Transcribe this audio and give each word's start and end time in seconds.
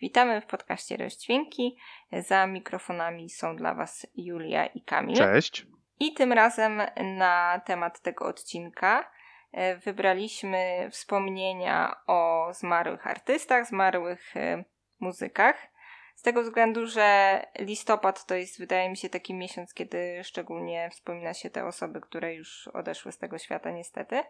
Witamy 0.00 0.40
w 0.40 0.46
podcaście 0.46 0.96
Rośćwinki. 0.96 1.76
Za 2.12 2.46
mikrofonami 2.46 3.30
są 3.30 3.56
dla 3.56 3.74
Was 3.74 4.06
Julia 4.14 4.66
i 4.66 4.82
Kamil. 4.82 5.16
Cześć. 5.16 5.66
I 6.00 6.12
tym 6.14 6.32
razem 6.32 6.82
na 7.16 7.60
temat 7.66 8.00
tego 8.00 8.26
odcinka 8.26 9.10
e, 9.52 9.76
wybraliśmy 9.76 10.88
wspomnienia 10.90 11.96
o 12.06 12.48
zmarłych 12.52 13.06
artystach, 13.06 13.66
zmarłych 13.66 14.36
e, 14.36 14.64
muzykach. 15.00 15.68
Z 16.14 16.22
tego 16.22 16.42
względu, 16.42 16.86
że 16.86 17.40
listopad 17.58 18.26
to 18.26 18.34
jest, 18.34 18.58
wydaje 18.58 18.90
mi 18.90 18.96
się, 18.96 19.08
taki 19.08 19.34
miesiąc, 19.34 19.74
kiedy 19.74 20.24
szczególnie 20.24 20.90
wspomina 20.92 21.34
się 21.34 21.50
te 21.50 21.66
osoby, 21.66 22.00
które 22.00 22.34
już 22.34 22.68
odeszły 22.68 23.12
z 23.12 23.18
tego 23.18 23.38
świata, 23.38 23.70
niestety. 23.70 24.22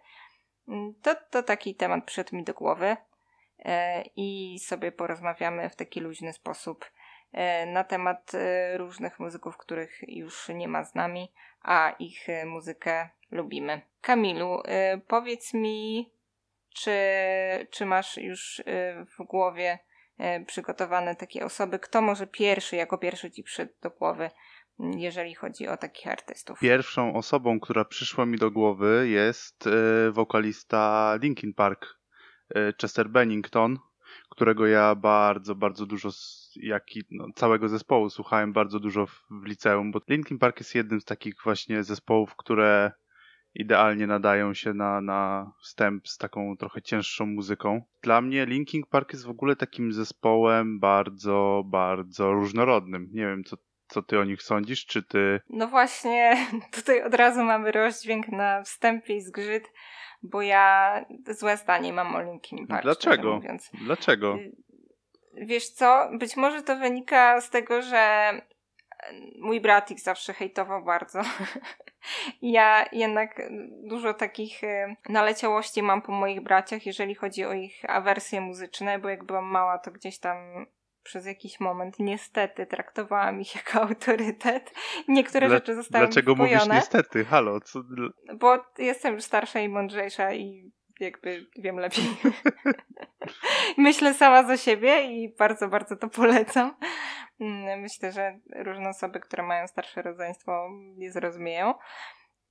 Mm, 0.69 0.95
to, 1.03 1.15
to 1.31 1.43
taki 1.43 1.75
temat 1.75 2.05
przyszedł 2.05 2.37
mi 2.37 2.45
do 2.45 2.55
głowy 2.55 2.97
i 4.17 4.59
sobie 4.59 4.93
porozmawiamy 4.93 5.71
w 5.71 5.77
taki 5.77 6.01
luźny 6.01 6.33
sposób 6.33 6.91
e, 7.33 7.67
na 7.67 7.85
temat 7.85 8.35
e, 8.35 8.79
różnych 8.79 9.21
muzyków, 9.21 9.57
których 9.57 10.01
już 10.09 10.49
nie 10.49 10.69
ma 10.69 10.85
z 10.85 10.95
nami, 10.95 11.33
a 11.63 11.95
ich 11.99 12.27
muzykę 12.47 13.09
lubimy. 13.31 13.81
Kamilu, 14.01 14.63
powiedz 15.07 15.55
mi, 15.55 16.11
czy, 16.75 16.97
czy 17.71 17.87
masz 17.87 18.17
już 18.17 18.63
w 19.19 19.25
głowie 19.25 19.79
przygotowane 20.47 21.17
takie 21.17 21.45
osoby? 21.45 21.79
Kto 21.79 22.03
może 22.03 22.27
pierwszy, 22.27 22.77
jako 22.77 22.99
pierwszy 22.99 23.31
ci 23.31 23.43
przyszedł 23.43 23.73
do 23.83 23.91
głowy, 23.91 24.31
jeżeli 24.97 25.35
chodzi 25.35 25.69
o 25.69 25.77
takich 25.77 26.07
artystów. 26.07 26.59
Pierwszą 26.59 27.15
osobą, 27.15 27.61
która 27.61 27.85
przyszła 27.85 28.27
mi 28.27 28.39
do 28.39 28.51
głowy 28.51 29.09
jest 29.09 29.67
e, 29.67 30.11
wokalista 30.11 31.15
Linkin 31.23 31.55
Park, 31.55 31.85
e, 31.85 32.00
Chester 32.81 33.09
Bennington, 33.09 33.79
którego 34.29 34.67
ja 34.67 34.95
bardzo, 34.95 35.55
bardzo 35.55 35.87
dużo, 35.87 36.09
jak 36.57 36.97
i 36.97 37.05
no, 37.11 37.27
całego 37.35 37.69
zespołu 37.69 38.11
słuchałem 38.11 38.53
bardzo 38.53 38.81
dużo 38.81 39.07
w, 39.07 39.27
w 39.31 39.47
liceum, 39.47 39.93
bo 39.93 40.01
Linkin 40.09 40.39
Park 40.39 40.61
jest 40.61 40.75
jednym 40.75 41.01
z 41.01 41.05
takich 41.05 41.35
właśnie 41.45 41.85
zespołów, 41.85 42.37
które 42.37 42.93
idealnie 43.55 44.07
nadają 44.07 44.55
się 44.55 44.75
na, 44.75 45.01
na 45.01 45.53
wstęp 45.63 46.09
z 46.09 46.19
taką 46.19 46.57
trochę 46.57 46.83
cięższą 46.83 47.27
muzyką. 47.27 47.83
Dla 48.03 48.21
mnie 48.21 48.47
Linkin 48.47 48.83
Park 48.91 49.13
jest 49.13 49.27
w 49.27 49.31
ogóle 49.31 49.57
takim 49.57 49.93
zespołem 49.93 50.81
bardzo, 50.81 51.63
bardzo 51.67 52.33
różnorodnym. 52.33 53.09
Nie 53.13 53.27
wiem, 53.27 53.45
co 53.45 53.57
co 53.91 54.03
ty 54.03 54.19
o 54.19 54.25
nich 54.25 54.43
sądzisz? 54.43 54.87
Czy 54.87 55.03
ty. 55.03 55.41
No 55.49 55.69
właśnie, 55.69 56.47
tutaj 56.77 57.03
od 57.03 57.15
razu 57.15 57.45
mamy 57.45 57.73
rozdźwięk 57.73 58.29
na 58.29 58.63
wstępie 58.63 59.17
i 59.17 59.21
zgrzyt, 59.21 59.73
bo 60.23 60.43
ja 60.43 61.05
złe 61.29 61.57
zdanie 61.57 61.93
mam 61.93 62.17
o 62.17 62.23
Linkin 62.23 62.67
Park. 62.67 62.83
Dlaczego? 62.83 63.41
Dlaczego? 63.75 64.35
Y, 64.35 64.53
wiesz 65.35 65.69
co? 65.69 66.09
Być 66.19 66.37
może 66.37 66.63
to 66.63 66.77
wynika 66.77 67.41
z 67.41 67.51
tego, 67.51 67.83
że 67.83 68.33
mój 69.39 69.61
brat 69.61 69.91
ich 69.91 70.01
zawsze 70.01 70.33
hejtował 70.33 70.85
bardzo. 70.85 71.21
ja 72.43 72.87
jednak 72.93 73.43
dużo 73.83 74.15
takich 74.15 74.65
y, 74.65 74.97
naleciałości 75.09 75.83
mam 75.83 76.03
po 76.03 76.13
moich 76.13 76.41
braciach, 76.41 76.87
jeżeli 76.87 77.15
chodzi 77.15 77.45
o 77.45 77.53
ich 77.53 77.83
awersje 77.89 78.41
muzyczne, 78.41 78.99
bo 78.99 79.09
jak 79.09 79.25
byłam 79.25 79.45
mała, 79.45 79.79
to 79.79 79.91
gdzieś 79.91 80.19
tam 80.19 80.67
przez 81.03 81.27
jakiś 81.27 81.61
moment 81.61 81.99
niestety 81.99 82.67
traktowałam 82.67 83.41
ich 83.41 83.55
jako 83.55 83.83
autorytet. 83.89 84.73
Niektóre 85.09 85.49
Dla, 85.49 85.57
rzeczy 85.57 85.75
zostały 85.75 86.07
Dlaczego 86.07 86.35
wpojone, 86.35 86.57
mówisz 86.57 86.75
niestety? 86.75 87.25
Halo? 87.25 87.61
Co? 87.61 87.81
Bo 88.35 88.65
jestem 88.79 89.15
już 89.15 89.25
starsza 89.25 89.61
i 89.61 89.69
mądrzejsza 89.69 90.33
i 90.33 90.71
jakby 91.01 91.47
wiem 91.57 91.77
lepiej. 91.77 92.05
Myślę 93.77 94.15
sama 94.15 94.43
za 94.43 94.57
siebie 94.57 95.03
i 95.03 95.35
bardzo, 95.39 95.69
bardzo 95.69 95.97
to 95.97 96.09
polecam. 96.09 96.77
Mm, 97.41 97.81
myślę, 97.81 98.13
że 98.13 98.39
różne 98.57 98.89
osoby, 98.89 99.21
które 99.21 99.43
mają 99.43 99.67
starsze 99.67 100.03
rodzeństwo 100.03 100.69
nie 100.97 101.13
zrozumieją. 101.13 101.75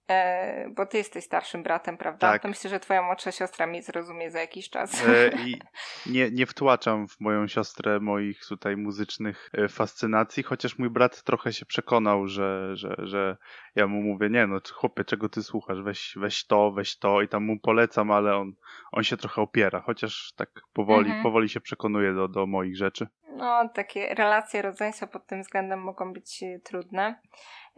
E, 0.09 0.69
bo 0.69 0.85
ty 0.85 0.97
jesteś 0.97 1.23
starszym 1.23 1.63
bratem, 1.63 1.97
prawda? 1.97 2.31
Tak. 2.31 2.41
To 2.41 2.47
myślę, 2.47 2.69
że 2.69 2.79
twoja 2.79 3.01
młodsza 3.01 3.31
siostra 3.31 3.67
mnie 3.67 3.83
zrozumie 3.83 4.31
za 4.31 4.39
jakiś 4.39 4.69
czas. 4.69 5.07
E, 5.07 5.29
I 5.45 5.61
nie, 6.05 6.31
nie 6.31 6.45
wtłaczam 6.45 7.07
w 7.07 7.19
moją 7.19 7.47
siostrę 7.47 7.99
moich 7.99 8.45
tutaj 8.45 8.77
muzycznych 8.77 9.49
e, 9.53 9.67
fascynacji, 9.67 10.43
chociaż 10.43 10.77
mój 10.77 10.89
brat 10.89 11.23
trochę 11.23 11.53
się 11.53 11.65
przekonał, 11.65 12.27
że, 12.27 12.75
że, 12.75 12.95
że 12.97 13.37
ja 13.75 13.87
mu 13.87 14.01
mówię, 14.01 14.29
nie 14.29 14.47
no 14.47 14.59
chłopie, 14.73 15.05
czego 15.05 15.29
ty 15.29 15.43
słuchasz? 15.43 15.81
Weź, 15.81 16.13
weź 16.17 16.45
to, 16.45 16.71
weź 16.71 16.97
to 16.97 17.21
i 17.21 17.27
tam 17.27 17.43
mu 17.43 17.59
polecam, 17.59 18.11
ale 18.11 18.35
on, 18.35 18.53
on 18.91 19.03
się 19.03 19.17
trochę 19.17 19.41
opiera, 19.41 19.81
chociaż 19.81 20.33
tak 20.35 20.49
powoli, 20.73 21.05
mhm. 21.05 21.23
powoli 21.23 21.49
się 21.49 21.61
przekonuje 21.61 22.13
do, 22.13 22.27
do 22.27 22.47
moich 22.47 22.77
rzeczy. 22.77 23.07
No, 23.39 23.69
takie 23.73 24.15
relacje 24.15 24.61
rodzeństwa 24.61 25.07
pod 25.07 25.27
tym 25.27 25.41
względem 25.41 25.81
mogą 25.81 26.13
być 26.13 26.43
e, 26.43 26.59
trudne. 26.59 27.21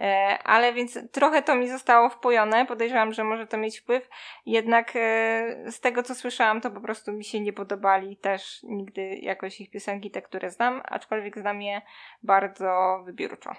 E, 0.01 0.39
ale 0.43 0.73
więc 0.73 0.99
trochę 1.11 1.41
to 1.41 1.55
mi 1.55 1.69
zostało 1.69 2.09
wpojone. 2.09 2.65
Podejrzewam, 2.65 3.13
że 3.13 3.23
może 3.23 3.47
to 3.47 3.57
mieć 3.57 3.79
wpływ. 3.79 4.09
Jednak 4.45 4.91
e, 4.95 5.71
z 5.71 5.79
tego, 5.79 6.03
co 6.03 6.15
słyszałam, 6.15 6.61
to 6.61 6.71
po 6.71 6.81
prostu 6.81 7.11
mi 7.11 7.23
się 7.23 7.39
nie 7.39 7.53
podobali 7.53 8.17
też 8.17 8.59
nigdy 8.63 9.15
jakoś 9.15 9.61
ich 9.61 9.71
piosenki, 9.71 10.11
te, 10.11 10.21
które 10.21 10.51
znam, 10.51 10.81
aczkolwiek 10.85 11.39
znam 11.39 11.61
je 11.61 11.81
bardzo 12.23 13.01
wybiórczo. 13.05 13.51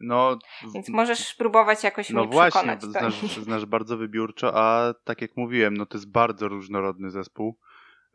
No, 0.00 0.38
Więc 0.74 0.88
możesz 0.88 1.18
spróbować 1.18 1.84
jakoś 1.84 2.10
no 2.10 2.20
mnie 2.20 2.32
właśnie, 2.32 2.50
przekonać. 2.50 2.82
No 2.82 2.88
właśnie, 2.88 3.28
znasz, 3.28 3.44
znasz 3.44 3.66
bardzo 3.66 3.96
wybiórczo, 3.96 4.52
a 4.54 4.94
tak 5.04 5.22
jak 5.22 5.36
mówiłem, 5.36 5.76
no 5.76 5.86
to 5.86 5.98
jest 5.98 6.10
bardzo 6.10 6.48
różnorodny 6.48 7.10
zespół 7.10 7.58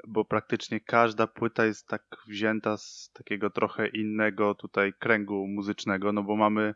bo 0.07 0.25
praktycznie 0.25 0.79
każda 0.79 1.28
płyta 1.28 1.66
jest 1.66 1.88
tak 1.88 2.03
wzięta 2.28 2.78
z 2.78 3.11
takiego 3.13 3.50
trochę 3.50 3.88
innego 3.88 4.56
tutaj 4.56 4.94
kręgu 5.00 5.47
muzycznego, 5.47 6.13
no 6.13 6.23
bo 6.23 6.35
mamy 6.35 6.75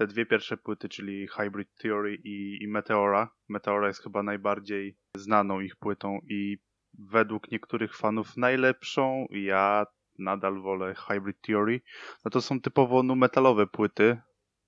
te 0.00 0.06
dwie 0.06 0.26
pierwsze 0.26 0.56
płyty, 0.56 0.88
czyli 0.88 1.28
Hybrid 1.28 1.68
Theory 1.74 2.14
i, 2.14 2.62
i 2.62 2.68
Meteora. 2.68 3.28
Meteora 3.48 3.86
jest 3.86 4.02
chyba 4.02 4.22
najbardziej 4.22 4.96
znaną 5.16 5.60
ich 5.60 5.76
płytą 5.76 6.18
i 6.28 6.58
według 6.98 7.50
niektórych 7.50 7.96
fanów 7.96 8.36
najlepszą. 8.36 9.26
Ja 9.30 9.86
nadal 10.18 10.60
wolę 10.62 10.94
Hybrid 10.94 11.40
Theory. 11.40 11.80
No 12.24 12.30
to 12.30 12.40
są 12.40 12.60
typowo 12.60 13.02
nu 13.02 13.16
metalowe 13.16 13.66
płyty, 13.66 14.18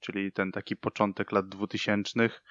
czyli 0.01 0.33
ten 0.33 0.53
taki 0.53 0.77
początek 0.77 1.33
lat 1.33 1.49
dwutysięcznych 1.49 2.43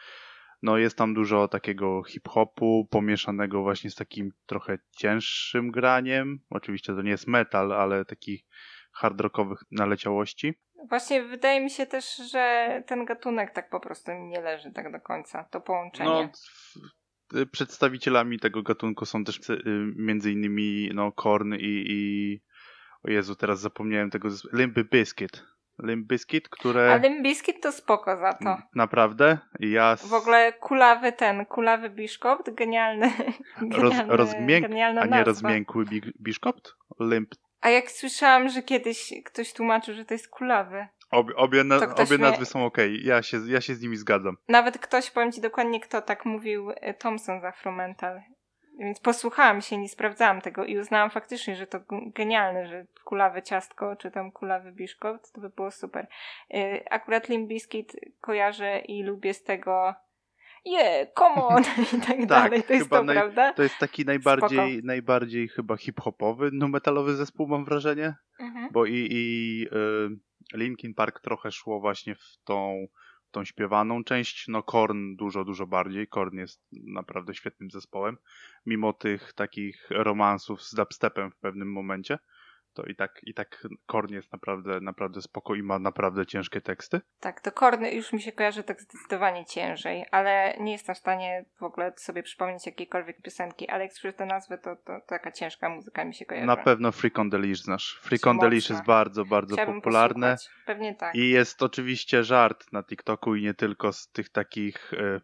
no 0.63 0.77
jest 0.77 0.97
tam 0.97 1.13
dużo 1.13 1.47
takiego 1.47 2.03
hip-hopu 2.03 2.87
pomieszanego 2.91 3.61
właśnie 3.61 3.89
z 3.89 3.95
takim 3.95 4.31
trochę 4.45 4.77
cięższym 4.91 5.71
graniem. 5.71 6.39
Oczywiście 6.49 6.95
to 6.95 7.01
nie 7.01 7.11
jest 7.11 7.27
metal, 7.27 7.73
ale 7.73 8.05
takich 8.05 8.43
hard 8.91 9.21
rockowych 9.21 9.59
naleciałości. 9.71 10.53
Właśnie 10.89 11.23
wydaje 11.23 11.61
mi 11.61 11.69
się 11.69 11.85
też, 11.85 12.15
że 12.15 12.83
ten 12.87 13.05
gatunek 13.05 13.51
tak 13.51 13.69
po 13.69 13.79
prostu 13.79 14.11
mi 14.11 14.27
nie 14.27 14.41
leży 14.41 14.71
tak 14.71 14.91
do 14.91 14.99
końca, 14.99 15.43
to 15.43 15.61
połączenie. 15.61 16.29
No, 17.31 17.45
przedstawicielami 17.51 18.39
tego 18.39 18.63
gatunku 18.63 19.05
są 19.05 19.23
też 19.23 19.49
y, 19.49 19.61
między 19.95 20.31
innymi 20.31 20.89
no, 20.93 21.11
Korn 21.11 21.53
i, 21.53 21.85
i 21.89 22.41
o 23.03 23.11
Jezu, 23.11 23.35
teraz 23.35 23.59
zapomniałem 23.59 24.09
tego 24.09 24.29
Limp 24.53 24.79
Bizkit. 24.91 25.43
Limp 25.83 26.07
Bizkit, 26.07 26.49
które... 26.49 26.93
A 26.93 26.97
Limp 26.97 27.23
Bizkit 27.23 27.61
to 27.61 27.71
spoko 27.71 28.17
za 28.17 28.33
to. 28.33 28.57
Naprawdę? 28.75 29.37
Ja... 29.59 29.95
W 29.95 30.13
ogóle 30.13 30.53
kulawy 30.53 31.11
ten, 31.11 31.45
kulawy 31.45 31.89
Biszkopt, 31.89 32.53
genialny. 32.53 33.11
Roz, 33.77 33.93
rozmięk... 34.07 34.65
A 35.01 35.05
nie 35.05 35.23
rozmiękły 35.23 35.85
Biszkopt? 36.21 36.75
Limp... 36.99 37.29
A 37.61 37.69
jak 37.69 37.91
słyszałam, 37.91 38.49
że 38.49 38.63
kiedyś 38.63 39.13
ktoś 39.25 39.53
tłumaczył, 39.53 39.95
że 39.95 40.05
to 40.05 40.13
jest 40.13 40.27
kulawy. 40.27 40.87
Obie, 41.11 41.35
obie, 41.35 41.63
na, 41.63 41.75
obie 41.75 42.05
mnie... 42.05 42.17
nazwy 42.17 42.45
są 42.45 42.65
ok, 42.65 42.77
ja 43.03 43.23
się, 43.23 43.37
ja 43.47 43.61
się 43.61 43.75
z 43.75 43.81
nimi 43.81 43.97
zgadzam. 43.97 44.37
Nawet 44.47 44.77
ktoś, 44.77 45.11
powiem 45.11 45.31
ci 45.31 45.41
dokładnie 45.41 45.79
kto 45.79 46.01
tak 46.01 46.25
mówił, 46.25 46.71
e, 46.71 46.93
Thompson 46.93 47.41
za 47.41 47.47
Afromental. 47.47 48.21
Więc 48.79 48.99
posłuchałam 48.99 49.61
się, 49.61 49.77
nie 49.77 49.89
sprawdzałam 49.89 50.41
tego 50.41 50.65
i 50.65 50.77
uznałam 50.77 51.09
faktycznie, 51.09 51.55
że 51.55 51.67
to 51.67 51.79
genialne, 51.89 52.67
że 52.67 52.85
kulawe 53.03 53.43
ciastko, 53.43 53.95
czy 53.95 54.11
tam 54.11 54.31
kulawy 54.31 54.71
biszkopt, 54.71 55.33
to 55.33 55.41
by 55.41 55.49
było 55.49 55.71
super. 55.71 56.07
Y, 56.53 56.83
akurat 56.89 57.29
Limbiskit 57.29 57.95
kojarzę 58.21 58.79
i 58.79 59.03
lubię 59.03 59.33
z 59.33 59.43
tego 59.43 59.95
yeah, 60.65 61.07
come 61.17 61.35
on 61.35 61.63
i 61.93 62.01
tak, 62.01 62.07
tak 62.07 62.25
dalej, 62.25 62.63
to 62.63 62.73
jest 62.73 62.89
to, 62.89 63.03
naj, 63.03 63.15
prawda? 63.15 63.53
To 63.53 63.63
jest 63.63 63.77
taki 63.77 64.05
najbardziej, 64.05 64.81
najbardziej 64.83 65.47
chyba 65.47 65.77
hip-hopowy, 65.77 66.49
no 66.53 66.67
metalowy 66.67 67.15
zespół 67.15 67.47
mam 67.47 67.65
wrażenie, 67.65 68.15
mhm. 68.39 68.69
bo 68.71 68.85
i, 68.85 69.07
i 69.11 69.67
y, 70.53 70.57
Linkin 70.57 70.93
Park 70.93 71.19
trochę 71.19 71.51
szło 71.51 71.79
właśnie 71.79 72.15
w 72.15 72.37
tą 72.43 72.87
tą 73.31 73.45
śpiewaną 73.45 74.03
część. 74.03 74.47
No 74.47 74.63
Korn 74.63 75.15
dużo, 75.15 75.43
dużo 75.43 75.67
bardziej. 75.67 76.07
Korn 76.07 76.37
jest 76.37 76.63
naprawdę 76.71 77.33
świetnym 77.33 77.71
zespołem, 77.71 78.17
mimo 78.65 78.93
tych 78.93 79.33
takich 79.33 79.87
romansów 79.89 80.63
z 80.63 80.73
dubstepem 80.73 81.31
w 81.31 81.37
pewnym 81.37 81.71
momencie. 81.71 82.19
To 82.73 82.83
i 82.83 82.95
tak, 82.95 83.19
i 83.23 83.33
tak 83.33 83.67
Korn 83.85 84.13
jest 84.13 84.31
naprawdę, 84.31 84.79
naprawdę 84.81 85.21
spoko 85.21 85.55
i 85.55 85.63
ma 85.63 85.79
naprawdę 85.79 86.25
ciężkie 86.25 86.61
teksty. 86.61 87.01
Tak, 87.19 87.41
to 87.41 87.51
Korn 87.51 87.85
już 87.85 88.13
mi 88.13 88.21
się 88.21 88.31
kojarzy 88.31 88.63
tak 88.63 88.81
zdecydowanie 88.81 89.45
ciężej, 89.45 90.05
ale 90.11 90.55
nie 90.59 90.71
jestem 90.71 90.95
w 90.95 90.97
stanie 90.97 91.45
w 91.59 91.63
ogóle 91.63 91.93
sobie 91.97 92.23
przypomnieć 92.23 92.65
jakiejkolwiek 92.65 93.21
piosenki, 93.21 93.69
ale 93.69 93.83
jak 93.83 93.93
słyszę 93.93 94.13
tę 94.13 94.25
nazwę, 94.25 94.57
to, 94.57 94.75
to, 94.75 94.81
to 94.85 95.01
taka 95.07 95.31
ciężka 95.31 95.69
muzyka 95.69 96.05
mi 96.05 96.13
się 96.13 96.25
kojarzy. 96.25 96.47
Na 96.47 96.57
pewno 96.57 96.91
Freak 96.91 97.19
on 97.19 97.29
the 97.29 97.37
Leash 97.37 97.61
znasz. 97.61 97.99
Freak 98.01 98.27
on 98.27 98.39
the 98.39 98.49
Leash 98.49 98.69
jest 98.69 98.85
bardzo, 98.85 99.25
bardzo 99.25 99.55
Chciałabym 99.55 99.81
popularne. 99.81 100.31
Posłuchać. 100.31 100.65
Pewnie 100.65 100.95
tak. 100.95 101.15
I 101.15 101.29
jest 101.29 101.63
oczywiście 101.63 102.23
żart 102.23 102.71
na 102.71 102.83
TikToku 102.83 103.35
i 103.35 103.43
nie 103.43 103.53
tylko 103.53 103.93
z 103.93 104.11
tych 104.11 104.29
takich, 104.29 104.93
e, 104.93 105.21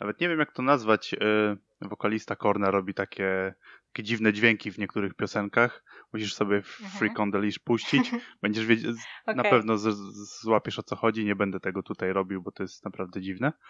nawet 0.00 0.20
nie 0.20 0.28
wiem 0.28 0.38
jak 0.38 0.52
to 0.52 0.62
nazwać, 0.62 1.14
e, 1.14 1.56
wokalista 1.80 2.36
Korna 2.36 2.70
robi 2.70 2.94
takie, 2.94 3.54
takie 3.96 4.02
dziwne 4.04 4.32
dźwięki 4.32 4.70
w 4.72 4.78
niektórych 4.78 5.14
piosenkach. 5.14 5.84
Musisz 6.12 6.34
sobie 6.34 6.56
Mhm. 6.56 6.90
Freak 6.98 7.20
on 7.20 7.32
the 7.32 7.38
Leash 7.38 7.58
puścić. 7.58 8.10
Będziesz 8.42 8.66
wiedzieć, 8.66 8.96
na 9.26 9.32
Okej. 9.32 9.50
pewno 9.50 9.78
z, 9.78 9.82
z, 9.96 10.40
złapiesz 10.42 10.78
o 10.78 10.82
co 10.82 10.96
chodzi. 10.96 11.24
Nie 11.24 11.36
będę 11.36 11.60
tego 11.60 11.82
tutaj 11.82 12.12
robił, 12.12 12.42
bo 12.42 12.52
to 12.52 12.62
jest 12.62 12.84
naprawdę 12.84 13.20
dziwne. 13.20 13.52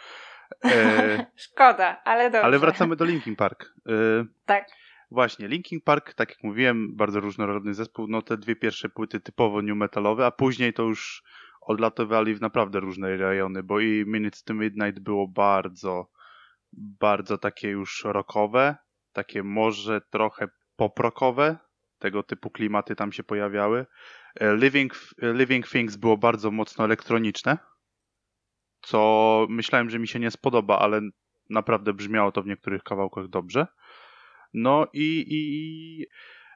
E, 0.65 1.27
Szkoda, 1.37 2.03
ale 2.05 2.25
dobrze. 2.31 2.45
ale 2.45 2.59
wracamy 2.59 2.97
do 2.97 3.05
Linkin 3.05 3.37
Park. 3.37 3.75
E, 3.89 3.93
Tak. 4.47 4.67
Właśnie, 5.11 5.49
Linkin 5.49 5.81
Park, 5.81 6.15
tak 6.15 6.31
jak 6.31 6.43
mówiłem, 6.43 6.97
bardzo 6.97 7.21
różnorodny 7.21 7.75
zespół. 7.75 8.07
No 8.09 8.23
te 8.23 8.37
dwie 8.37 8.57
pierwsze 8.57 8.89
płyty 8.89 9.21
typowo 9.21 9.63
new 9.63 9.77
metalowe, 9.77 10.27
a 10.27 10.31
później 10.31 10.73
to 10.73 10.83
już 10.83 11.23
odlatowali 11.61 12.35
w 12.35 12.41
naprawdę 12.41 12.81
różne 12.81 13.17
rejony, 13.17 13.63
bo 13.63 13.81
i 13.81 14.05
Minutes 14.07 14.43
to 14.45 14.55
Midnight 14.55 15.01
było 15.01 15.29
bardzo, 15.29 16.11
bardzo 16.73 17.39
takie 17.39 17.69
już 17.69 18.05
rockowe, 18.05 18.77
takie 19.17 19.43
może 19.43 20.01
trochę 20.01 20.49
poprokowe, 20.77 21.57
tego 21.99 22.23
typu 22.23 22.51
klimaty 22.51 22.97
tam 22.97 23.13
się 23.13 23.25
pojawiały. 23.25 23.87
E, 24.35 24.57
Living, 24.57 24.95
Living 25.23 25.69
Things 25.69 25.97
było 25.97 26.17
bardzo 26.17 26.51
mocno 26.51 26.85
elektroniczne, 26.85 27.59
co 28.81 29.47
myślałem, 29.51 29.91
że 29.91 29.99
mi 29.99 30.09
się 30.09 30.21
nie 30.21 30.31
spodoba, 30.31 30.79
ale 30.79 31.01
naprawdę 31.51 31.93
brzmiało 31.93 32.33
to 32.33 32.43
w 32.43 32.47
niektórych 32.47 32.83
kawałkach 32.83 33.29
dobrze. 33.29 33.67
No 34.55 34.87
i, 34.93 35.25
i 35.29 35.41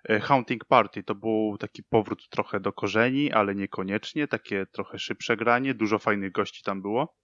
e, 0.09 0.21
Haunting 0.21 0.65
Party 0.65 1.03
to 1.03 1.15
był 1.15 1.57
taki 1.61 1.83
powrót 1.83 2.29
trochę 2.29 2.61
do 2.61 2.73
korzeni, 2.73 3.33
ale 3.33 3.55
niekoniecznie, 3.55 4.29
takie 4.29 4.67
trochę 4.67 4.99
szybsze 4.99 5.37
granie, 5.37 5.75
dużo 5.75 5.99
fajnych 5.99 6.33
gości 6.33 6.63
tam 6.65 6.83
było. 6.83 7.17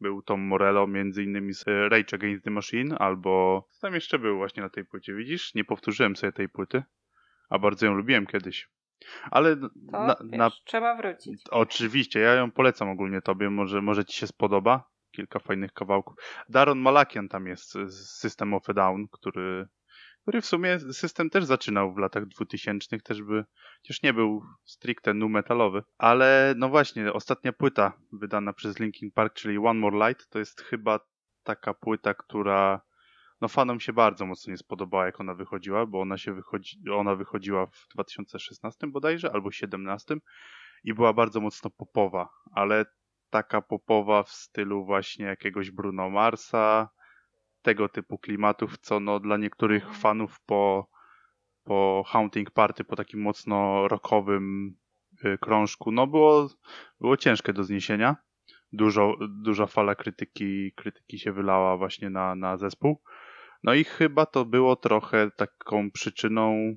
Był 0.00 0.22
Tom 0.22 0.40
Morello, 0.40 0.86
między 0.86 1.22
innymi 1.22 1.54
z 1.54 1.68
e, 1.68 1.88
Rage 1.88 2.14
Against 2.14 2.44
the 2.44 2.50
Machine, 2.50 2.96
albo 2.98 3.64
co 3.70 3.80
tam 3.80 3.94
jeszcze 3.94 4.18
był 4.18 4.36
właśnie 4.36 4.62
na 4.62 4.68
tej 4.68 4.84
płycie, 4.84 5.14
widzisz? 5.14 5.54
Nie 5.54 5.64
powtórzyłem 5.64 6.16
sobie 6.16 6.32
tej 6.32 6.48
płyty, 6.48 6.82
a 7.50 7.58
bardzo 7.58 7.86
ją 7.86 7.94
lubiłem 7.94 8.26
kiedyś. 8.26 8.68
Ale 9.30 9.56
To, 9.56 9.68
na, 9.90 10.16
wiesz, 10.24 10.38
na, 10.38 10.50
trzeba 10.64 10.96
wrócić. 10.96 11.42
Oczywiście, 11.50 12.20
ja 12.20 12.34
ją 12.34 12.50
polecam 12.50 12.88
ogólnie 12.88 13.22
tobie, 13.22 13.50
może, 13.50 13.82
może 13.82 14.04
ci 14.04 14.16
się 14.16 14.26
spodoba. 14.26 14.90
Kilka 15.10 15.38
fajnych 15.38 15.72
kawałków. 15.72 16.14
Daron 16.48 16.78
Malakian 16.78 17.28
tam 17.28 17.46
jest 17.46 17.72
z 17.72 18.18
System 18.20 18.54
of 18.54 18.70
a 18.70 18.72
Down, 18.72 19.08
który, 19.12 19.66
który 20.26 20.40
w 20.40 20.46
sumie 20.46 20.80
system 20.80 21.30
też 21.30 21.44
zaczynał 21.44 21.94
w 21.94 21.98
latach 21.98 22.26
2000, 22.26 22.98
też 22.98 23.22
by, 23.22 23.44
chociaż 23.82 24.02
nie 24.02 24.14
był 24.14 24.42
stricte 24.64 25.14
nu 25.14 25.28
metalowy. 25.28 25.82
Ale 25.98 26.54
no 26.56 26.68
właśnie, 26.68 27.12
ostatnia 27.12 27.52
płyta 27.52 27.92
wydana 28.12 28.52
przez 28.52 28.78
Linkin 28.78 29.10
Park, 29.10 29.34
czyli 29.34 29.58
One 29.58 29.80
More 29.80 30.08
Light, 30.08 30.28
to 30.28 30.38
jest 30.38 30.60
chyba 30.60 31.00
taka 31.42 31.74
płyta, 31.74 32.14
która 32.14 32.80
no 33.40 33.48
fanom 33.48 33.80
się 33.80 33.92
bardzo 33.92 34.26
mocno 34.26 34.50
nie 34.50 34.56
spodobała, 34.56 35.06
jak 35.06 35.20
ona 35.20 35.34
wychodziła, 35.34 35.86
bo 35.86 36.00
ona 36.00 36.18
się 36.18 36.34
wychodzi, 36.34 36.90
ona 36.90 37.14
wychodziła 37.14 37.66
w 37.66 37.86
2016 37.94 38.86
bodajże, 38.86 39.26
albo 39.26 39.50
2017 39.50 40.16
i 40.84 40.94
była 40.94 41.12
bardzo 41.12 41.40
mocno 41.40 41.70
popowa, 41.70 42.28
ale 42.52 42.84
taka 43.30 43.62
popowa 43.62 44.22
w 44.22 44.30
stylu 44.30 44.84
właśnie 44.84 45.26
jakiegoś 45.26 45.70
Bruno 45.70 46.10
Marsa, 46.10 46.88
tego 47.66 47.88
typu 47.88 48.18
klimatów, 48.18 48.78
co 48.78 49.00
no 49.00 49.20
dla 49.20 49.36
niektórych 49.36 49.82
Mhm. 49.82 50.00
fanów 50.00 50.40
po, 50.40 50.88
po 51.64 52.04
Haunting 52.06 52.50
Party, 52.50 52.84
po 52.84 52.96
takim 52.96 53.20
mocno 53.22 53.88
rockowym 53.88 54.76
y, 55.24 55.38
krążku, 55.38 55.92
no 55.92 56.06
było, 56.06 56.48
było 57.00 57.16
ciężkie 57.16 57.52
do 57.52 57.64
zniesienia. 57.64 58.16
Dużo, 58.72 59.16
duża 59.28 59.66
fala 59.66 59.94
krytyki, 59.94 60.72
krytyki 60.72 61.18
się 61.18 61.32
wylała 61.32 61.76
właśnie 61.76 62.10
na, 62.10 62.34
na 62.34 62.56
zespół. 62.56 63.02
No 63.62 63.74
i 63.74 63.84
chyba 63.84 64.26
to 64.26 64.44
było 64.44 64.76
trochę 64.76 65.30
taką 65.30 65.90
przyczyną, 65.90 66.76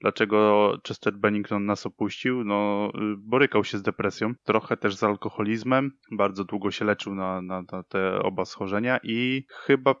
dlaczego 0.00 0.72
Chester 0.88 1.14
Bennington 1.14 1.66
nas 1.66 1.86
opuścił. 1.86 2.44
No, 2.44 2.90
y, 2.94 3.16
borykał 3.16 3.64
się 3.64 3.78
z 3.78 3.82
depresją, 3.82 4.34
trochę 4.44 4.76
też 4.76 4.96
z 4.96 5.02
alkoholizmem. 5.02 5.92
Bardzo 6.10 6.44
długo 6.44 6.70
się 6.70 6.84
leczył 6.84 7.14
na, 7.14 7.42
na, 7.42 7.62
na 7.72 7.82
te 7.82 8.18
oba 8.18 8.44
schorzenia 8.44 9.00
i 9.02 9.46
chyba, 9.48 9.94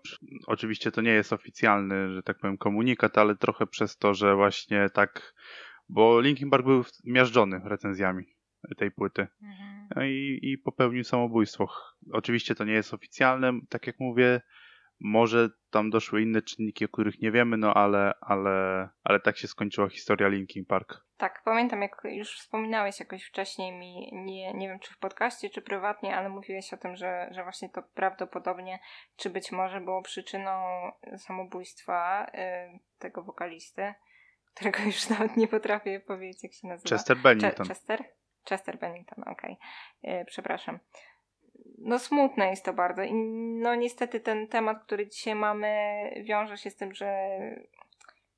oczywiście 0.46 0.92
to 0.92 1.00
nie 1.00 1.12
jest 1.12 1.32
oficjalny, 1.32 2.14
że 2.14 2.22
tak 2.22 2.38
powiem, 2.38 2.58
komunikat, 2.58 3.18
ale 3.18 3.36
trochę 3.36 3.66
przez 3.66 3.96
to, 3.96 4.14
że 4.14 4.36
właśnie 4.36 4.90
tak, 4.90 5.34
bo 5.88 6.20
Linkin 6.20 6.50
Park 6.50 6.64
był 6.64 6.84
miażdżony 7.04 7.60
recenzjami 7.64 8.24
tej 8.76 8.90
płyty. 8.90 9.26
No 9.96 10.04
i, 10.04 10.38
i 10.42 10.58
popełnił 10.58 11.04
samobójstwo. 11.04 11.68
Oczywiście 12.12 12.54
to 12.54 12.64
nie 12.64 12.72
jest 12.72 12.94
oficjalne, 12.94 13.52
tak 13.68 13.86
jak 13.86 14.00
mówię, 14.00 14.40
może 15.00 15.48
tam 15.70 15.90
doszły 15.90 16.22
inne 16.22 16.42
czynniki, 16.42 16.84
o 16.84 16.88
których 16.88 17.20
nie 17.20 17.30
wiemy, 17.30 17.56
no 17.56 17.74
ale, 17.74 18.14
ale, 18.20 18.88
ale 19.04 19.20
tak 19.20 19.36
się 19.36 19.48
skończyła 19.48 19.88
historia 19.88 20.28
Linkin 20.28 20.64
Park. 20.64 21.08
Tak, 21.16 21.42
pamiętam, 21.44 21.82
jak 21.82 22.00
już 22.04 22.38
wspominałeś 22.38 23.00
jakoś 23.00 23.24
wcześniej 23.24 23.72
mi, 23.72 24.10
nie, 24.12 24.54
nie 24.54 24.68
wiem 24.68 24.78
czy 24.78 24.94
w 24.94 24.98
podcaście, 24.98 25.50
czy 25.50 25.62
prywatnie, 25.62 26.16
ale 26.16 26.28
mówiłeś 26.28 26.72
o 26.72 26.76
tym, 26.76 26.96
że, 26.96 27.28
że 27.30 27.42
właśnie 27.42 27.68
to 27.68 27.82
prawdopodobnie, 27.82 28.78
czy 29.16 29.30
być 29.30 29.52
może 29.52 29.80
było 29.80 30.02
przyczyną 30.02 30.62
samobójstwa 31.16 32.26
y, 32.26 32.78
tego 32.98 33.22
wokalisty, 33.22 33.94
którego 34.54 34.82
już 34.82 35.08
nawet 35.08 35.36
nie 35.36 35.48
potrafię 35.48 36.00
powiedzieć, 36.00 36.42
jak 36.42 36.52
się 36.52 36.68
nazywa. 36.68 36.96
Chester 36.96 37.16
Bennington. 37.16 37.68
Chester? 37.68 38.04
Chester 38.48 38.78
Bennington, 38.78 39.24
okej. 39.28 39.56
Y, 40.04 40.24
Przepraszam. 40.26 40.78
No 41.80 41.98
smutne 41.98 42.50
jest 42.50 42.64
to 42.64 42.72
bardzo 42.72 43.02
i 43.02 43.14
no 43.62 43.74
niestety 43.74 44.20
ten 44.20 44.48
temat, 44.48 44.82
który 44.84 45.08
dzisiaj 45.08 45.34
mamy 45.34 45.74
wiąże 46.24 46.56
się 46.56 46.70
z 46.70 46.76
tym, 46.76 46.94
że 46.94 47.28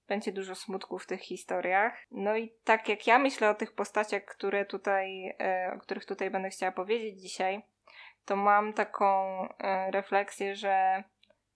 będzie 0.08 0.32
dużo 0.32 0.54
smutku 0.54 0.98
w 0.98 1.06
tych 1.06 1.20
historiach. 1.20 1.92
No 2.10 2.37
i 2.37 2.52
tak 2.64 2.88
jak 2.88 3.06
ja 3.06 3.19
myślę 3.19 3.50
o 3.50 3.54
tych 3.54 3.72
postaciach, 3.72 4.25
które 4.25 4.64
tutaj, 4.64 5.37
e, 5.40 5.72
o 5.76 5.78
których 5.78 6.06
tutaj 6.06 6.31
będę 6.31 6.50
chciała 6.50 6.72
powiedzieć 6.72 7.20
dzisiaj, 7.20 7.62
to 8.25 8.37
mam 8.37 8.72
taką 8.72 9.43
e, 9.58 9.90
refleksję, 9.90 10.56
że 10.56 11.04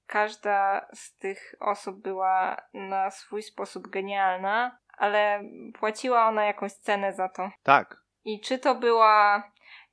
każda 0.06 0.86
z 0.94 1.16
tych 1.16 1.54
osób 1.60 2.02
była 2.02 2.56
na 2.74 3.10
swój 3.10 3.42
sposób 3.42 3.88
genialna, 3.88 4.78
ale 4.98 5.42
płaciła 5.78 6.28
ona 6.28 6.44
jakąś 6.44 6.72
cenę 6.72 7.12
za 7.12 7.28
to. 7.28 7.50
Tak, 7.62 7.96
I 8.24 8.40
czy 8.40 8.58
to 8.58 8.74
była, 8.74 9.42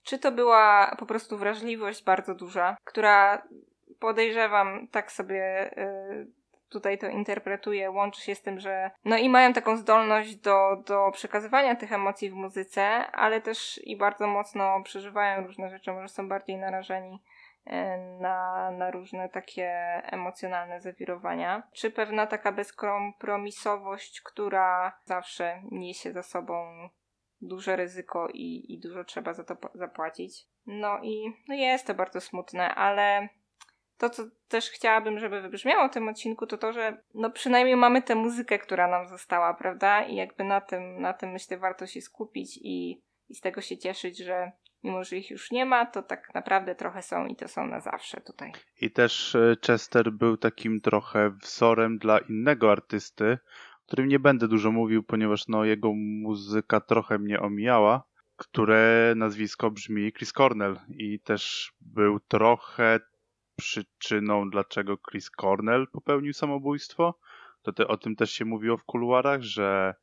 czy 0.04 0.20
to 0.20 0.32
była 0.32 0.96
po 1.00 1.06
prostu 1.06 1.38
wrażliwość 1.38 2.04
bardzo 2.04 2.36
duża, 2.36 2.78
która 2.84 3.42
podejrzewam, 4.00 4.88
tak 4.88 5.12
sobie 5.12 5.72
y, 5.78 6.28
tutaj 6.70 6.98
to 6.98 7.08
interpretuję, 7.08 7.92
łączy 7.92 8.22
się 8.22 8.36
z 8.36 8.42
tym, 8.42 8.60
że 8.60 8.92
no 9.06 9.18
i 9.18 9.30
mają 9.30 9.54
taką 9.54 9.78
zdolność 9.78 10.36
do, 10.36 10.84
do 10.86 11.12
przekazywania 11.12 11.76
tych 11.76 11.94
emocji 11.94 12.30
w 12.30 12.34
muzyce, 12.34 12.84
ale 13.12 13.42
też 13.42 13.80
i 13.84 13.98
bardzo 13.98 14.28
mocno 14.28 14.84
przeżywają 14.84 15.48
różne 15.48 15.70
rzeczy, 15.70 15.92
może 15.92 16.10
są 16.10 16.30
bardziej 16.30 16.58
narażeni 16.58 17.24
y, 17.68 17.72
na, 18.20 18.72
na 18.72 18.92
różne 18.92 19.30
takie 19.30 19.72
emocjonalne 20.12 20.82
zawirowania. 20.82 21.64
Czy 21.74 21.92
pewna 21.92 22.28
taka 22.28 22.52
bezkompromisowość, 22.52 24.22
która 24.22 24.98
zawsze 25.06 25.62
niesie 25.72 26.12
za 26.12 26.24
sobą 26.24 26.90
duże 27.42 27.76
ryzyko 27.76 28.28
i, 28.34 28.74
i 28.74 28.80
dużo 28.80 29.04
trzeba 29.04 29.34
za 29.34 29.44
to 29.44 29.58
zapłacić. 29.74 30.48
No 30.66 31.00
i 31.04 31.34
no 31.48 31.56
jest 31.56 31.88
to 31.88 31.94
bardzo 31.94 32.22
smutne, 32.22 32.76
ale 32.76 33.30
to, 33.98 34.10
co 34.10 34.24
też 34.48 34.70
chciałabym, 34.70 35.20
żeby 35.20 35.42
wybrzmiało 35.42 35.90
w 35.90 35.94
tym 35.94 36.08
odcinku, 36.08 36.48
to 36.48 36.58
to, 36.58 36.74
że 36.74 36.98
no 37.14 37.30
przynajmniej 37.32 37.76
mamy 37.76 38.02
tę 38.02 38.16
muzykę, 38.16 38.60
która 38.60 38.88
nam 38.88 39.08
została, 39.08 39.54
prawda? 39.54 40.04
I 40.04 40.16
jakby 40.16 40.44
na 40.44 40.62
tym, 40.62 41.02
na 41.02 41.14
tym 41.14 41.32
myślę 41.32 41.58
warto 41.58 41.88
się 41.88 42.02
skupić 42.02 42.58
i, 42.58 43.02
i 43.30 43.36
z 43.36 43.42
tego 43.42 43.62
się 43.62 43.78
cieszyć, 43.78 44.18
że 44.18 44.52
mimo, 44.84 45.04
że 45.04 45.18
ich 45.18 45.32
już 45.32 45.52
nie 45.52 45.66
ma, 45.66 45.86
to 45.86 46.04
tak 46.04 46.34
naprawdę 46.34 46.76
trochę 46.76 47.02
są 47.02 47.26
i 47.26 47.36
to 47.36 47.48
są 47.48 47.68
na 47.68 47.80
zawsze 47.80 48.22
tutaj. 48.22 48.52
i 48.82 48.92
też 48.92 49.36
e, 49.36 49.56
Chester 49.68 50.12
był 50.12 50.38
takim 50.38 50.82
trochę 50.82 51.30
wzorem 51.30 51.98
dla 51.98 52.20
innego 52.20 52.72
artysty, 52.72 53.38
którym 53.92 54.08
nie 54.08 54.20
będę 54.20 54.48
dużo 54.48 54.72
mówił, 54.72 55.04
ponieważ 55.04 55.48
no, 55.48 55.66
jego 55.66 55.94
muzyka 55.94 56.82
trochę 56.82 57.20
mnie 57.20 57.40
omijała, 57.40 58.04
które 58.36 59.14
nazwisko 59.16 59.72
brzmi 59.72 60.14
Chris 60.14 60.34
Cornell 60.34 60.80
i 60.90 61.20
też 61.20 61.74
był 61.82 62.20
trochę 62.20 63.00
przyczyną, 63.58 64.50
dlaczego 64.50 64.98
Chris 64.98 65.30
Cornell 65.30 65.88
popełnił 65.92 66.34
samobójstwo. 66.34 67.20
To 67.62 67.74
te, 67.74 67.88
o 67.88 67.98
tym 67.98 68.16
też 68.16 68.32
się 68.32 68.46
mówiło 68.46 68.78
w 68.78 68.84
kuluarach, 68.84 69.42
że 69.42 69.96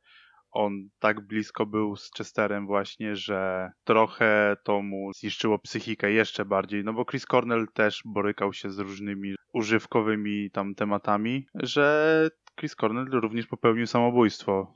on 0.51 0.89
tak 0.99 1.27
blisko 1.27 1.65
był 1.65 1.95
z 1.95 2.11
Chesterem 2.17 2.67
właśnie, 2.67 3.15
że 3.15 3.71
trochę 3.83 4.57
to 4.63 4.81
mu 4.81 5.13
zniszczyło 5.13 5.59
psychikę 5.59 6.11
jeszcze 6.11 6.45
bardziej, 6.45 6.83
no 6.83 6.93
bo 6.93 7.05
Chris 7.05 7.25
Cornell 7.25 7.67
też 7.73 8.01
borykał 8.05 8.53
się 8.53 8.71
z 8.71 8.79
różnymi 8.79 9.35
używkowymi 9.53 10.51
tam 10.51 10.75
tematami, 10.75 11.45
że 11.55 12.29
Chris 12.59 12.75
Cornell 12.75 13.05
również 13.11 13.47
popełnił 13.47 13.87
samobójstwo. 13.87 14.75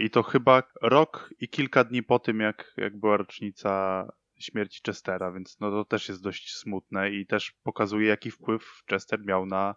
I 0.00 0.10
to 0.10 0.22
chyba 0.22 0.62
rok 0.82 1.34
i 1.40 1.48
kilka 1.48 1.84
dni 1.84 2.02
po 2.02 2.18
tym, 2.18 2.40
jak, 2.40 2.74
jak 2.76 3.00
była 3.00 3.16
rocznica 3.16 4.06
śmierci 4.38 4.80
Chestera, 4.86 5.32
więc 5.32 5.60
no 5.60 5.70
to 5.70 5.84
też 5.84 6.08
jest 6.08 6.22
dość 6.22 6.54
smutne 6.54 7.10
i 7.10 7.26
też 7.26 7.52
pokazuje, 7.62 8.08
jaki 8.08 8.30
wpływ 8.30 8.82
Chester 8.90 9.26
miał 9.26 9.46
na, 9.46 9.74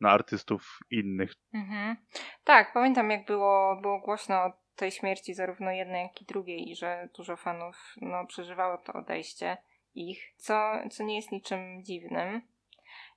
na 0.00 0.10
artystów 0.10 0.78
innych. 0.90 1.32
Mhm. 1.54 1.96
Tak, 2.44 2.72
pamiętam 2.72 3.10
jak 3.10 3.26
było, 3.26 3.80
było 3.82 4.00
głośno 4.00 4.36
o 4.36 4.52
tej 4.76 4.90
śmierci 4.90 5.34
zarówno 5.34 5.70
jednej, 5.70 6.02
jak 6.02 6.22
i 6.22 6.24
drugiej 6.24 6.70
i 6.70 6.76
że 6.76 7.08
dużo 7.16 7.36
fanów 7.36 7.76
no, 8.00 8.26
przeżywało 8.26 8.78
to 8.78 8.92
odejście 8.92 9.56
ich, 9.94 10.34
co, 10.36 10.72
co 10.90 11.04
nie 11.04 11.16
jest 11.16 11.32
niczym 11.32 11.84
dziwnym. 11.84 12.42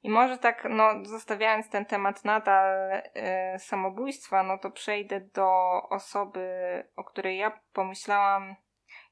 I 0.03 0.09
może 0.09 0.37
tak, 0.37 0.67
no, 0.69 1.05
zostawiając 1.05 1.69
ten 1.69 1.85
temat 1.85 2.25
nadal 2.25 2.91
y, 2.93 3.59
samobójstwa, 3.59 4.43
no 4.43 4.57
to 4.57 4.71
przejdę 4.71 5.21
do 5.21 5.81
osoby, 5.89 6.49
o 6.95 7.03
której 7.03 7.37
ja 7.37 7.59
pomyślałam 7.73 8.55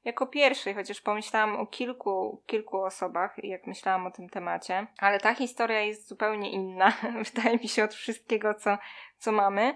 jako 0.04 0.26
pierwszej, 0.26 0.74
chociaż 0.74 1.00
pomyślałam 1.00 1.56
o 1.56 1.66
kilku, 1.66 2.42
kilku 2.46 2.82
osobach, 2.82 3.44
jak 3.44 3.66
myślałam 3.66 4.06
o 4.06 4.10
tym 4.10 4.28
temacie, 4.28 4.86
ale 4.98 5.20
ta 5.20 5.34
historia 5.34 5.80
jest 5.80 6.08
zupełnie 6.08 6.50
inna, 6.50 6.92
wydaje 7.34 7.56
mi 7.56 7.68
się, 7.68 7.84
od 7.84 7.94
wszystkiego, 7.94 8.54
co, 8.54 8.78
co 9.18 9.32
mamy. 9.32 9.74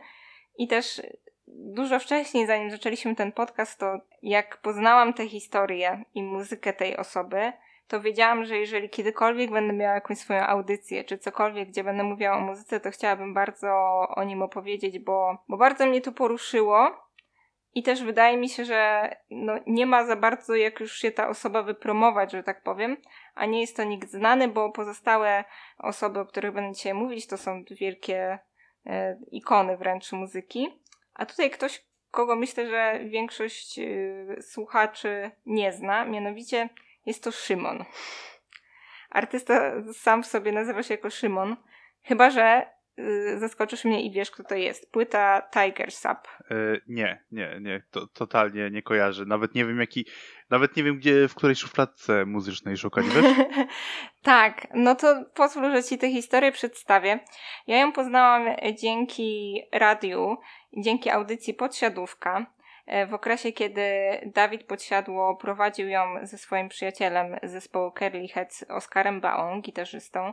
I 0.59 0.69
też 0.69 1.03
dużo 1.47 1.99
wcześniej, 1.99 2.47
zanim 2.47 2.71
zaczęliśmy 2.71 3.15
ten 3.15 3.33
podcast, 3.33 3.81
to 3.81 4.01
jak 4.23 4.57
poznałam 4.57 5.13
tę 5.13 5.29
historię 5.29 6.05
i 6.15 6.23
muzykę 6.23 6.73
tej 6.73 6.97
osoby, 6.97 7.53
to 7.91 8.01
wiedziałam, 8.01 8.45
że 8.45 8.57
jeżeli 8.57 8.91
kiedykolwiek 8.91 9.51
będę 9.51 9.73
miała 9.73 9.95
jakąś 9.95 10.19
swoją 10.19 10.41
audycję, 10.41 11.05
czy 11.05 11.19
cokolwiek, 11.19 11.69
gdzie 11.69 11.85
będę 11.85 12.03
mówiła 12.03 12.37
o 12.37 12.41
muzyce, 12.41 12.81
to 12.81 12.91
chciałabym 12.91 13.35
bardzo 13.35 13.69
o 14.17 14.25
nim 14.25 14.43
opowiedzieć, 14.43 14.99
bo, 14.99 15.39
bo 15.49 15.57
bardzo 15.57 15.87
mnie 15.87 16.01
to 16.01 16.13
poruszyło. 16.13 16.91
I 17.75 17.83
też 17.83 18.05
wydaje 18.05 18.37
mi 18.37 18.49
się, 18.49 18.65
że 18.65 19.11
no, 19.31 19.53
nie 19.67 19.87
ma 19.87 20.05
za 20.05 20.17
bardzo 20.17 20.55
jak 20.55 20.81
już 20.81 20.93
się 20.93 21.11
ta 21.11 21.29
osoba 21.29 21.63
wypromować, 21.63 22.33
że 22.33 22.43
tak 22.43 22.63
powiem, 22.63 22.97
a 23.35 23.47
nie 23.47 23.61
jest 23.61 23.77
to 23.77 23.85
nikt 23.85 24.11
znany, 24.11 24.49
bo 24.49 24.73
pozostałe 24.73 25.45
osoby, 25.79 26.21
o 26.21 26.27
których 26.27 26.53
będę 26.53 26.75
dzisiaj 26.75 26.95
mówić, 26.95 27.27
to 27.27 27.37
są 27.37 27.65
wielkie 27.71 28.39
e, 28.87 29.19
ikony 29.31 29.77
wręcz 29.77 30.13
muzyki. 30.13 30.81
A 31.15 31.27
tutaj 31.27 31.51
ktoś, 31.51 31.85
kogo 32.11 32.37
myślę, 32.37 32.67
że 32.67 33.01
większość 33.05 33.79
e, 33.79 34.43
słuchaczy 34.43 35.31
nie 35.47 35.73
zna, 35.73 36.05
mianowicie 36.05 36.69
jest 37.07 37.25
to 37.25 37.33
Szymon. 37.33 37.85
Artysta 39.11 39.73
sam 39.93 40.23
w 40.23 40.27
sobie 40.27 40.53
nazywa 40.53 40.83
się 40.83 40.95
jako 40.95 41.11
Szymon, 41.11 41.57
chyba 42.03 42.31
że 42.31 42.67
y, 42.99 43.39
zaskoczysz 43.39 43.85
mnie 43.85 44.03
i 44.03 44.11
wiesz, 44.11 44.31
kto 44.31 44.45
to 44.45 44.55
jest. 44.55 44.93
Płyta 44.93 45.43
Tiger 45.53 45.93
Sub. 45.93 46.19
Yy, 46.51 46.81
nie, 46.89 47.25
nie, 47.33 47.59
nie, 47.61 47.83
to, 47.91 48.07
totalnie 48.07 48.71
nie 48.71 48.83
kojarzę. 48.83 49.25
Nawet 49.25 49.55
nie 49.55 49.65
wiem, 49.65 49.81
jaki, 49.81 50.07
nawet 50.51 50.77
nie 50.77 50.83
wiem, 50.83 50.99
gdzie, 50.99 51.29
w 51.29 51.35
której 51.35 51.57
szufladce 51.57 52.27
muzycznej 52.27 52.77
szukać, 52.77 53.07
wiesz? 53.07 53.37
tak, 54.23 54.67
no 54.75 54.95
to 54.95 55.25
pozwól, 55.35 55.73
że 55.73 55.83
ci 55.83 55.99
tę 55.99 56.11
historię 56.11 56.53
przedstawię. 56.53 57.21
Ja 57.67 57.79
ją 57.79 57.93
poznałam 57.93 58.57
dzięki 58.81 59.61
radiu, 59.73 60.37
dzięki 60.77 61.11
audycji 61.11 61.55
Podsiadówka. 61.55 62.47
E, 62.91 63.07
w 63.07 63.15
okresie, 63.15 63.53
kiedy 63.53 63.83
Dawid 64.35 64.65
Podsiadło 64.65 65.37
prowadził 65.37 65.89
ją 65.89 66.17
ze 66.23 66.39
swoim 66.39 66.69
przyjacielem 66.69 67.37
z 67.43 67.51
zespołu 67.51 67.93
Curly 67.93 68.29
Heads, 68.29 68.65
Oskarem 68.69 69.21
Baą, 69.21 69.61
gitarzystą. 69.61 70.33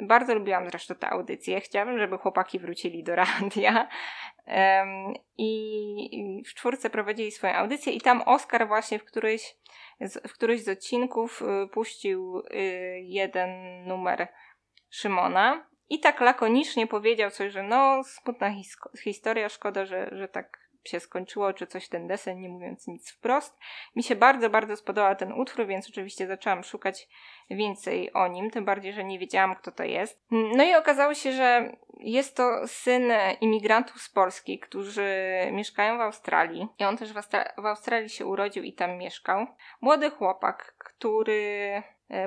Bardzo 0.00 0.34
lubiłam 0.34 0.70
zresztą 0.70 0.94
tę 0.94 1.10
audycję. 1.10 1.60
Chciałabym, 1.60 1.98
żeby 1.98 2.18
chłopaki 2.18 2.58
wrócili 2.58 3.04
do 3.04 3.14
radia. 3.16 3.88
I 5.38 6.42
w 6.46 6.54
czwórce 6.54 6.90
prowadzili 6.90 7.30
swoją 7.30 7.54
audycję 7.54 7.92
i 7.92 8.00
tam 8.00 8.22
Oskar 8.22 8.68
właśnie 8.68 8.98
w 8.98 9.04
któryś, 9.04 9.56
w 10.28 10.32
któryś 10.32 10.64
z 10.64 10.68
odcinków 10.68 11.42
y, 11.42 11.68
puścił 11.68 12.38
y, 12.38 13.00
jeden 13.02 13.50
numer 13.84 14.28
Szymona 14.90 15.66
i 15.88 16.00
tak 16.00 16.20
lakonicznie 16.20 16.86
powiedział 16.86 17.30
coś, 17.30 17.52
że 17.52 17.62
no 17.62 18.04
smutna 18.04 18.50
his 18.50 18.76
historia, 19.02 19.48
szkoda, 19.48 19.84
że, 19.84 20.08
że 20.12 20.28
tak 20.28 20.65
się 20.88 21.00
skończyło, 21.00 21.52
czy 21.52 21.66
coś 21.66 21.88
ten 21.88 22.06
desen, 22.06 22.40
nie 22.40 22.48
mówiąc 22.48 22.86
nic 22.86 23.12
wprost. 23.12 23.58
Mi 23.96 24.02
się 24.02 24.16
bardzo, 24.16 24.50
bardzo 24.50 24.76
spodobał 24.76 25.16
ten 25.16 25.32
utwór, 25.32 25.66
więc 25.66 25.88
oczywiście 25.88 26.26
zaczęłam 26.26 26.64
szukać 26.64 27.08
więcej 27.50 28.12
o 28.12 28.28
nim, 28.28 28.50
tym 28.50 28.64
bardziej, 28.64 28.92
że 28.92 29.04
nie 29.04 29.18
wiedziałam, 29.18 29.56
kto 29.56 29.72
to 29.72 29.84
jest. 29.84 30.24
No 30.30 30.64
i 30.64 30.74
okazało 30.74 31.14
się, 31.14 31.32
że 31.32 31.76
jest 32.00 32.36
to 32.36 32.68
syn 32.68 33.12
imigrantów 33.40 34.02
z 34.02 34.08
Polski, 34.08 34.58
którzy 34.58 35.14
mieszkają 35.52 35.98
w 35.98 36.00
Australii. 36.00 36.68
I 36.78 36.84
on 36.84 36.96
też 36.96 37.12
w, 37.12 37.16
Austra- 37.16 37.62
w 37.62 37.66
Australii 37.66 38.08
się 38.08 38.26
urodził 38.26 38.62
i 38.62 38.72
tam 38.72 38.98
mieszkał. 38.98 39.46
Młody 39.80 40.10
chłopak, 40.10 40.74
który 40.78 41.82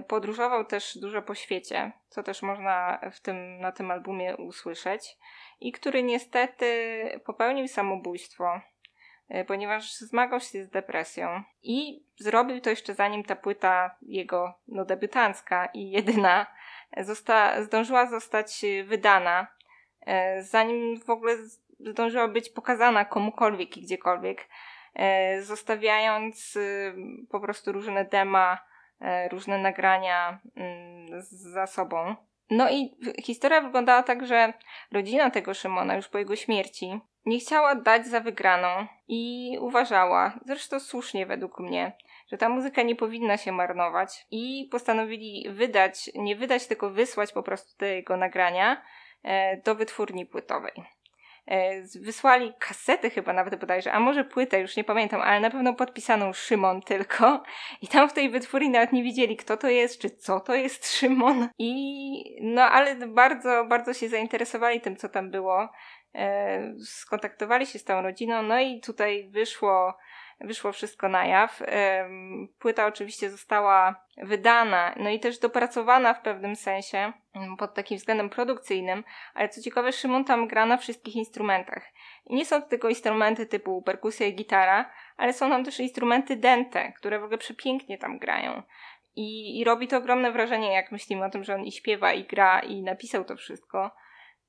podróżował 0.07 0.65
też 0.65 0.97
dużo 0.97 1.21
po 1.21 1.35
świecie, 1.35 1.91
co 2.09 2.23
też 2.23 2.41
można 2.41 2.99
w 3.11 3.19
tym, 3.19 3.59
na 3.59 3.71
tym 3.71 3.91
albumie 3.91 4.37
usłyszeć 4.37 5.17
i 5.59 5.71
który 5.71 6.03
niestety 6.03 7.03
popełnił 7.25 7.67
samobójstwo, 7.67 8.61
e, 9.29 9.45
ponieważ 9.45 9.93
zmagał 9.93 10.39
się 10.39 10.63
z 10.63 10.69
depresją. 10.69 11.43
I 11.63 12.03
zrobił 12.17 12.61
to 12.61 12.69
jeszcze 12.69 12.93
zanim 12.93 13.23
ta 13.23 13.35
płyta 13.35 13.95
jego 14.01 14.53
no, 14.67 14.85
debiutancka 14.85 15.65
i 15.73 15.89
jedyna 15.89 16.45
zosta- 16.97 17.63
zdążyła 17.63 18.05
zostać 18.05 18.65
wydana, 18.85 19.47
e, 20.05 20.43
zanim 20.43 20.99
w 20.99 21.09
ogóle 21.09 21.35
zdążyła 21.79 22.27
być 22.27 22.49
pokazana 22.49 23.05
komukolwiek 23.05 23.77
i 23.77 23.81
gdziekolwiek, 23.81 24.49
e, 24.95 25.41
zostawiając 25.41 26.57
po 27.29 27.39
prostu 27.39 27.71
różne 27.71 28.05
dema, 28.05 28.68
różne 29.31 29.57
nagrania 29.57 30.39
mm, 30.55 31.21
za 31.21 31.67
sobą. 31.67 32.15
No 32.49 32.69
i 32.69 32.97
historia 33.23 33.61
wyglądała 33.61 34.03
tak, 34.03 34.25
że 34.25 34.53
rodzina 34.91 35.29
tego 35.29 35.53
Szymona 35.53 35.95
już 35.95 36.07
po 36.07 36.17
jego 36.17 36.35
śmierci 36.35 36.99
nie 37.25 37.39
chciała 37.39 37.75
dać 37.75 38.07
za 38.07 38.19
wygraną 38.19 38.87
i 39.07 39.57
uważała, 39.61 40.39
zresztą 40.45 40.79
słusznie 40.79 41.25
według 41.25 41.59
mnie, 41.59 41.91
że 42.31 42.37
ta 42.37 42.49
muzyka 42.49 42.81
nie 42.81 42.95
powinna 42.95 43.37
się 43.37 43.51
marnować 43.51 44.25
i 44.31 44.67
postanowili 44.71 45.49
wydać, 45.49 46.09
nie 46.15 46.35
wydać, 46.35 46.67
tylko 46.67 46.89
wysłać 46.89 47.31
po 47.31 47.43
prostu 47.43 47.77
te 47.77 47.95
jego 47.95 48.17
nagrania 48.17 48.81
e, 49.23 49.57
do 49.57 49.75
wytwórni 49.75 50.25
płytowej. 50.25 50.73
E, 51.49 51.81
wysłali 52.01 52.53
kasety 52.59 53.09
chyba 53.09 53.33
nawet 53.33 53.59
bodajże, 53.59 53.91
a 53.91 53.99
może 53.99 54.23
płytę, 54.23 54.59
już 54.59 54.77
nie 54.77 54.83
pamiętam, 54.83 55.21
ale 55.21 55.39
na 55.39 55.49
pewno 55.49 55.73
podpisaną 55.73 56.33
Szymon 56.33 56.81
tylko. 56.81 57.43
I 57.81 57.87
tam 57.87 58.09
w 58.09 58.13
tej 58.13 58.29
wytwórni 58.29 58.69
nawet 58.69 58.91
nie 58.91 59.03
wiedzieli, 59.03 59.37
kto 59.37 59.57
to 59.57 59.69
jest, 59.69 60.01
czy 60.01 60.09
co 60.09 60.39
to 60.39 60.55
jest 60.55 60.97
Szymon. 60.97 61.49
I 61.57 62.41
no, 62.41 62.61
ale 62.61 62.95
bardzo, 62.95 63.65
bardzo 63.65 63.93
się 63.93 64.09
zainteresowali 64.09 64.81
tym, 64.81 64.95
co 64.95 65.09
tam 65.09 65.31
było. 65.31 65.69
E, 66.15 66.73
skontaktowali 66.85 67.65
się 67.65 67.79
z 67.79 67.83
tą 67.83 68.01
rodziną, 68.01 68.41
no 68.41 68.59
i 68.59 68.81
tutaj 68.81 69.29
wyszło 69.29 69.97
wyszło 70.41 70.71
wszystko 70.71 71.09
na 71.09 71.25
jaw. 71.25 71.63
Płyta 72.59 72.85
oczywiście 72.85 73.29
została 73.29 74.05
wydana, 74.17 74.95
no 74.97 75.09
i 75.09 75.19
też 75.19 75.39
dopracowana 75.39 76.13
w 76.13 76.21
pewnym 76.21 76.55
sensie 76.55 77.13
mm, 77.35 77.57
pod 77.57 77.73
takim 77.73 77.97
względem 77.97 78.29
produkcyjnym, 78.29 79.03
ale 79.33 79.49
co 79.49 79.61
ciekawe, 79.61 79.91
Szymon 79.91 80.25
tam 80.25 80.47
gra 80.47 80.65
na 80.65 80.77
wszystkich 80.77 81.15
instrumentach. 81.15 81.83
I 82.25 82.35
nie 82.35 82.45
są 82.45 82.61
to 82.61 82.67
tylko 82.67 82.89
instrumenty 82.89 83.45
typu 83.45 83.81
perkusja 83.81 84.27
i 84.27 84.35
gitara, 84.35 84.91
ale 85.17 85.33
są 85.33 85.49
tam 85.49 85.65
też 85.65 85.79
instrumenty 85.79 86.35
dente, 86.35 86.91
które 86.91 87.19
w 87.19 87.23
ogóle 87.23 87.37
przepięknie 87.37 87.97
tam 87.97 88.19
grają. 88.19 88.63
I, 89.15 89.59
I 89.59 89.63
robi 89.63 89.87
to 89.87 89.97
ogromne 89.97 90.31
wrażenie, 90.31 90.73
jak 90.73 90.91
myślimy 90.91 91.25
o 91.25 91.29
tym, 91.29 91.43
że 91.43 91.55
on 91.55 91.63
i 91.63 91.71
śpiewa, 91.71 92.13
i 92.13 92.23
gra, 92.23 92.59
i 92.59 92.81
napisał 92.81 93.25
to 93.25 93.35
wszystko. 93.35 93.91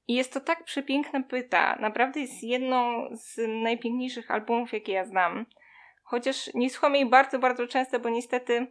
I 0.08 0.14
jest 0.14 0.32
to 0.32 0.40
tak 0.40 0.64
przepiękna 0.64 1.22
płyta. 1.22 1.76
Naprawdę 1.80 2.20
jest 2.20 2.42
jedną 2.42 3.08
z 3.12 3.36
najpiękniejszych 3.62 4.30
albumów, 4.30 4.72
jakie 4.72 4.92
ja 4.92 5.04
znam. 5.04 5.46
Chociaż 6.10 6.54
nie 6.54 6.70
słucham 6.70 6.94
jej 6.94 7.10
bardzo, 7.10 7.38
bardzo 7.38 7.66
często, 7.66 8.00
bo 8.00 8.08
niestety 8.08 8.66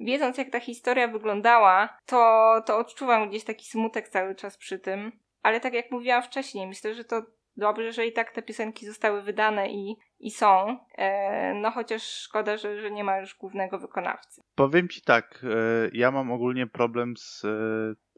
wiedząc 0.00 0.38
jak 0.38 0.50
ta 0.50 0.60
historia 0.60 1.08
wyglądała, 1.08 1.98
to, 2.06 2.62
to 2.66 2.78
odczuwam 2.78 3.28
gdzieś 3.28 3.44
taki 3.44 3.66
smutek 3.66 4.08
cały 4.08 4.34
czas 4.34 4.56
przy 4.56 4.78
tym. 4.78 5.12
Ale 5.42 5.60
tak 5.60 5.74
jak 5.74 5.90
mówiłam 5.90 6.22
wcześniej, 6.22 6.66
myślę, 6.66 6.94
że 6.94 7.04
to 7.04 7.22
dobrze, 7.56 7.92
że 7.92 8.06
i 8.06 8.12
tak 8.12 8.32
te 8.32 8.42
piosenki 8.42 8.86
zostały 8.86 9.22
wydane 9.22 9.70
i, 9.70 9.96
i 10.20 10.30
są. 10.30 10.78
E, 10.94 11.54
no 11.54 11.70
chociaż 11.70 12.02
szkoda, 12.02 12.56
że, 12.56 12.80
że 12.80 12.90
nie 12.90 13.04
ma 13.04 13.18
już 13.18 13.34
głównego 13.34 13.78
wykonawcy. 13.78 14.40
Powiem 14.54 14.88
ci 14.88 15.02
tak, 15.02 15.44
e, 15.44 15.90
ja 15.92 16.10
mam 16.10 16.32
ogólnie 16.32 16.66
problem 16.66 17.16
z 17.16 17.44
e, 17.44 17.48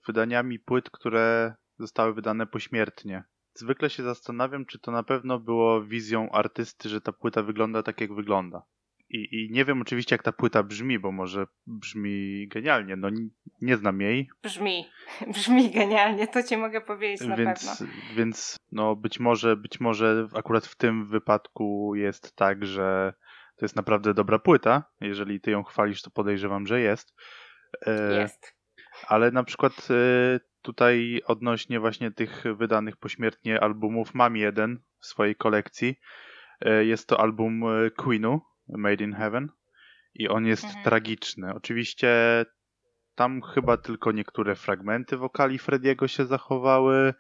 wydaniami 0.07 0.59
płyt, 0.59 0.91
które 0.91 1.55
zostały 1.79 2.15
wydane 2.15 2.47
pośmiertnie. 2.47 3.25
Zwykle 3.61 3.90
się 3.90 4.02
zastanawiam, 4.02 4.67
czy 4.67 4.79
to 4.79 4.90
na 4.90 5.02
pewno 5.02 5.38
było 5.38 5.83
wizją 5.83 6.31
artysty, 6.31 6.88
że 6.88 7.00
ta 7.00 7.12
płyta 7.12 7.43
wygląda 7.43 7.83
tak, 7.83 8.00
jak 8.00 8.14
wygląda. 8.14 8.62
I, 9.11 9.29
I 9.33 9.49
nie 9.52 9.64
wiem 9.64 9.83
oczywiście, 9.83 10.14
jak 10.14 10.23
ta 10.23 10.33
płyta 10.33 10.62
brzmi, 10.62 10.99
bo 10.99 11.12
może 11.12 11.47
brzmi 11.67 12.49
genialnie. 12.49 12.97
No 12.97 13.09
nie 13.61 13.76
znam 13.76 14.00
jej. 14.00 14.31
Brzmi, 14.43 14.88
brzmi 15.35 15.71
genialnie, 15.71 16.29
to 16.29 16.43
ci 16.43 16.57
mogę 16.57 16.81
powiedzieć 16.81 17.29
na 17.29 17.37
więc, 17.37 17.79
pewno. 17.79 17.95
Więc 18.17 18.57
no 18.73 18.97
być 18.97 19.21
może, 19.21 19.57
być 19.57 19.81
może 19.81 20.29
akurat 20.35 20.67
w 20.67 20.76
tym 20.76 21.07
wypadku 21.07 21.95
jest 21.95 22.37
tak, 22.37 22.67
że 22.67 23.14
to 23.57 23.64
jest 23.64 23.76
naprawdę 23.76 24.14
dobra 24.14 24.38
płyta. 24.38 24.85
Jeżeli 25.00 25.40
ty 25.40 25.50
ją 25.50 25.62
chwalisz, 25.62 26.02
to 26.02 26.11
podejrzewam, 26.11 26.67
że 26.67 26.81
jest. 26.81 27.14
E, 27.87 28.21
jest. 28.21 28.55
Ale 29.07 29.31
na 29.31 29.45
przykład 29.45 29.88
e, 29.90 30.40
tutaj 30.62 31.23
odnośnie 31.26 31.81
właśnie 31.81 32.11
tych 32.11 32.45
wydanych 32.57 32.97
pośmiertnie 32.97 33.61
albumów 33.61 34.14
mam 34.14 34.37
jeden 34.37 34.79
w 35.00 35.07
swojej 35.07 35.37
kolekcji. 35.37 35.97
E, 36.61 36.85
jest 36.85 37.09
to 37.09 37.21
album 37.21 37.62
Queenu, 37.97 38.40
Made 38.69 39.05
in 39.05 39.12
Heaven. 39.12 39.49
I 40.14 40.29
on 40.29 40.47
jest 40.47 40.64
mhm. 40.64 40.85
tragiczny. 40.85 41.55
Oczywiście 41.55 42.45
tam 43.14 43.43
chyba 43.43 43.76
tylko 43.76 44.12
niektóre 44.12 44.55
fragmenty 44.55 45.17
wokali 45.17 45.59
Frediego 45.59 46.09
się 46.09 46.26
zachowały. 46.26 47.14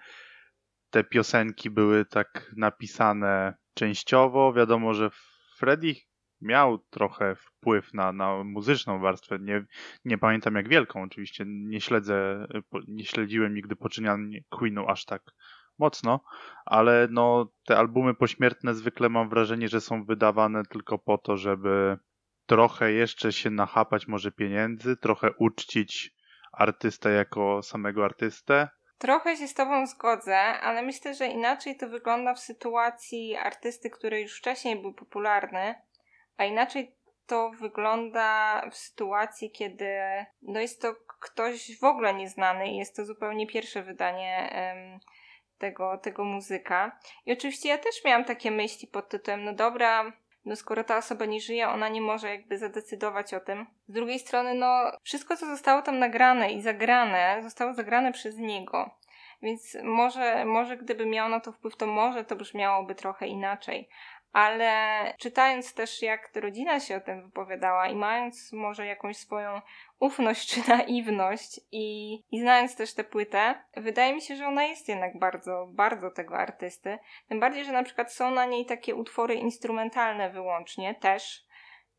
Te 0.90 1.04
piosenki 1.04 1.70
były 1.70 2.04
tak 2.04 2.50
napisane 2.56 3.54
częściowo. 3.74 4.52
Wiadomo, 4.52 4.94
że 4.94 5.10
Freddy 5.56 5.94
miał 6.40 6.78
trochę 6.78 7.34
wpływ 7.34 7.94
na, 7.94 8.12
na 8.12 8.44
muzyczną 8.44 9.00
warstwę. 9.00 9.38
Nie, 9.40 9.64
nie 10.04 10.18
pamiętam 10.18 10.54
jak 10.54 10.68
wielką, 10.68 11.02
oczywiście. 11.02 11.44
Nie 11.46 11.80
śledzę, 11.80 12.46
nie 12.88 13.04
śledziłem 13.04 13.54
nigdy 13.54 13.76
poczynań 13.76 14.32
Queenu 14.48 14.88
aż 14.88 15.04
tak 15.04 15.22
mocno, 15.78 16.20
ale 16.66 17.08
no 17.10 17.52
te 17.66 17.78
albumy 17.78 18.14
pośmiertne 18.14 18.74
zwykle 18.74 19.08
mam 19.08 19.28
wrażenie, 19.28 19.68
że 19.68 19.80
są 19.80 20.04
wydawane 20.04 20.62
tylko 20.64 20.98
po 20.98 21.18
to, 21.18 21.36
żeby 21.36 21.98
trochę 22.46 22.92
jeszcze 22.92 23.32
się 23.32 23.50
nachapać 23.50 24.08
może 24.08 24.32
pieniędzy, 24.32 24.96
trochę 24.96 25.30
uczcić 25.38 26.14
artystę 26.52 27.10
jako 27.10 27.62
samego 27.62 28.04
artystę. 28.04 28.68
Trochę 28.98 29.36
się 29.36 29.48
z 29.48 29.54
Tobą 29.54 29.86
zgodzę, 29.86 30.36
ale 30.38 30.82
myślę, 30.82 31.14
że 31.14 31.26
inaczej 31.26 31.76
to 31.76 31.88
wygląda 31.88 32.34
w 32.34 32.40
sytuacji 32.40 33.36
artysty, 33.36 33.90
który 33.90 34.20
już 34.20 34.38
wcześniej 34.38 34.82
był 34.82 34.94
popularny, 34.94 35.74
a 36.40 36.44
inaczej 36.44 36.94
to 37.26 37.50
wygląda 37.50 38.62
w 38.70 38.76
sytuacji, 38.76 39.50
kiedy 39.50 39.98
no 40.42 40.60
jest 40.60 40.82
to 40.82 40.94
ktoś 41.20 41.78
w 41.78 41.84
ogóle 41.84 42.14
nieznany 42.14 42.68
i 42.68 42.76
jest 42.76 42.96
to 42.96 43.04
zupełnie 43.04 43.46
pierwsze 43.46 43.82
wydanie 43.82 44.52
um, 44.54 45.00
tego, 45.58 45.98
tego 45.98 46.24
muzyka. 46.24 46.98
I 47.26 47.32
oczywiście 47.32 47.68
ja 47.68 47.78
też 47.78 48.04
miałam 48.04 48.24
takie 48.24 48.50
myśli 48.50 48.88
pod 48.88 49.08
tytułem, 49.08 49.44
no 49.44 49.52
dobra, 49.52 50.12
no 50.44 50.56
skoro 50.56 50.84
ta 50.84 50.96
osoba 50.96 51.24
nie 51.24 51.40
żyje, 51.40 51.68
ona 51.68 51.88
nie 51.88 52.00
może 52.00 52.28
jakby 52.28 52.58
zadecydować 52.58 53.34
o 53.34 53.40
tym. 53.40 53.66
Z 53.88 53.92
drugiej 53.92 54.18
strony, 54.18 54.54
no 54.54 54.92
wszystko, 55.02 55.36
co 55.36 55.46
zostało 55.46 55.82
tam 55.82 55.98
nagrane 55.98 56.52
i 56.52 56.62
zagrane, 56.62 57.40
zostało 57.42 57.74
zagrane 57.74 58.12
przez 58.12 58.36
niego. 58.36 58.90
Więc 59.42 59.76
może, 59.82 60.44
może 60.44 60.76
gdyby 60.76 61.06
miał 61.06 61.28
na 61.28 61.40
to 61.40 61.52
wpływ, 61.52 61.76
to 61.76 61.86
może 61.86 62.24
to 62.24 62.36
brzmiałoby 62.36 62.94
trochę 62.94 63.26
inaczej 63.26 63.88
ale 64.32 65.14
czytając 65.18 65.74
też, 65.74 66.02
jak 66.02 66.30
rodzina 66.36 66.80
się 66.80 66.96
o 66.96 67.00
tym 67.00 67.22
wypowiadała 67.22 67.88
i 67.88 67.94
mając 67.94 68.52
może 68.52 68.86
jakąś 68.86 69.16
swoją 69.16 69.60
ufność 69.98 70.54
czy 70.54 70.70
naiwność 70.70 71.60
i, 71.72 72.14
i 72.30 72.40
znając 72.40 72.76
też 72.76 72.94
tę 72.94 73.04
płytę, 73.04 73.54
wydaje 73.76 74.14
mi 74.14 74.22
się, 74.22 74.36
że 74.36 74.46
ona 74.46 74.64
jest 74.64 74.88
jednak 74.88 75.18
bardzo, 75.18 75.66
bardzo 75.70 76.10
tego 76.10 76.36
artysty. 76.36 76.98
Tym 77.28 77.40
bardziej, 77.40 77.64
że 77.64 77.72
na 77.72 77.82
przykład 77.82 78.12
są 78.12 78.30
na 78.30 78.44
niej 78.44 78.66
takie 78.66 78.94
utwory 78.94 79.34
instrumentalne 79.34 80.30
wyłącznie 80.30 80.94
też, 80.94 81.44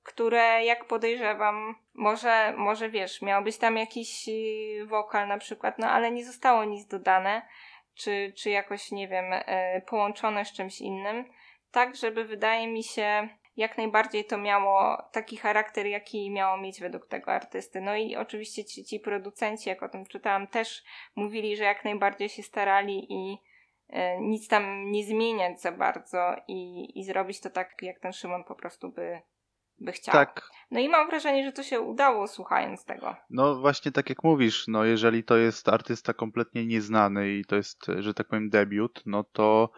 które 0.03 0.65
jak 0.65 0.85
podejrzewam, 0.85 1.75
może, 1.93 2.53
może 2.57 2.89
wiesz, 2.89 3.21
miał 3.21 3.43
być 3.43 3.57
tam 3.57 3.77
jakiś 3.77 4.27
y, 4.27 4.85
wokal 4.85 5.27
na 5.27 5.38
przykład, 5.38 5.79
no 5.79 5.89
ale 5.89 6.11
nie 6.11 6.25
zostało 6.25 6.63
nic 6.63 6.88
dodane, 6.88 7.41
czy, 7.95 8.33
czy 8.38 8.50
jakoś, 8.50 8.91
nie 8.91 9.07
wiem, 9.07 9.33
y, 9.33 9.43
połączone 9.88 10.45
z 10.45 10.53
czymś 10.53 10.81
innym 10.81 11.25
tak, 11.71 11.95
żeby 11.95 12.25
wydaje 12.25 12.67
mi 12.67 12.83
się 12.83 13.29
jak 13.57 13.77
najbardziej 13.77 14.25
to 14.25 14.37
miało 14.37 14.97
taki 15.11 15.37
charakter, 15.37 15.85
jaki 15.85 16.31
miało 16.31 16.57
mieć 16.57 16.79
według 16.79 17.07
tego 17.07 17.31
artysty. 17.31 17.81
No 17.81 17.95
i 17.95 18.15
oczywiście 18.15 18.65
ci, 18.65 18.85
ci 18.85 19.00
producenci, 19.00 19.69
jak 19.69 19.83
o 19.83 19.89
tym 19.89 20.05
czytałam, 20.05 20.48
też 20.48 20.83
mówili, 21.15 21.57
że 21.57 21.63
jak 21.63 21.85
najbardziej 21.85 22.29
się 22.29 22.43
starali 22.43 23.07
i 23.09 23.37
e, 23.89 24.22
nic 24.22 24.48
tam 24.48 24.91
nie 24.91 25.05
zmieniać 25.05 25.61
za 25.61 25.72
bardzo 25.72 26.35
i, 26.48 26.91
i 27.00 27.03
zrobić 27.03 27.41
to 27.41 27.50
tak, 27.50 27.75
jak 27.81 28.00
ten 28.00 28.13
Szymon 28.13 28.43
po 28.43 28.55
prostu 28.55 28.89
by, 28.89 29.22
by 29.79 29.91
chciał. 29.91 30.13
Tak. 30.13 30.50
No 30.72 30.79
i 30.79 30.89
mam 30.89 31.07
wrażenie, 31.07 31.43
że 31.43 31.51
to 31.51 31.63
się 31.63 31.81
udało 31.81 32.27
słuchając 32.27 32.85
tego. 32.85 33.15
No 33.29 33.55
właśnie 33.55 33.91
tak 33.91 34.09
jak 34.09 34.24
mówisz, 34.24 34.67
no 34.67 34.85
jeżeli 34.85 35.24
to 35.24 35.37
jest 35.37 35.69
artysta 35.69 36.13
kompletnie 36.13 36.65
nieznany 36.65 37.29
i 37.29 37.46
to 37.46 37.55
jest, 37.55 37.85
że 38.00 38.13
tak 38.13 38.27
powiem, 38.27 38.50
debiut, 38.50 39.03
no 39.05 39.24
to 39.24 39.69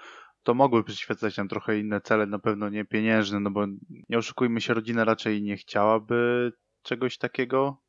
to 0.44 0.54
mogły 0.54 0.84
przyświecać 0.84 1.38
nam 1.38 1.48
trochę 1.48 1.80
inne 1.80 2.02
cele, 2.02 2.26
na 2.26 2.40
pewno 2.40 2.70
nie 2.70 2.86
pieniężne, 2.86 3.40
no 3.40 3.52
bo 3.52 3.66
nie 4.10 4.18
oszukujmy 4.18 4.62
się, 4.62 4.74
rodzina 4.74 5.04
raczej 5.04 5.42
nie 5.42 5.58
chciałaby 5.58 6.52
czegoś 6.82 7.18
takiego. 7.18 7.84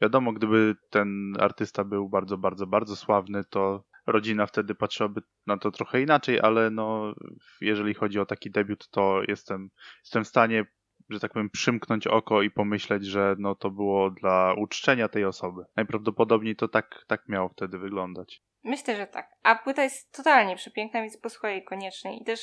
Wiadomo, 0.00 0.32
gdyby 0.32 0.76
ten 0.90 1.36
artysta 1.40 1.84
był 1.84 2.08
bardzo, 2.08 2.38
bardzo, 2.38 2.66
bardzo 2.66 2.96
sławny, 2.96 3.44
to 3.44 3.84
rodzina 4.06 4.46
wtedy 4.46 4.74
patrzyłaby 4.74 5.22
na 5.46 5.56
to 5.56 5.70
trochę 5.70 6.02
inaczej, 6.02 6.40
ale 6.40 6.70
no, 6.70 7.14
jeżeli 7.60 7.94
chodzi 7.94 8.18
o 8.18 8.26
taki 8.26 8.50
debiut, 8.50 8.88
to 8.90 9.22
jestem, 9.28 9.70
jestem 10.04 10.24
w 10.24 10.28
stanie, 10.28 10.66
że 11.10 11.20
tak 11.20 11.32
powiem, 11.32 11.50
przymknąć 11.50 12.06
oko 12.06 12.42
i 12.42 12.50
pomyśleć, 12.50 13.06
że 13.06 13.36
no, 13.38 13.54
to 13.54 13.70
było 13.70 14.10
dla 14.10 14.54
uczczenia 14.54 15.08
tej 15.08 15.24
osoby. 15.24 15.64
Najprawdopodobniej 15.76 16.56
to 16.56 16.68
tak, 16.68 17.04
tak 17.06 17.28
miało 17.28 17.48
wtedy 17.48 17.78
wyglądać. 17.78 18.42
Myślę, 18.68 18.96
że 18.96 19.06
tak. 19.06 19.30
A 19.42 19.54
płyta 19.54 19.82
jest 19.82 20.12
totalnie 20.16 20.56
przepiękna, 20.56 21.00
więc 21.00 21.18
posłuchaj 21.18 21.52
jej 21.52 21.64
koniecznie. 21.64 22.18
I 22.18 22.24
też 22.24 22.40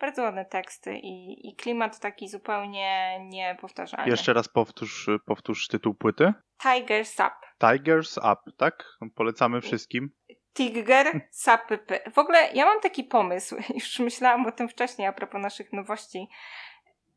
bardzo 0.00 0.22
ładne 0.22 0.44
teksty 0.44 0.98
i, 0.98 1.48
i 1.48 1.56
klimat 1.56 2.00
taki 2.00 2.28
zupełnie 2.28 3.18
niepowtarzalny. 3.20 4.10
Jeszcze 4.10 4.32
raz 4.32 4.48
powtórz, 4.48 5.10
powtórz 5.26 5.68
tytuł 5.68 5.94
płyty. 5.94 6.32
Tiger's 6.64 7.26
Up. 7.26 7.34
Tiger's 7.60 8.32
Up, 8.32 8.52
tak? 8.56 8.84
Polecamy 9.14 9.60
wszystkim. 9.60 10.10
Tiger 10.56 11.20
Sapy. 11.30 11.78
W 12.14 12.18
ogóle 12.18 12.52
ja 12.54 12.64
mam 12.64 12.80
taki 12.80 13.04
pomysł, 13.04 13.56
już 13.74 13.98
myślałam 13.98 14.46
o 14.46 14.52
tym 14.52 14.68
wcześniej 14.68 15.08
a 15.08 15.12
propos 15.12 15.42
naszych 15.42 15.72
nowości, 15.72 16.28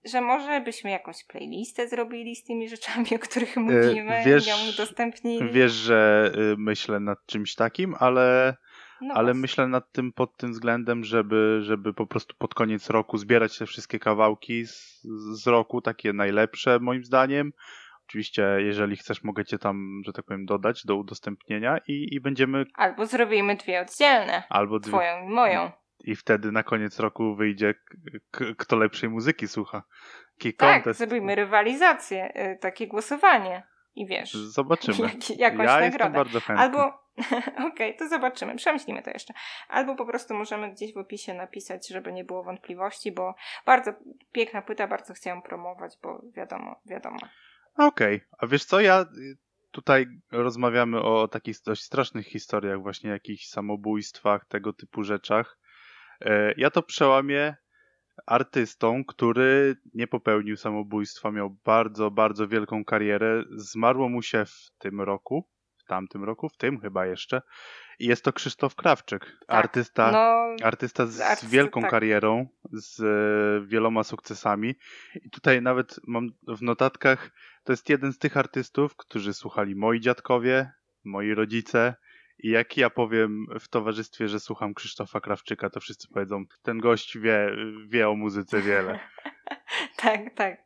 że 0.05 0.21
może 0.21 0.61
byśmy 0.61 0.89
jakąś 0.89 1.23
playlistę 1.23 1.87
zrobili 1.87 2.35
z 2.35 2.43
tymi 2.43 2.69
rzeczami, 2.69 3.07
o 3.15 3.19
których 3.19 3.57
e, 3.57 3.59
mówimy 3.59 4.21
wiesz, 4.25 4.47
i 4.47 4.49
ją 4.49 4.55
udostępnili. 4.73 5.51
Wiesz, 5.51 5.71
że 5.71 6.31
y, 6.35 6.55
myślę 6.57 6.99
nad 6.99 7.25
czymś 7.25 7.55
takim, 7.55 7.95
ale, 7.99 8.55
no 9.01 9.13
ale 9.13 9.33
myślę 9.33 9.67
nad 9.67 9.91
tym 9.91 10.13
pod 10.13 10.37
tym 10.37 10.51
względem, 10.51 11.03
żeby, 11.03 11.59
żeby 11.63 11.93
po 11.93 12.07
prostu 12.07 12.35
pod 12.37 12.53
koniec 12.53 12.89
roku 12.89 13.17
zbierać 13.17 13.57
te 13.57 13.65
wszystkie 13.65 13.99
kawałki 13.99 14.65
z, 14.65 15.01
z 15.31 15.47
roku, 15.47 15.81
takie 15.81 16.13
najlepsze 16.13 16.79
moim 16.79 17.03
zdaniem. 17.03 17.51
Oczywiście, 18.07 18.57
jeżeli 18.59 18.97
chcesz, 18.97 19.23
mogę 19.23 19.45
cię 19.45 19.59
tam, 19.59 20.01
że 20.05 20.13
tak 20.13 20.25
powiem, 20.25 20.45
dodać 20.45 20.85
do 20.85 20.95
udostępnienia 20.95 21.77
i, 21.87 22.07
i 22.11 22.19
będziemy. 22.19 22.65
Albo 22.73 23.05
zrobimy 23.05 23.55
dwie 23.55 23.81
oddzielne. 23.81 24.43
Albo 24.49 24.79
dwie... 24.79 24.91
Twoją 24.91 25.25
i 25.25 25.29
moją 25.29 25.71
i 26.03 26.15
wtedy 26.15 26.51
na 26.51 26.63
koniec 26.63 26.99
roku 26.99 27.35
wyjdzie 27.35 27.73
kto 28.57 28.75
lepszej 28.75 29.09
muzyki 29.09 29.47
słucha. 29.47 29.83
Taki 30.37 30.53
tak, 30.53 30.73
contest. 30.73 30.99
zrobimy 30.99 31.35
rywalizację, 31.35 32.33
y, 32.35 32.57
takie 32.61 32.87
głosowanie 32.87 33.63
i 33.95 34.07
wiesz. 34.07 34.33
Zobaczymy. 34.33 34.97
Jak, 34.99 35.39
jakąś 35.39 35.65
ja 35.65 35.79
nagrodę. 35.79 35.85
jestem 35.85 36.13
bardzo 36.13 36.39
chętny. 36.39 36.63
Albo, 36.63 36.85
okej, 37.69 37.69
okay, 37.71 37.93
to 37.93 38.07
zobaczymy, 38.07 38.55
przemyślimy 38.55 39.03
to 39.03 39.11
jeszcze. 39.11 39.33
Albo 39.69 39.95
po 39.95 40.05
prostu 40.05 40.33
możemy 40.33 40.71
gdzieś 40.71 40.93
w 40.93 40.97
opisie 40.97 41.33
napisać, 41.33 41.87
żeby 41.87 42.13
nie 42.13 42.23
było 42.23 42.43
wątpliwości, 42.43 43.11
bo 43.11 43.35
bardzo 43.65 43.93
piękna 44.31 44.61
płyta, 44.61 44.87
bardzo 44.87 45.13
chciałam 45.13 45.41
promować, 45.41 45.97
bo 46.03 46.21
wiadomo, 46.35 46.75
wiadomo. 46.85 47.17
Okej, 47.75 48.15
okay. 48.15 48.27
a 48.37 48.47
wiesz 48.47 48.65
co, 48.65 48.81
ja 48.81 49.01
y, 49.01 49.37
tutaj 49.71 50.05
rozmawiamy 50.31 51.01
o 51.01 51.27
takich 51.27 51.55
dość 51.65 51.83
strasznych 51.83 52.25
historiach, 52.25 52.81
właśnie 52.81 53.09
jakichś 53.09 53.47
samobójstwach, 53.47 54.45
tego 54.45 54.73
typu 54.73 55.03
rzeczach. 55.03 55.57
E, 56.21 56.53
ja 56.57 56.69
to 56.69 56.83
przełamię 56.83 57.55
artystą, 58.25 59.05
który 59.05 59.75
nie 59.93 60.07
popełnił 60.07 60.57
samobójstwa, 60.57 61.31
miał 61.31 61.57
bardzo, 61.65 62.11
bardzo 62.11 62.47
wielką 62.47 62.85
karierę. 62.85 63.43
Zmarło 63.51 64.09
mu 64.09 64.21
się 64.21 64.45
w 64.45 64.71
tym 64.77 65.01
roku, 65.01 65.49
w 65.77 65.85
tamtym 65.85 66.23
roku, 66.23 66.49
w 66.49 66.57
tym 66.57 66.79
chyba 66.79 67.05
jeszcze. 67.05 67.41
I 67.99 68.05
jest 68.05 68.23
to 68.23 68.33
Krzysztof 68.33 68.75
Krawczyk, 68.75 69.37
tak, 69.47 69.57
artysta, 69.57 70.11
no, 70.11 70.55
artysta 70.65 71.05
z, 71.05 71.21
artysta, 71.21 71.47
wielką 71.47 71.81
tak. 71.81 71.91
karierą, 71.91 72.47
z 72.71 72.99
e, 72.99 73.67
wieloma 73.67 74.03
sukcesami. 74.03 74.75
I 75.25 75.29
tutaj 75.29 75.61
nawet 75.61 75.99
mam 76.07 76.29
w 76.47 76.61
notatkach, 76.61 77.31
to 77.63 77.73
jest 77.73 77.89
jeden 77.89 78.13
z 78.13 78.17
tych 78.17 78.37
artystów, 78.37 78.95
którzy 78.95 79.33
słuchali 79.33 79.75
moi 79.75 79.99
dziadkowie, 79.99 80.71
moi 81.03 81.33
rodzice, 81.33 81.95
I 82.39 82.49
jak 82.49 82.77
ja 82.77 82.89
powiem 82.89 83.45
w 83.59 83.67
towarzystwie, 83.67 84.27
że 84.27 84.39
słucham 84.39 84.73
Krzysztofa 84.73 85.19
Krawczyka, 85.19 85.69
to 85.69 85.79
wszyscy 85.79 86.07
powiedzą, 86.13 86.45
ten 86.63 86.79
gość 86.79 87.17
wie, 87.17 87.51
wie 87.87 88.09
o 88.09 88.15
muzyce 88.15 88.61
wiele. 88.61 88.99
tak, 90.03 90.33
tak. 90.35 90.57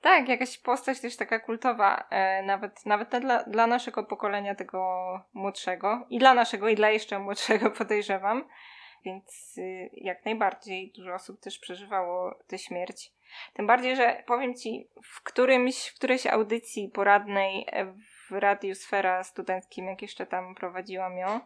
Tak, 0.00 0.28
jakaś 0.28 0.58
postać 0.58 1.00
też 1.00 1.16
taka 1.16 1.40
kultowa, 1.40 2.06
e, 2.10 2.42
nawet, 2.42 2.86
nawet 2.86 3.08
dla, 3.20 3.44
dla 3.44 3.66
naszego 3.66 4.04
pokolenia 4.04 4.54
tego 4.54 4.80
młodszego 5.32 6.06
i 6.10 6.18
dla 6.18 6.34
naszego 6.34 6.68
i 6.68 6.74
dla 6.74 6.90
jeszcze 6.90 7.18
młodszego 7.18 7.70
podejrzewam. 7.78 8.44
Więc 9.04 9.58
y, 9.58 9.90
jak 9.92 10.24
najbardziej 10.24 10.92
dużo 10.96 11.14
osób 11.14 11.40
też 11.40 11.58
przeżywało 11.58 12.38
tę 12.46 12.58
śmierć. 12.58 13.12
Tym 13.54 13.66
bardziej, 13.66 13.96
że 13.96 14.22
powiem 14.26 14.54
ci, 14.54 14.88
w, 15.04 15.22
którymś, 15.22 15.88
w 15.88 15.94
którejś 15.94 16.26
audycji 16.26 16.88
poradnej 16.88 17.66
e, 17.72 17.94
w 18.30 18.32
Radiu 18.32 18.74
Sfera 18.74 19.24
Studenckim, 19.24 19.86
jak 19.86 20.02
jeszcze 20.02 20.26
tam 20.26 20.54
prowadziłam 20.54 21.16
ją, 21.16 21.40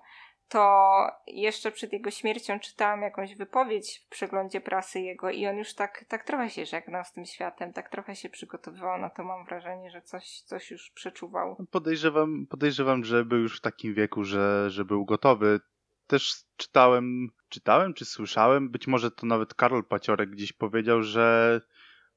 to 0.48 0.86
jeszcze 1.26 1.72
przed 1.72 1.92
jego 1.92 2.10
śmiercią 2.10 2.60
czytałam 2.60 3.02
jakąś 3.02 3.34
wypowiedź 3.34 4.02
w 4.06 4.08
przeglądzie 4.08 4.60
prasy 4.60 5.00
jego 5.00 5.30
i 5.30 5.46
on 5.46 5.56
już 5.56 5.74
tak, 5.74 6.04
tak 6.08 6.24
trochę 6.24 6.50
się 6.50 6.66
żegnał 6.66 7.04
z 7.04 7.12
tym 7.12 7.24
światem, 7.24 7.72
tak 7.72 7.90
trochę 7.90 8.16
się 8.16 8.28
przygotowywał 8.28 9.00
na 9.00 9.10
to, 9.10 9.24
mam 9.24 9.44
wrażenie, 9.44 9.90
że 9.90 10.02
coś, 10.02 10.40
coś 10.40 10.70
już 10.70 10.90
przeczuwał. 10.90 11.66
Podejrzewam, 11.70 12.46
podejrzewam, 12.50 13.04
że 13.04 13.24
był 13.24 13.38
już 13.38 13.58
w 13.58 13.60
takim 13.60 13.94
wieku, 13.94 14.24
że, 14.24 14.70
że 14.70 14.84
był 14.84 15.04
gotowy. 15.04 15.60
Też 16.06 16.34
czytałem, 16.56 17.28
czytałem 17.48 17.94
czy 17.94 18.04
słyszałem, 18.04 18.70
być 18.70 18.86
może 18.86 19.10
to 19.10 19.26
nawet 19.26 19.54
Karol 19.54 19.84
Paciorek 19.84 20.30
gdzieś 20.30 20.52
powiedział, 20.52 21.02
że 21.02 21.60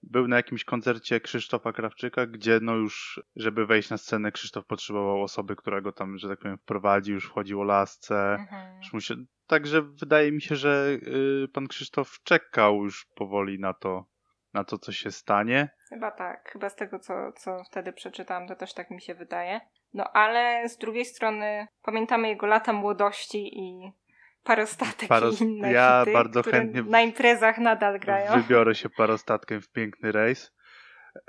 był 0.03 0.27
na 0.27 0.35
jakimś 0.35 0.63
koncercie 0.63 1.19
Krzysztofa 1.19 1.73
Krawczyka, 1.73 2.25
gdzie 2.25 2.59
no 2.61 2.75
już, 2.75 3.21
żeby 3.35 3.65
wejść 3.65 3.89
na 3.89 3.97
scenę, 3.97 4.31
Krzysztof 4.31 4.65
potrzebował 4.65 5.23
osoby, 5.23 5.55
która 5.55 5.81
go 5.81 5.91
tam, 5.91 6.17
że 6.17 6.27
tak 6.29 6.39
powiem, 6.39 6.57
wprowadzi, 6.57 7.11
już 7.11 7.25
wchodził 7.25 7.61
o 7.61 7.63
lasce. 7.63 8.37
Mhm. 8.39 9.27
Także 9.47 9.81
wydaje 9.81 10.31
mi 10.31 10.41
się, 10.41 10.55
że 10.55 10.87
y, 11.43 11.47
pan 11.53 11.67
Krzysztof 11.67 12.17
czekał 12.23 12.83
już 12.83 13.05
powoli 13.15 13.59
na 13.59 13.73
to, 13.73 14.05
na 14.53 14.63
to, 14.63 14.77
co 14.77 14.91
się 14.91 15.11
stanie. 15.11 15.69
Chyba 15.89 16.11
tak, 16.11 16.49
chyba 16.51 16.69
z 16.69 16.75
tego, 16.75 16.99
co, 16.99 17.31
co 17.31 17.63
wtedy 17.63 17.93
przeczytałam, 17.93 18.47
to 18.47 18.55
też 18.55 18.73
tak 18.73 18.91
mi 18.91 19.01
się 19.01 19.15
wydaje. 19.15 19.61
No 19.93 20.03
ale 20.13 20.69
z 20.69 20.77
drugiej 20.77 21.05
strony 21.05 21.67
pamiętamy 21.83 22.27
jego 22.27 22.47
lata 22.47 22.73
młodości 22.73 23.59
i 23.59 23.91
parostatek 24.47 25.09
Paros... 25.09 25.41
i 25.41 25.43
inne 25.43 25.71
ja 25.71 25.99
hity, 25.99 26.13
bardzo 26.13 26.43
chętnie 26.43 26.83
na 26.83 27.01
imprezach 27.01 27.57
nadal 27.57 27.99
grają. 27.99 28.41
Wybiorę 28.41 28.75
się 28.75 28.89
parostatkiem 28.89 29.61
w 29.61 29.71
piękny 29.71 30.11
rejs. 30.11 30.51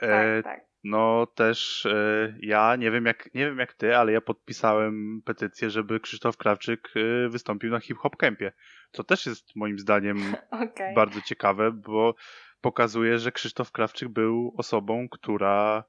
E, 0.03 0.43
tak, 0.43 0.45
tak. 0.45 0.69
No 0.85 1.27
też 1.27 1.87
e, 1.87 2.35
ja 2.41 2.77
nie 2.77 2.91
wiem 2.91 3.07
jak 3.07 3.35
nie 3.35 3.47
wiem 3.47 3.59
jak 3.59 3.73
ty, 3.73 3.97
ale 3.97 4.13
ja 4.13 4.21
podpisałem 4.21 5.23
petycję, 5.25 5.71
żeby 5.71 6.01
Krzysztof 6.01 6.37
Krawczyk 6.37 6.89
e, 6.97 7.29
wystąpił 7.29 7.71
na 7.71 7.81
hip 7.81 7.99
hop 7.99 8.17
kempie. 8.17 8.53
Co 8.93 9.05
też 9.05 9.27
jest 9.27 9.57
moim 9.57 9.79
zdaniem 9.79 10.19
okay. 10.51 10.95
bardzo 10.95 11.21
ciekawe, 11.21 11.73
bo 11.73 12.15
pokazuje, 12.61 13.19
że 13.19 13.33
Krzysztof 13.33 13.73
Krawczyk 13.73 14.09
był 14.09 14.55
osobą, 14.57 15.09
która 15.09 15.85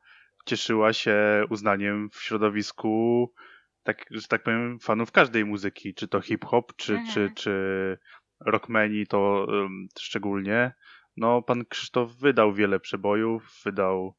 cieszyła 0.46 0.94
się 0.94 1.44
uznaniem 1.50 2.10
w 2.10 2.22
środowisku 2.22 3.34
tak, 3.94 4.06
że 4.12 4.28
tak 4.28 4.44
powiem, 4.44 4.80
fanów 4.80 5.12
każdej 5.12 5.46
muzyki, 5.46 5.94
czy 5.94 6.08
to 6.08 6.22
hip-hop, 6.22 6.76
czy, 6.76 6.94
mhm. 6.94 7.14
czy, 7.14 7.32
czy 7.36 7.54
rockmeni, 8.46 9.08
to 9.08 9.46
um, 9.50 9.88
szczególnie. 10.00 10.74
No, 11.18 11.42
pan 11.42 11.66
Krzysztof 11.66 12.16
wydał 12.16 12.54
wiele 12.54 12.80
przebojów, 12.80 13.62
wydał 13.66 14.16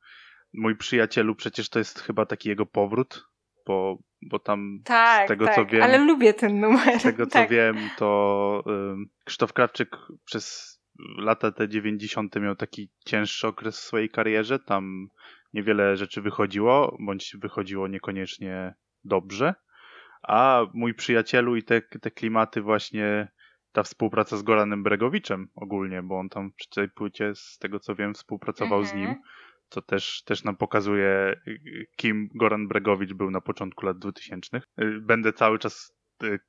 Mój 0.55 0.77
Przyjacielu, 0.77 1.35
przecież 1.35 1.69
to 1.69 1.79
jest 1.79 2.01
chyba 2.01 2.27
taki 2.27 2.49
jego 2.49 2.67
powrót, 2.67 3.25
bo, 3.67 3.99
bo 4.31 4.39
tam 4.39 4.79
tak, 4.85 5.27
z 5.27 5.29
tego 5.29 5.45
tak, 5.45 5.55
co 5.55 5.67
wiem. 5.67 5.83
Ale 5.83 5.99
lubię 5.99 6.35
ten 6.35 6.61
numer. 6.61 7.01
Z 7.01 7.03
tego 7.03 7.27
co 7.27 7.33
tak. 7.33 7.51
wiem, 7.51 7.77
to 7.97 8.63
um, 8.67 9.07
Krzysztof 9.25 9.53
Krawczyk 9.53 9.97
przez 10.25 10.77
lata 11.19 11.53
te 11.53 11.69
90. 11.69 12.37
miał 12.37 12.57
taki 12.57 12.91
cięższy 13.07 13.47
okres 13.47 13.77
w 13.81 13.83
swojej 13.83 14.11
karierze. 14.11 14.59
Tam 14.59 15.09
niewiele 15.53 15.97
rzeczy 15.97 16.23
wychodziło, 16.23 16.97
bądź 17.01 17.37
wychodziło 17.41 17.89
niekoniecznie 17.89 18.75
dobrze. 19.05 19.55
A 20.23 20.67
mój 20.75 20.95
przyjacielu 20.95 21.57
i 21.57 21.63
te, 21.63 21.83
te 21.83 22.11
klimaty 22.11 22.63
właśnie 22.63 23.29
ta 23.73 23.83
współpraca 23.83 24.37
z 24.37 24.43
Goranem 24.43 24.83
Bregowiczem 24.83 25.49
ogólnie, 25.55 26.03
bo 26.03 26.19
on 26.19 26.29
tam 26.29 26.53
przy 26.53 26.71
tej 26.71 26.89
płycie, 26.89 27.35
z 27.35 27.59
tego 27.59 27.81
co 27.81 27.95
wiem, 27.95 28.15
współpracował 28.15 28.85
z 28.85 28.95
nim, 28.95 29.07
mhm. 29.07 29.23
co 29.69 29.83
też, 29.83 30.23
też 30.25 30.45
nam 30.45 30.57
pokazuje, 30.57 31.41
kim 31.97 32.29
Goran 32.35 32.69
Bregowicz 32.69 33.13
był 33.13 33.31
na 33.31 33.41
początku 33.41 33.87
lat 33.87 33.99
2000. 33.99 34.61
Będę 35.01 35.33
cały 35.33 35.59
czas 35.59 36.00
Y, 36.00 36.00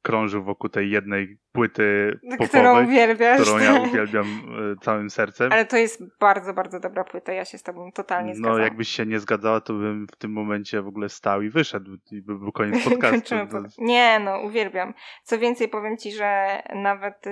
krążył 0.01 0.43
wokół 0.43 0.69
tej 0.69 0.91
jednej 0.91 1.37
płyty 1.51 2.19
popowej, 2.21 2.47
którą 2.47 2.83
uwielbiasz. 2.83 3.41
Którą 3.41 3.57
ja 3.57 3.81
uwielbiam 3.81 4.25
y, 4.25 4.75
całym 4.81 5.09
sercem. 5.09 5.51
Ale 5.51 5.65
to 5.65 5.77
jest 5.77 6.03
bardzo, 6.19 6.53
bardzo 6.53 6.79
dobra 6.79 7.03
płyta. 7.03 7.33
Ja 7.33 7.45
się 7.45 7.57
z 7.57 7.63
tobą 7.63 7.91
totalnie 7.91 8.35
zgadzam. 8.35 8.57
No 8.57 8.63
jakbyś 8.63 8.89
się 8.89 9.05
nie 9.05 9.19
zgadzała, 9.19 9.61
to 9.61 9.73
bym 9.73 10.07
w 10.07 10.15
tym 10.15 10.31
momencie 10.31 10.81
w 10.81 10.87
ogóle 10.87 11.09
stał 11.09 11.41
i 11.41 11.49
wyszedł 11.49 11.97
i 12.11 12.21
by 12.21 12.39
był 12.39 12.51
koniec 12.51 12.83
podcastu. 12.89 13.35
nie, 13.77 14.19
no 14.19 14.41
uwielbiam. 14.41 14.93
Co 15.23 15.39
więcej, 15.39 15.67
powiem 15.67 15.97
ci, 15.97 16.11
że 16.11 16.61
nawet 16.75 17.25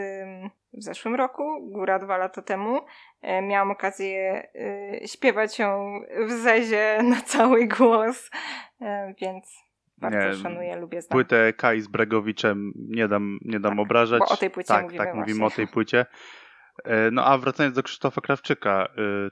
w 0.73 0.83
zeszłym 0.83 1.15
roku, 1.15 1.43
góra 1.71 1.99
dwa 1.99 2.17
lata 2.17 2.41
temu, 2.41 2.77
y, 2.77 3.41
miałam 3.41 3.71
okazję 3.71 4.47
śpiewać 5.05 5.59
ją 5.59 6.01
w 6.27 6.31
zezie 6.31 6.99
na 7.03 7.21
cały 7.21 7.67
głos, 7.67 8.29
więc 9.21 9.68
bardzo 9.99 10.17
nie, 10.17 10.33
szanuję, 10.33 10.75
lubię 10.75 11.01
znam. 11.01 11.11
Płytę 11.11 11.53
Kai 11.53 11.81
z 11.81 11.87
Bregowiczem 11.87 12.71
nie 12.75 13.07
dam, 13.07 13.39
nie 13.41 13.59
dam 13.59 13.71
tak, 13.71 13.79
obrażać. 13.79 14.19
Bo 14.19 14.25
o 14.25 14.37
tej 14.37 14.49
płycie 14.49 14.67
tak, 14.67 14.83
mówimy 14.83 15.05
Tak, 15.05 15.15
mówimy 15.15 15.45
o 15.45 15.49
tej 15.49 15.67
płycie. 15.67 16.05
E, 16.83 17.11
no 17.11 17.25
a 17.25 17.37
wracając 17.37 17.75
do 17.75 17.83
Krzysztofa 17.83 18.21
Krawczyka, 18.21 18.87
e, 18.97 19.29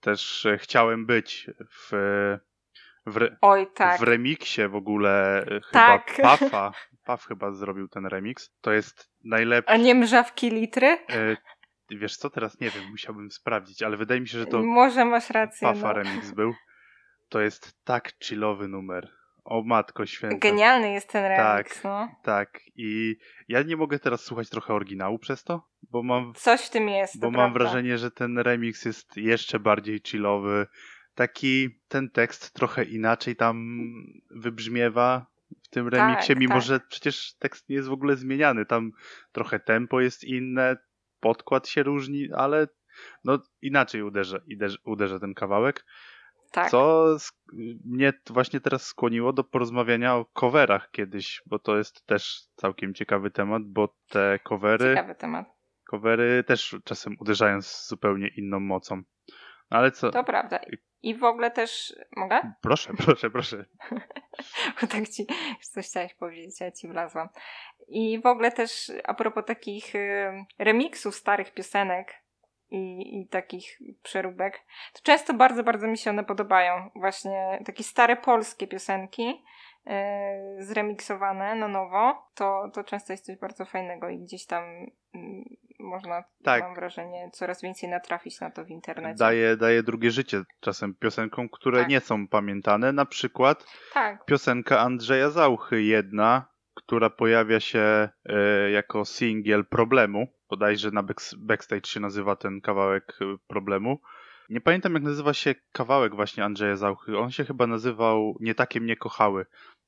też 0.00 0.46
chciałem 0.58 1.06
być 1.06 1.50
w, 1.70 1.92
w, 3.06 3.28
Oj, 3.40 3.66
tak. 3.74 4.00
w 4.00 4.02
remiksie 4.02 4.68
w 4.68 4.74
ogóle 4.74 5.44
e, 5.46 5.60
tak. 5.72 6.10
chyba 6.10 6.36
Pafa. 6.36 6.72
Paf 7.04 7.24
chyba 7.24 7.52
zrobił 7.52 7.88
ten 7.88 8.06
remix. 8.06 8.50
To 8.60 8.72
jest 8.72 9.10
najlepszy. 9.24 9.72
A 9.72 9.76
nie 9.76 9.94
mrzawki 9.94 10.50
litry? 10.50 10.98
Wiesz 11.90 12.16
co, 12.16 12.30
teraz 12.30 12.60
nie 12.60 12.70
wiem, 12.70 12.84
musiałbym 12.90 13.30
sprawdzić, 13.30 13.82
ale 13.82 13.96
wydaje 13.96 14.20
mi 14.20 14.28
się, 14.28 14.38
że 14.38 14.46
to 14.46 14.62
Może 14.62 15.04
masz 15.04 15.30
rację. 15.30 15.68
Pafa 15.68 15.86
no. 15.86 15.92
remix 15.92 16.30
był. 16.30 16.54
To 17.28 17.40
jest 17.40 17.84
tak 17.84 18.12
chillowy 18.24 18.68
numer. 18.68 19.17
O 19.48 19.62
matko 19.62 20.06
święta. 20.06 20.38
Genialny 20.38 20.92
jest 20.92 21.08
ten 21.08 21.24
remix, 21.24 21.74
tak, 21.74 21.84
no. 21.84 22.08
Tak, 22.22 22.60
i 22.76 23.16
ja 23.48 23.62
nie 23.62 23.76
mogę 23.76 23.98
teraz 23.98 24.24
słuchać 24.24 24.50
trochę 24.50 24.74
oryginału 24.74 25.18
przez 25.18 25.44
to, 25.44 25.68
bo 25.82 26.02
mam... 26.02 26.32
Coś 26.34 26.60
w 26.60 26.70
tym 26.70 26.88
jest, 26.88 27.20
Bo 27.20 27.30
mam 27.30 27.52
wrażenie, 27.52 27.98
że 27.98 28.10
ten 28.10 28.38
remix 28.38 28.84
jest 28.84 29.16
jeszcze 29.16 29.58
bardziej 29.58 30.00
chillowy. 30.06 30.66
Taki, 31.14 31.80
ten 31.88 32.10
tekst 32.10 32.54
trochę 32.54 32.84
inaczej 32.84 33.36
tam 33.36 33.78
wybrzmiewa 34.30 35.26
w 35.62 35.68
tym 35.68 35.90
tak, 35.90 36.00
remiksie, 36.00 36.28
tak, 36.28 36.38
mimo 36.38 36.54
tak. 36.54 36.62
że 36.62 36.80
przecież 36.80 37.34
tekst 37.38 37.68
nie 37.68 37.76
jest 37.76 37.88
w 37.88 37.92
ogóle 37.92 38.16
zmieniany. 38.16 38.66
Tam 38.66 38.92
trochę 39.32 39.60
tempo 39.60 40.00
jest 40.00 40.24
inne, 40.24 40.76
podkład 41.20 41.68
się 41.68 41.82
różni, 41.82 42.28
ale 42.36 42.68
no 43.24 43.38
inaczej 43.62 44.02
uderza, 44.02 44.38
uderza 44.84 45.18
ten 45.18 45.34
kawałek. 45.34 45.84
Tak. 46.50 46.70
Co 46.70 47.06
mnie 47.84 48.12
właśnie 48.30 48.60
teraz 48.60 48.82
skłoniło 48.82 49.32
do 49.32 49.44
porozmawiania 49.44 50.16
o 50.16 50.24
coverach 50.24 50.90
kiedyś, 50.90 51.42
bo 51.46 51.58
to 51.58 51.76
jest 51.76 52.06
też 52.06 52.42
całkiem 52.56 52.94
ciekawy 52.94 53.30
temat, 53.30 53.62
bo 53.66 53.94
te 54.08 54.38
covery. 54.38 54.94
Ciekawy 54.94 55.14
temat. 55.14 55.46
Covery 55.90 56.44
też 56.44 56.76
czasem 56.84 57.16
uderzają 57.20 57.62
z 57.62 57.88
zupełnie 57.88 58.28
inną 58.36 58.60
mocą. 58.60 59.02
Ale 59.70 59.90
co? 59.90 60.10
To 60.10 60.24
prawda. 60.24 60.60
I 61.02 61.14
w 61.14 61.24
ogóle 61.24 61.50
też. 61.50 61.94
Mogę? 62.16 62.52
Proszę, 62.60 62.92
proszę, 63.04 63.30
proszę. 63.30 63.64
bo 64.80 64.86
tak 64.86 65.08
ci 65.08 65.26
coś 65.60 65.86
chciałaś 65.86 66.14
powiedzieć, 66.14 66.60
ja 66.60 66.72
ci 66.72 66.88
wlazłam. 66.88 67.28
I 67.88 68.20
w 68.20 68.26
ogóle 68.26 68.52
też 68.52 68.92
a 69.04 69.14
propos 69.14 69.44
takich 69.46 69.94
y, 69.94 70.44
remixów 70.58 71.14
starych 71.14 71.54
piosenek, 71.54 72.14
i, 72.70 73.20
i 73.20 73.28
takich 73.28 73.78
przeróbek, 74.02 74.64
to 74.92 75.00
często 75.02 75.34
bardzo, 75.34 75.64
bardzo 75.64 75.86
mi 75.86 75.98
się 75.98 76.10
one 76.10 76.24
podobają. 76.24 76.90
Właśnie 76.94 77.62
takie 77.66 77.84
stare 77.84 78.16
polskie 78.16 78.66
piosenki 78.66 79.42
yy, 79.86 80.64
zremiksowane 80.64 81.54
na 81.54 81.68
nowo, 81.68 82.30
to, 82.34 82.70
to 82.74 82.84
często 82.84 83.12
jest 83.12 83.26
coś 83.26 83.36
bardzo 83.36 83.64
fajnego 83.64 84.08
i 84.08 84.18
gdzieś 84.18 84.46
tam 84.46 84.64
yy, 85.14 85.20
można, 85.80 86.24
tak. 86.44 86.62
mam 86.62 86.74
wrażenie, 86.74 87.30
coraz 87.32 87.62
więcej 87.62 87.88
natrafić 87.88 88.40
na 88.40 88.50
to 88.50 88.64
w 88.64 88.70
internecie. 88.70 89.18
Daje, 89.18 89.56
daje 89.56 89.82
drugie 89.82 90.10
życie 90.10 90.42
czasem 90.60 90.94
piosenkom, 90.94 91.48
które 91.48 91.78
tak. 91.78 91.88
nie 91.88 92.00
są 92.00 92.28
pamiętane. 92.28 92.92
Na 92.92 93.06
przykład 93.06 93.64
tak. 93.94 94.24
piosenka 94.24 94.80
Andrzeja 94.80 95.30
Zauchy, 95.30 95.82
jedna, 95.82 96.46
która 96.74 97.10
pojawia 97.10 97.60
się 97.60 98.08
yy, 98.24 98.70
jako 98.70 99.04
singiel 99.04 99.66
problemu 99.66 100.37
bodajże 100.50 100.90
na 100.90 101.04
backstage 101.38 101.86
się 101.86 102.00
nazywa 102.00 102.36
ten 102.36 102.60
kawałek 102.60 103.18
y, 103.22 103.24
problemu. 103.46 104.00
Nie 104.48 104.60
pamiętam 104.60 104.94
jak 104.94 105.02
nazywa 105.02 105.34
się 105.34 105.54
kawałek 105.72 106.14
właśnie 106.14 106.44
Andrzeja 106.44 106.76
Zauchy. 106.76 107.18
On 107.18 107.30
się 107.30 107.44
chyba 107.44 107.66
nazywał 107.66 108.36
Nie 108.40 108.54
takie 108.54 108.80
mnie 108.80 108.96
kochały. 108.96 109.46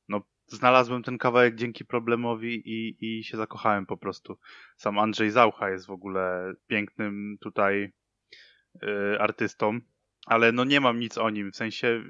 No 0.09 0.23
znalazłem 0.47 1.03
ten 1.03 1.19
kawałek 1.19 1.55
dzięki 1.55 1.85
problemowi 1.85 2.63
i, 2.65 2.97
i 3.01 3.25
się 3.25 3.37
zakochałem 3.37 3.87
po 3.87 3.97
prostu. 3.97 4.39
Sam 4.77 4.99
Andrzej 4.99 5.31
Zaucha 5.31 5.71
jest 5.71 5.87
w 5.87 5.91
ogóle 5.91 6.55
pięknym 6.67 7.37
tutaj 7.41 7.93
y, 8.83 9.21
artystą, 9.21 9.81
ale 10.27 10.53
no 10.53 10.65
nie 10.65 10.81
mam 10.81 11.01
nic 11.01 11.19
o 11.19 11.31
nim, 11.31 11.53
w 11.53 11.57
sensie 11.57 12.05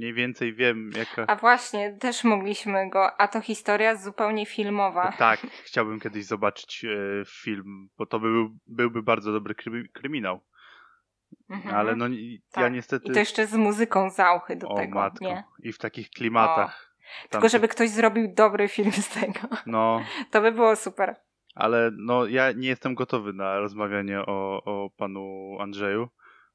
mniej 0.00 0.14
więcej 0.14 0.54
wiem 0.54 0.90
jaka... 0.96 1.26
A 1.26 1.36
właśnie, 1.36 1.92
też 1.92 2.24
mogliśmy 2.24 2.90
go, 2.90 3.20
a 3.20 3.28
to 3.28 3.40
historia 3.40 3.96
zupełnie 3.96 4.46
filmowa. 4.46 5.12
Tak, 5.18 5.40
chciałbym 5.64 6.00
kiedyś 6.00 6.24
zobaczyć 6.24 6.84
y, 6.84 7.22
film, 7.26 7.88
bo 7.98 8.06
to 8.06 8.20
był, 8.20 8.50
byłby 8.66 9.02
bardzo 9.02 9.32
dobry 9.32 9.54
kry, 9.54 9.88
kryminał. 9.88 10.40
Mhm. 11.50 11.74
Ale 11.74 11.96
no 11.96 12.04
tak. 12.50 12.62
ja 12.62 12.68
niestety... 12.68 13.08
I 13.08 13.10
to 13.12 13.18
jeszcze 13.18 13.46
z 13.46 13.54
muzyką 13.54 14.10
Zauchy 14.10 14.56
do 14.56 14.68
o, 14.68 14.76
tego, 14.76 14.98
matko. 14.98 15.24
nie? 15.24 15.44
I 15.62 15.72
w 15.72 15.78
takich 15.78 16.10
klimatach. 16.10 16.94
Tylko 17.30 17.48
żeby 17.48 17.68
ktoś 17.68 17.90
zrobił 17.90 18.34
dobry 18.34 18.68
film 18.68 18.92
z 18.92 19.08
tego. 19.08 19.40
No. 19.66 20.04
To 20.30 20.40
by 20.40 20.52
było 20.52 20.76
super. 20.76 21.16
Ale 21.54 21.90
no 21.96 22.26
ja 22.26 22.52
nie 22.52 22.68
jestem 22.68 22.94
gotowy 22.94 23.32
na 23.32 23.58
rozmawianie 23.58 24.20
o, 24.20 24.62
o 24.64 24.90
panu 24.96 25.56
Andrzeju, 25.60 26.08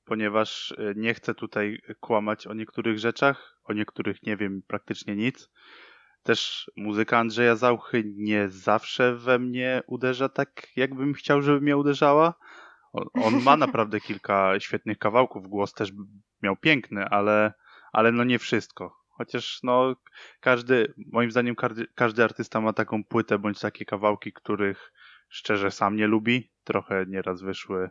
ponieważ 0.05 0.71
e, 0.71 0.93
nie 0.95 1.13
chcę 1.13 1.35
tutaj 1.35 1.81
kłamać 1.99 2.47
o 2.47 2.53
niektórych 2.53 2.99
rzeczach, 2.99 3.59
o 3.63 3.73
niektórych 3.73 4.23
nie 4.23 4.37
wiem 4.37 4.61
praktycznie 4.67 5.15
nic. 5.15 5.49
Też 6.23 6.71
muzyka 6.75 7.17
Andrzeja 7.17 7.55
Zauchy 7.55 8.03
nie 8.15 8.49
zawsze 8.49 9.15
we 9.15 9.39
mnie 9.39 9.83
uderza 9.87 10.29
tak, 10.29 10.67
jakbym 10.75 11.13
chciał, 11.13 11.41
żeby 11.41 11.61
mnie 11.61 11.77
uderzała. 11.77 12.33
On, 12.93 13.05
on 13.13 13.43
ma 13.43 13.57
naprawdę 13.67 13.99
kilka 13.99 14.59
świetnych 14.59 14.97
kawałków, 14.97 15.47
głos 15.47 15.73
też 15.73 15.91
miał 16.43 16.55
piękny, 16.55 17.05
ale, 17.05 17.53
ale 17.93 18.11
no 18.11 18.23
nie 18.23 18.39
wszystko. 18.39 19.05
Chociaż 19.09 19.59
no 19.63 19.95
każdy, 20.39 20.93
moim 21.11 21.31
zdaniem 21.31 21.55
każdy, 21.55 21.87
każdy 21.95 22.23
artysta 22.23 22.61
ma 22.61 22.73
taką 22.73 23.03
płytę 23.03 23.39
bądź 23.39 23.59
takie 23.59 23.85
kawałki, 23.85 24.33
których 24.33 24.93
szczerze 25.29 25.71
sam 25.71 25.95
nie 25.95 26.07
lubi. 26.07 26.51
Trochę 26.63 27.05
nieraz 27.07 27.41
wyszły. 27.41 27.89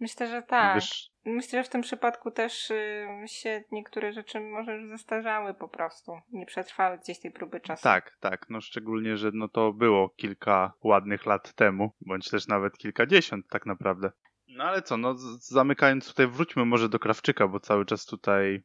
Myślę, 0.00 0.26
że 0.26 0.42
tak. 0.42 0.74
Wysz... 0.74 1.10
Myślę, 1.24 1.58
że 1.58 1.64
w 1.64 1.72
tym 1.72 1.82
przypadku 1.82 2.30
też 2.30 2.72
się 3.26 3.64
niektóre 3.72 4.12
rzeczy 4.12 4.40
może 4.40 4.76
już 4.76 4.88
zestarzały 4.88 5.54
po 5.54 5.68
prostu. 5.68 6.12
Nie 6.32 6.46
przetrwały 6.46 6.98
gdzieś 6.98 7.20
tej 7.20 7.30
próby 7.30 7.60
czasu. 7.60 7.82
Tak, 7.82 8.16
tak. 8.20 8.46
No 8.50 8.60
szczególnie, 8.60 9.16
że 9.16 9.30
no 9.34 9.48
to 9.48 9.72
było 9.72 10.08
kilka 10.08 10.72
ładnych 10.82 11.26
lat 11.26 11.52
temu, 11.52 11.92
bądź 12.00 12.30
też 12.30 12.48
nawet 12.48 12.78
kilkadziesiąt 12.78 13.48
tak 13.48 13.66
naprawdę. 13.66 14.12
No 14.48 14.64
ale 14.64 14.82
co, 14.82 14.96
no 14.96 15.14
zamykając 15.38 16.08
tutaj, 16.08 16.26
wróćmy 16.26 16.64
może 16.64 16.88
do 16.88 16.98
Krawczyka, 16.98 17.48
bo 17.48 17.60
cały 17.60 17.86
czas 17.86 18.06
tutaj 18.06 18.62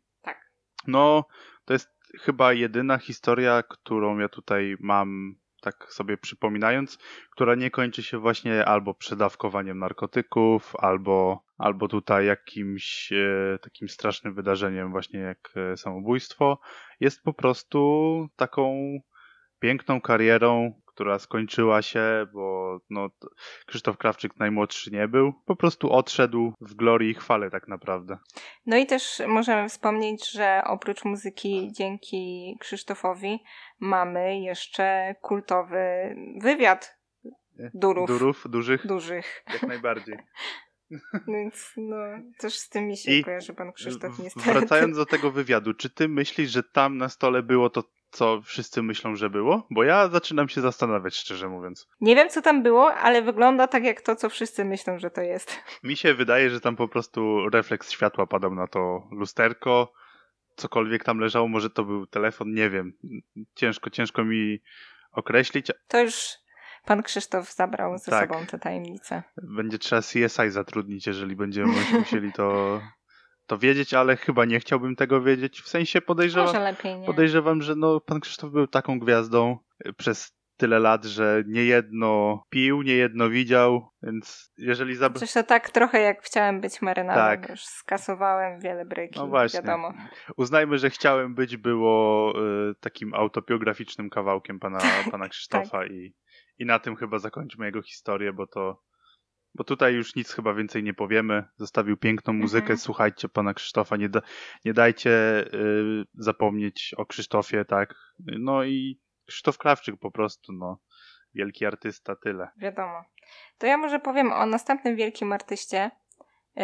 no, 0.87 1.27
to 1.65 1.73
jest 1.73 1.89
chyba 2.19 2.53
jedyna 2.53 2.97
historia, 2.97 3.63
którą 3.63 4.17
ja 4.19 4.29
tutaj 4.29 4.75
mam, 4.79 5.35
tak 5.65 5.93
sobie 5.93 6.17
przypominając, 6.17 6.97
która 7.31 7.55
nie 7.55 7.71
kończy 7.71 8.03
się 8.03 8.19
właśnie 8.19 8.65
albo 8.65 8.93
przedawkowaniem 8.93 9.79
narkotyków, 9.79 10.73
albo, 10.79 11.43
albo 11.57 11.87
tutaj 11.87 12.25
jakimś 12.25 13.11
e, 13.11 13.59
takim 13.61 13.89
strasznym 13.89 14.35
wydarzeniem, 14.35 14.91
właśnie 14.91 15.19
jak 15.19 15.53
e, 15.55 15.77
samobójstwo. 15.77 16.59
Jest 16.99 17.23
po 17.23 17.33
prostu 17.33 18.27
taką 18.35 18.75
piękną 19.59 20.01
karierą, 20.01 20.81
która 20.95 21.19
skończyła 21.19 21.81
się, 21.81 22.27
bo 22.33 22.77
no, 22.89 23.09
Krzysztof 23.65 23.97
Krawczyk 23.97 24.37
najmłodszy 24.37 24.91
nie 24.91 25.07
był. 25.07 25.33
Po 25.45 25.55
prostu 25.55 25.91
odszedł 25.91 26.53
w 26.61 26.73
glorii 26.73 27.11
i 27.11 27.13
chwale 27.13 27.49
tak 27.49 27.67
naprawdę. 27.67 28.17
No 28.65 28.77
i 28.77 28.85
też 28.85 29.21
możemy 29.27 29.69
wspomnieć, 29.69 30.31
że 30.31 30.61
oprócz 30.65 31.05
muzyki 31.05 31.69
dzięki 31.71 32.55
Krzysztofowi 32.59 33.39
mamy 33.79 34.39
jeszcze 34.39 35.15
kultowy 35.21 36.15
wywiad 36.41 36.97
durów. 37.73 38.07
Durów, 38.07 38.43
dużych? 38.49 38.87
Dużych. 38.87 39.43
Jak 39.53 39.63
najbardziej. 39.63 40.17
Więc 41.27 41.73
no, 41.77 41.95
też 42.37 42.59
z 42.59 42.69
tym 42.69 42.87
mi 42.87 42.97
się 42.97 43.11
I 43.11 43.23
kojarzy 43.23 43.53
pan 43.53 43.73
Krzysztof 43.73 44.19
niestety. 44.19 44.53
Wracając 44.53 44.97
do 44.97 45.05
tego 45.05 45.31
wywiadu, 45.31 45.73
czy 45.73 45.89
ty 45.89 46.07
myślisz, 46.07 46.51
że 46.51 46.63
tam 46.63 46.97
na 46.97 47.09
stole 47.09 47.43
było 47.43 47.69
to 47.69 47.83
co 48.15 48.41
wszyscy 48.41 48.83
myślą, 48.83 49.15
że 49.15 49.29
było? 49.29 49.67
Bo 49.71 49.83
ja 49.83 50.07
zaczynam 50.07 50.49
się 50.49 50.61
zastanawiać, 50.61 51.15
szczerze 51.15 51.49
mówiąc. 51.49 51.87
Nie 52.01 52.15
wiem, 52.15 52.29
co 52.29 52.41
tam 52.41 52.63
było, 52.63 52.93
ale 52.93 53.21
wygląda 53.21 53.67
tak 53.67 53.83
jak 53.83 54.01
to, 54.01 54.15
co 54.15 54.29
wszyscy 54.29 54.65
myślą, 54.65 54.99
że 54.99 55.11
to 55.11 55.21
jest. 55.21 55.59
Mi 55.83 55.97
się 55.97 56.13
wydaje, 56.13 56.49
że 56.49 56.61
tam 56.61 56.75
po 56.75 56.87
prostu 56.87 57.49
refleks 57.49 57.91
światła 57.91 58.27
padał 58.27 58.55
na 58.55 58.67
to 58.67 59.07
lusterko. 59.11 59.93
Cokolwiek 60.55 61.03
tam 61.03 61.19
leżało, 61.19 61.47
może 61.47 61.69
to 61.69 61.83
był 61.83 62.07
telefon, 62.07 62.53
nie 62.53 62.69
wiem. 62.69 62.93
Ciężko, 63.55 63.89
ciężko 63.89 64.23
mi 64.23 64.59
określić. 65.11 65.71
To 65.87 66.01
już 66.01 66.15
pan 66.85 67.03
Krzysztof 67.03 67.53
zabrał 67.53 67.97
ze 67.97 68.11
tak. 68.11 68.29
sobą 68.29 68.45
te 68.45 68.59
tajemnice. 68.59 69.23
Będzie 69.37 69.79
trzeba 69.79 70.01
CSI 70.01 70.49
zatrudnić, 70.49 71.07
jeżeli 71.07 71.35
będziemy 71.35 71.73
musieli 71.99 72.33
to 72.33 72.81
to 73.47 73.57
wiedzieć, 73.57 73.93
ale 73.93 74.17
chyba 74.17 74.45
nie 74.45 74.59
chciałbym 74.59 74.95
tego 74.95 75.21
wiedzieć. 75.21 75.61
W 75.61 75.67
sensie 75.67 76.01
podejrzewam, 76.01 76.47
Może 76.47 76.59
lepiej 76.59 76.99
nie. 76.99 77.05
podejrzewam, 77.05 77.61
że 77.61 77.75
no, 77.75 77.99
pan 77.99 78.19
Krzysztof 78.19 78.51
był 78.51 78.67
taką 78.67 78.99
gwiazdą 78.99 79.57
y, 79.87 79.93
przez 79.93 80.35
tyle 80.57 80.79
lat, 80.79 81.05
że 81.05 81.43
niejedno 81.47 82.43
pił, 82.49 82.81
niejedno 82.81 83.29
widział, 83.29 83.89
więc 84.03 84.51
jeżeli 84.57 84.95
zab... 84.95 85.17
Coś 85.17 85.33
to 85.33 85.43
tak 85.43 85.69
trochę 85.69 86.01
jak 86.01 86.23
chciałem 86.23 86.61
być 86.61 86.81
marynarzem, 86.81 87.41
tak. 87.41 87.49
już 87.49 87.65
skasowałem 87.65 88.59
wiele 88.59 88.85
bryki, 88.85 89.19
no 89.19 89.27
właśnie. 89.27 89.61
wiadomo. 89.61 89.93
Uznajmy, 90.37 90.77
że 90.77 90.89
chciałem 90.89 91.35
być 91.35 91.57
było 91.57 92.33
y, 92.71 92.75
takim 92.79 93.13
autobiograficznym 93.13 94.09
kawałkiem 94.09 94.59
pana, 94.59 94.79
pana 95.11 95.29
Krzysztofa 95.29 95.79
tak. 95.79 95.91
i, 95.91 96.15
i 96.57 96.65
na 96.65 96.79
tym 96.79 96.95
chyba 96.95 97.19
zakończymy 97.19 97.65
jego 97.65 97.81
historię, 97.81 98.33
bo 98.33 98.47
to 98.47 98.81
bo 99.55 99.63
tutaj 99.63 99.93
już 99.93 100.15
nic 100.15 100.31
chyba 100.31 100.53
więcej 100.53 100.83
nie 100.83 100.93
powiemy. 100.93 101.43
Zostawił 101.57 101.97
piękną 101.97 102.33
muzykę. 102.33 102.61
Mhm. 102.61 102.79
Słuchajcie 102.79 103.29
pana 103.29 103.53
Krzysztofa. 103.53 103.97
Nie, 103.97 104.09
da, 104.09 104.21
nie 104.65 104.73
dajcie 104.73 105.11
y, 105.53 106.05
zapomnieć 106.13 106.95
o 106.97 107.05
Krzysztofie, 107.05 107.65
tak. 107.65 107.95
No 108.19 108.63
i 108.63 108.99
Krzysztof 109.25 109.57
Krawczyk 109.57 109.95
po 109.99 110.11
prostu, 110.11 110.53
no. 110.53 110.79
Wielki 111.33 111.65
artysta, 111.65 112.15
tyle. 112.15 112.47
Wiadomo. 112.57 113.03
To 113.57 113.67
ja 113.67 113.77
może 113.77 113.99
powiem 113.99 114.33
o 114.33 114.45
następnym 114.45 114.95
wielkim 114.95 115.33
artyście, 115.33 115.91
y, 116.57 116.61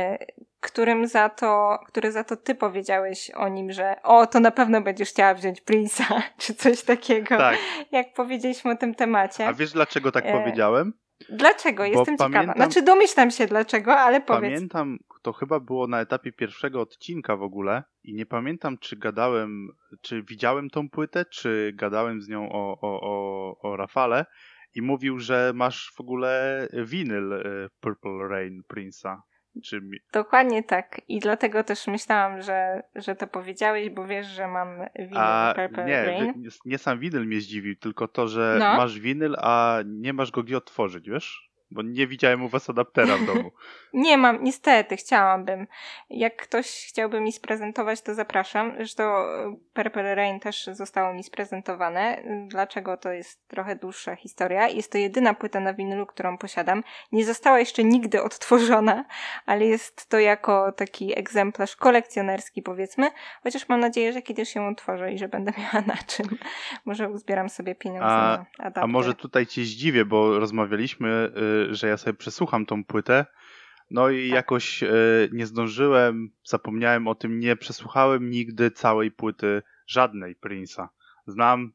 którym 0.59 1.07
za 1.07 1.29
to, 1.29 1.79
który 1.87 2.11
za 2.11 2.23
to 2.23 2.37
ty 2.37 2.55
powiedziałeś 2.55 3.31
o 3.31 3.47
nim, 3.47 3.71
że 3.71 3.95
o, 4.03 4.27
to 4.27 4.39
na 4.39 4.51
pewno 4.51 4.81
będziesz 4.81 5.09
chciała 5.09 5.33
wziąć 5.33 5.61
Prince'a, 5.61 6.21
czy 6.41 6.53
coś 6.53 6.83
takiego. 6.83 7.37
Tak. 7.37 7.57
Jak 7.91 8.13
powiedzieliśmy 8.13 8.71
o 8.71 8.75
tym 8.75 8.95
temacie. 8.95 9.47
A 9.47 9.53
wiesz 9.53 9.71
dlaczego 9.71 10.11
tak 10.11 10.25
y 10.25 10.31
powiedziałem? 10.31 10.93
Dlaczego? 11.31 11.85
Jestem 11.85 12.17
pamiętam, 12.17 12.41
ciekawa. 12.41 12.65
Znaczy 12.65 12.81
domyślam 12.81 13.31
się 13.31 13.47
dlaczego, 13.47 13.95
ale 13.95 14.21
powiedz. 14.21 14.53
Pamiętam, 14.53 14.97
to 15.21 15.33
chyba 15.33 15.59
było 15.59 15.87
na 15.87 16.01
etapie 16.01 16.31
pierwszego 16.31 16.81
odcinka 16.81 17.37
w 17.37 17.43
ogóle 17.43 17.83
i 18.03 18.13
nie 18.13 18.25
pamiętam, 18.25 18.77
czy 18.77 18.95
gadałem, 18.95 19.69
czy 20.01 20.23
widziałem 20.23 20.69
tą 20.69 20.89
płytę, 20.89 21.25
czy 21.25 21.71
gadałem 21.75 22.21
z 22.21 22.29
nią 22.29 22.51
o, 22.51 22.77
o, 22.81 23.01
o, 23.01 23.57
o 23.61 23.77
Rafale 23.77 24.25
i 24.75 24.81
mówił, 24.81 25.19
że 25.19 25.51
masz 25.55 25.91
w 25.95 26.01
ogóle 26.01 26.67
winyl 26.73 27.33
y, 27.33 27.69
Purple 27.79 28.27
Rain 28.29 28.61
Prince'a. 28.73 29.17
Czy... 29.63 29.81
Dokładnie 30.13 30.63
tak. 30.63 31.01
I 31.07 31.19
dlatego 31.19 31.63
też 31.63 31.87
myślałam, 31.87 32.41
że, 32.41 32.83
że 32.95 33.15
to 33.15 33.27
powiedziałeś, 33.27 33.89
bo 33.89 34.07
wiesz, 34.07 34.27
że 34.27 34.47
mam 34.47 34.67
winyl 34.99 35.17
a, 35.17 35.53
Purple 35.55 35.85
nie, 35.85 36.05
Rain. 36.05 36.43
Nie 36.65 36.77
sam 36.77 36.99
winyl 36.99 37.25
mnie 37.25 37.41
zdziwił, 37.41 37.75
tylko 37.75 38.07
to, 38.07 38.27
że 38.27 38.57
no. 38.59 38.77
masz 38.77 38.99
winyl, 38.99 39.35
a 39.39 39.79
nie 39.85 40.13
masz 40.13 40.31
go 40.31 40.43
gdzie 40.43 40.57
otworzyć, 40.57 41.09
wiesz? 41.09 41.50
Bo 41.71 41.81
nie 41.81 42.07
widziałem 42.07 42.43
u 42.43 42.49
was 42.49 42.69
adaptera 42.69 43.17
w 43.17 43.25
domu. 43.25 43.51
nie 43.93 44.17
mam, 44.17 44.43
niestety, 44.43 44.97
chciałabym. 44.97 45.67
Jak 46.09 46.35
ktoś 46.35 46.85
chciałby 46.87 47.21
mi 47.21 47.31
sprezentować, 47.31 48.01
to 48.01 48.15
zapraszam. 48.15 48.73
Zresztą 48.77 49.03
e, 49.03 49.55
Purple 49.73 50.15
Rain 50.15 50.39
też 50.39 50.69
zostało 50.71 51.13
mi 51.13 51.23
sprezentowane. 51.23 52.23
Dlaczego 52.47 52.97
to 52.97 53.11
jest 53.11 53.47
trochę 53.47 53.75
dłuższa 53.75 54.15
historia. 54.15 54.67
Jest 54.67 54.91
to 54.91 54.97
jedyna 54.97 55.33
płyta 55.33 55.59
na 55.59 55.73
winylu, 55.73 56.05
którą 56.05 56.37
posiadam. 56.37 56.83
Nie 57.11 57.25
została 57.25 57.59
jeszcze 57.59 57.83
nigdy 57.83 58.23
odtworzona, 58.23 59.05
ale 59.45 59.65
jest 59.65 60.09
to 60.09 60.19
jako 60.19 60.71
taki 60.71 61.19
egzemplarz 61.19 61.75
kolekcjonerski, 61.75 62.61
powiedzmy. 62.61 63.09
Chociaż 63.43 63.69
mam 63.69 63.79
nadzieję, 63.79 64.13
że 64.13 64.21
kiedyś 64.21 64.49
się 64.49 64.67
otworzę 64.67 65.13
i 65.13 65.17
że 65.17 65.27
będę 65.27 65.51
miała 65.59 65.85
na 65.87 65.97
czym. 66.07 66.37
Może 66.85 67.09
uzbieram 67.09 67.49
sobie 67.49 67.75
pieniądze 67.75 68.05
a, 68.05 68.37
na 68.37 68.45
adapter. 68.57 68.83
A 68.83 68.87
może 68.87 69.13
tutaj 69.13 69.45
cię 69.45 69.63
zdziwię, 69.63 70.05
bo 70.05 70.39
rozmawialiśmy... 70.39 71.31
Y 71.37 71.60
że 71.69 71.87
ja 71.87 71.97
sobie 71.97 72.17
przesłucham 72.17 72.65
tą 72.65 72.83
płytę. 72.83 73.25
No 73.91 74.09
i 74.09 74.29
tak. 74.29 74.35
jakoś 74.35 74.83
e, 74.83 74.89
nie 75.31 75.45
zdążyłem, 75.45 76.29
zapomniałem 76.43 77.07
o 77.07 77.15
tym, 77.15 77.39
nie 77.39 77.55
przesłuchałem 77.55 78.29
nigdy 78.29 78.71
całej 78.71 79.11
płyty 79.11 79.61
żadnej 79.87 80.35
Prince'a. 80.45 80.87
Znam 81.27 81.73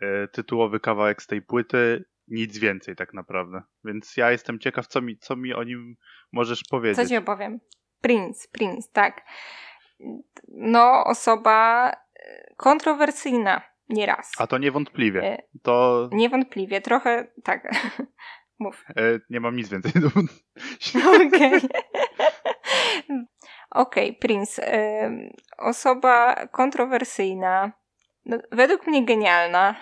e, 0.00 0.28
tytułowy 0.28 0.80
kawałek 0.80 1.22
z 1.22 1.26
tej 1.26 1.42
płyty, 1.42 2.04
nic 2.28 2.58
więcej 2.58 2.96
tak 2.96 3.14
naprawdę. 3.14 3.62
Więc 3.84 4.16
ja 4.16 4.30
jestem 4.30 4.58
ciekaw, 4.58 4.86
co 4.86 5.00
mi, 5.00 5.18
co 5.18 5.36
mi 5.36 5.54
o 5.54 5.62
nim 5.62 5.96
możesz 6.32 6.64
powiedzieć. 6.70 6.96
Co 6.96 7.08
ci 7.08 7.16
opowiem? 7.16 7.60
Prince, 8.00 8.48
Prince, 8.48 8.90
tak. 8.92 9.24
No, 10.48 11.04
osoba 11.04 11.90
e, 11.90 12.54
kontrowersyjna 12.56 13.62
nie 13.88 14.06
raz. 14.06 14.32
A 14.38 14.46
to 14.46 14.58
niewątpliwie. 14.58 15.42
To... 15.62 16.08
Niewątpliwie, 16.12 16.80
trochę 16.80 17.26
tak. 17.44 17.70
Mów. 18.60 18.84
E, 18.88 19.20
nie 19.30 19.40
mam 19.40 19.56
nic 19.56 19.68
więcej 19.68 19.92
do... 19.92 20.08
Okej. 21.26 21.28
Okay. 21.28 21.60
Okej, 23.70 24.10
okay, 24.10 24.20
Prince. 24.20 24.58
E, 24.58 25.10
osoba 25.58 26.46
kontrowersyjna, 26.46 27.72
no, 28.26 28.38
według 28.52 28.86
mnie 28.86 29.04
genialna. 29.04 29.74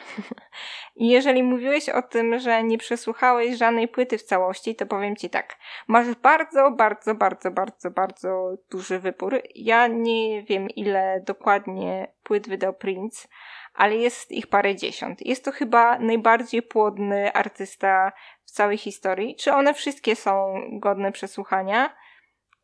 I 0.97 1.09
jeżeli 1.09 1.43
mówiłeś 1.43 1.89
o 1.89 2.03
tym, 2.03 2.39
że 2.39 2.63
nie 2.63 2.79
przesłuchałeś 2.79 3.57
żadnej 3.57 3.89
płyty 3.89 4.19
w 4.19 4.23
całości, 4.23 4.77
to 4.77 4.87
powiem 4.87 5.17
ci 5.17 5.31
tak. 5.31 5.57
Masz 5.89 6.15
bardzo, 6.15 6.71
bardzo, 6.71 7.15
bardzo, 7.15 7.51
bardzo, 7.51 7.91
bardzo 7.91 8.55
duży 8.71 8.99
wybór. 8.99 9.43
Ja 9.55 9.87
nie 9.87 10.43
wiem, 10.43 10.69
ile 10.69 11.23
dokładnie 11.27 12.13
płyt 12.23 12.49
wydał 12.49 12.75
Prince, 12.75 13.29
ale 13.75 13.97
jest 13.97 14.33
ich 14.33 14.47
parę 14.47 14.77
dziesiąt. 14.77 15.27
Jest 15.27 15.45
to 15.45 15.53
chyba 15.53 15.99
najbardziej 15.99 16.63
płodny 16.63 17.33
artysta 17.33 18.13
w 18.49 18.51
całej 18.51 18.79
historii. 18.79 19.37
Czy 19.37 19.53
one 19.53 19.75
wszystkie 19.75 20.17
są 20.17 20.55
godne 20.73 21.13
przesłuchania? 21.13 21.95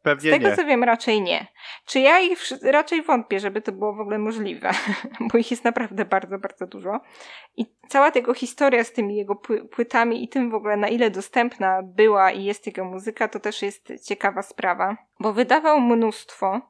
Pewnie 0.02 0.30
Z 0.30 0.34
tego 0.34 0.48
nie. 0.48 0.56
co 0.56 0.64
wiem, 0.64 0.84
raczej 0.84 1.22
nie. 1.22 1.46
Czy 1.86 2.00
ja 2.00 2.20
ich 2.20 2.38
raczej 2.62 3.02
wątpię, 3.02 3.40
żeby 3.40 3.62
to 3.62 3.72
było 3.72 3.94
w 3.94 4.00
ogóle 4.00 4.18
możliwe, 4.18 4.70
bo 5.32 5.38
ich 5.38 5.50
jest 5.50 5.64
naprawdę 5.64 6.04
bardzo, 6.04 6.38
bardzo 6.38 6.66
dużo. 6.66 7.00
I 7.56 7.66
cała 7.88 8.10
tego 8.10 8.34
historia 8.34 8.84
z 8.84 8.92
tymi 8.92 9.16
jego 9.16 9.36
płytami 9.70 10.24
i 10.24 10.28
tym 10.28 10.50
w 10.50 10.54
ogóle, 10.54 10.76
na 10.76 10.88
ile 10.88 11.10
dostępna 11.10 11.82
była 11.82 12.30
i 12.30 12.44
jest 12.44 12.66
jego 12.66 12.84
muzyka, 12.84 13.28
to 13.28 13.40
też 13.40 13.62
jest 13.62 13.92
ciekawa 14.06 14.42
sprawa, 14.42 14.96
bo 15.20 15.32
wydawał 15.32 15.80
mnóstwo, 15.80 16.60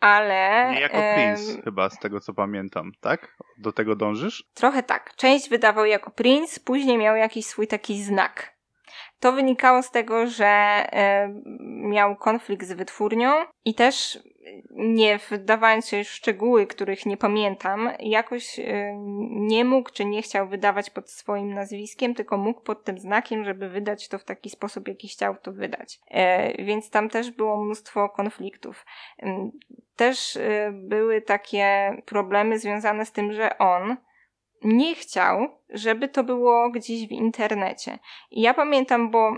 ale. 0.00 0.70
Nie 0.74 0.80
jako 0.80 0.98
Prince, 1.14 1.62
chyba 1.64 1.90
z 1.90 1.98
tego 1.98 2.20
co 2.20 2.34
pamiętam, 2.34 2.92
tak? 3.00 3.36
Do 3.58 3.72
tego 3.72 3.96
dążysz? 3.96 4.44
Trochę 4.54 4.82
tak. 4.82 5.16
Część 5.16 5.48
wydawał 5.48 5.84
jako 5.84 6.10
Prince, 6.10 6.58
później 6.58 6.98
miał 6.98 7.16
jakiś 7.16 7.46
swój 7.46 7.66
taki 7.66 8.02
znak 8.02 8.57
to 9.20 9.32
wynikało 9.32 9.82
z 9.82 9.90
tego, 9.90 10.26
że 10.26 10.46
e, 10.46 11.34
miał 11.70 12.16
konflikt 12.16 12.66
z 12.66 12.72
wytwórnią 12.72 13.32
i 13.64 13.74
też 13.74 14.18
nie 14.70 15.18
wdawając 15.30 15.88
się 15.88 16.04
w 16.04 16.08
szczegóły, 16.08 16.66
których 16.66 17.06
nie 17.06 17.16
pamiętam, 17.16 17.90
jakoś 18.00 18.58
e, 18.58 18.92
nie 19.30 19.64
mógł 19.64 19.90
czy 19.92 20.04
nie 20.04 20.22
chciał 20.22 20.48
wydawać 20.48 20.90
pod 20.90 21.10
swoim 21.10 21.54
nazwiskiem, 21.54 22.14
tylko 22.14 22.36
mógł 22.36 22.60
pod 22.60 22.84
tym 22.84 22.98
znakiem, 22.98 23.44
żeby 23.44 23.68
wydać 23.68 24.08
to 24.08 24.18
w 24.18 24.24
taki 24.24 24.50
sposób, 24.50 24.88
jaki 24.88 25.08
chciał 25.08 25.36
to 25.36 25.52
wydać. 25.52 26.00
E, 26.10 26.64
więc 26.64 26.90
tam 26.90 27.08
też 27.08 27.30
było 27.30 27.64
mnóstwo 27.64 28.08
konfliktów. 28.08 28.86
Też 29.96 30.38
były 30.72 31.22
takie 31.22 31.96
problemy 32.06 32.58
związane 32.58 33.06
z 33.06 33.12
tym, 33.12 33.32
że 33.32 33.58
on 33.58 33.96
nie 34.64 34.94
chciał, 34.94 35.48
żeby 35.70 36.08
to 36.08 36.24
było 36.24 36.70
gdzieś 36.70 37.08
w 37.08 37.12
internecie. 37.12 37.98
I 38.30 38.40
ja 38.40 38.54
pamiętam, 38.54 39.10
bo 39.10 39.32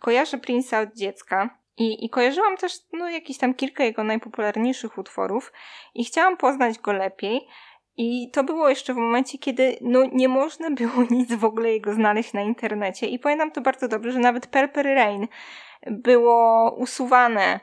kojarzę 0.00 0.38
Prince'a 0.38 0.82
od 0.82 0.94
dziecka 0.94 1.58
i, 1.76 2.04
i 2.04 2.10
kojarzyłam 2.10 2.56
też 2.56 2.72
no, 2.92 3.08
jakieś 3.10 3.38
tam 3.38 3.54
kilka 3.54 3.84
jego 3.84 4.04
najpopularniejszych 4.04 4.98
utworów 4.98 5.52
i 5.94 6.04
chciałam 6.04 6.36
poznać 6.36 6.78
go 6.78 6.92
lepiej. 6.92 7.48
I 7.96 8.30
to 8.30 8.44
było 8.44 8.68
jeszcze 8.68 8.94
w 8.94 8.96
momencie, 8.96 9.38
kiedy 9.38 9.76
no, 9.80 10.04
nie 10.12 10.28
można 10.28 10.70
było 10.70 11.04
nic 11.10 11.34
w 11.34 11.44
ogóle 11.44 11.72
jego 11.72 11.94
znaleźć 11.94 12.32
na 12.32 12.42
internecie. 12.42 13.06
I 13.06 13.18
pamiętam 13.18 13.50
to 13.50 13.60
bardzo 13.60 13.88
dobrze, 13.88 14.12
że 14.12 14.18
nawet 14.18 14.46
Purple 14.46 14.94
Rain 14.94 15.28
było 15.86 16.70
usuwane 16.78 17.60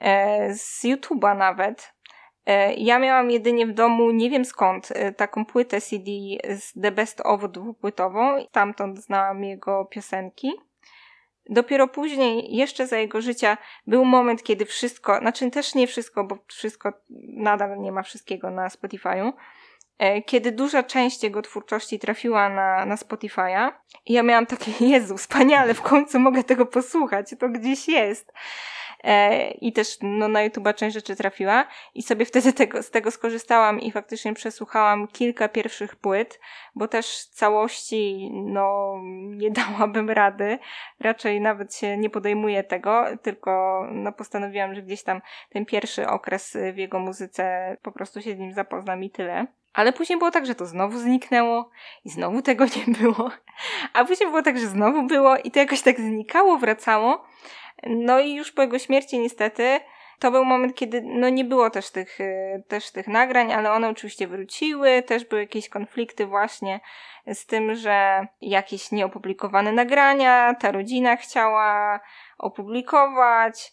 e, 0.00 0.54
z 0.54 0.84
YouTube'a 0.84 1.36
nawet 1.36 1.92
ja 2.76 2.98
miałam 2.98 3.30
jedynie 3.30 3.66
w 3.66 3.72
domu, 3.72 4.10
nie 4.10 4.30
wiem 4.30 4.44
skąd, 4.44 4.88
e, 4.94 5.12
taką 5.12 5.44
płytę 5.44 5.80
CD 5.80 6.10
z 6.56 6.80
The 6.82 6.92
Best 6.92 7.20
of 7.24 7.40
dwupłytową. 7.52 8.44
Stamtąd 8.48 8.98
znałam 8.98 9.44
jego 9.44 9.84
piosenki. 9.84 10.52
Dopiero 11.50 11.88
później, 11.88 12.56
jeszcze 12.56 12.86
za 12.86 12.98
jego 12.98 13.20
życia, 13.20 13.56
był 13.86 14.04
moment, 14.04 14.42
kiedy 14.42 14.64
wszystko, 14.64 15.18
znaczy 15.18 15.50
też 15.50 15.74
nie 15.74 15.86
wszystko, 15.86 16.24
bo 16.24 16.38
wszystko 16.46 16.92
nadal 17.36 17.80
nie 17.80 17.92
ma 17.92 18.02
wszystkiego 18.02 18.50
na 18.50 18.68
Spotify'u, 18.68 19.32
e, 19.98 20.22
kiedy 20.22 20.52
duża 20.52 20.82
część 20.82 21.22
jego 21.22 21.42
twórczości 21.42 21.98
trafiła 21.98 22.48
na, 22.48 22.86
na 22.86 22.96
Spotify'a. 22.96 23.72
I 24.06 24.12
ja 24.12 24.22
miałam 24.22 24.46
takie, 24.46 24.72
Jezu, 24.86 25.16
wspaniale, 25.16 25.74
w 25.74 25.82
końcu 25.82 26.20
mogę 26.20 26.44
tego 26.44 26.66
posłuchać, 26.66 27.34
to 27.40 27.48
gdzieś 27.48 27.88
jest. 27.88 28.32
E, 29.04 29.50
i 29.50 29.72
też 29.72 29.98
no, 30.02 30.28
na 30.28 30.48
YouTube'a 30.48 30.74
część 30.74 30.94
rzeczy 30.94 31.16
trafiła 31.16 31.66
i 31.94 32.02
sobie 32.02 32.24
wtedy 32.24 32.52
tego, 32.52 32.82
z 32.82 32.90
tego 32.90 33.10
skorzystałam 33.10 33.80
i 33.80 33.92
faktycznie 33.92 34.34
przesłuchałam 34.34 35.08
kilka 35.08 35.48
pierwszych 35.48 35.96
płyt, 35.96 36.40
bo 36.74 36.88
też 36.88 37.24
całości 37.24 38.30
no, 38.32 38.94
nie 39.36 39.50
dałabym 39.60 40.10
rady. 40.10 40.58
Raczej 41.00 41.40
nawet 41.40 41.74
się 41.74 41.96
nie 41.96 42.10
podejmuję 42.10 42.64
tego, 42.64 43.04
tylko 43.22 43.82
no, 43.92 44.12
postanowiłam, 44.12 44.74
że 44.74 44.82
gdzieś 44.82 45.02
tam 45.02 45.20
ten 45.50 45.66
pierwszy 45.66 46.08
okres 46.08 46.56
w 46.72 46.76
jego 46.76 46.98
muzyce 46.98 47.76
po 47.82 47.92
prostu 47.92 48.22
się 48.22 48.34
z 48.34 48.38
nim 48.38 48.52
zapoznam 48.52 49.04
i 49.04 49.10
tyle. 49.10 49.46
Ale 49.74 49.92
później 49.92 50.18
było 50.18 50.30
tak, 50.30 50.46
że 50.46 50.54
to 50.54 50.66
znowu 50.66 50.98
zniknęło 50.98 51.70
i 52.04 52.10
znowu 52.10 52.42
tego 52.42 52.64
nie 52.76 52.94
było. 52.94 53.30
A 53.92 54.04
później 54.04 54.28
było 54.28 54.42
tak, 54.42 54.58
że 54.58 54.66
znowu 54.66 55.02
było 55.02 55.36
i 55.36 55.50
to 55.50 55.58
jakoś 55.58 55.82
tak 55.82 56.00
znikało, 56.00 56.58
wracało. 56.58 57.24
No 57.86 58.20
i 58.20 58.34
już 58.34 58.52
po 58.52 58.62
jego 58.62 58.78
śmierci 58.78 59.18
niestety 59.18 59.80
to 60.18 60.30
był 60.30 60.44
moment, 60.44 60.74
kiedy 60.74 61.02
no 61.02 61.28
nie 61.28 61.44
było 61.44 61.70
też 61.70 61.90
tych, 61.90 62.20
y, 62.20 62.62
też 62.68 62.90
tych 62.90 63.08
nagrań, 63.08 63.52
ale 63.52 63.72
one 63.72 63.88
oczywiście 63.88 64.26
wróciły, 64.26 65.02
też 65.02 65.24
były 65.24 65.40
jakieś 65.40 65.68
konflikty 65.68 66.26
właśnie 66.26 66.80
z 67.26 67.46
tym, 67.46 67.74
że 67.74 68.26
jakieś 68.40 68.92
nieopublikowane 68.92 69.72
nagrania 69.72 70.54
ta 70.54 70.72
rodzina 70.72 71.16
chciała 71.16 72.00
opublikować, 72.38 73.72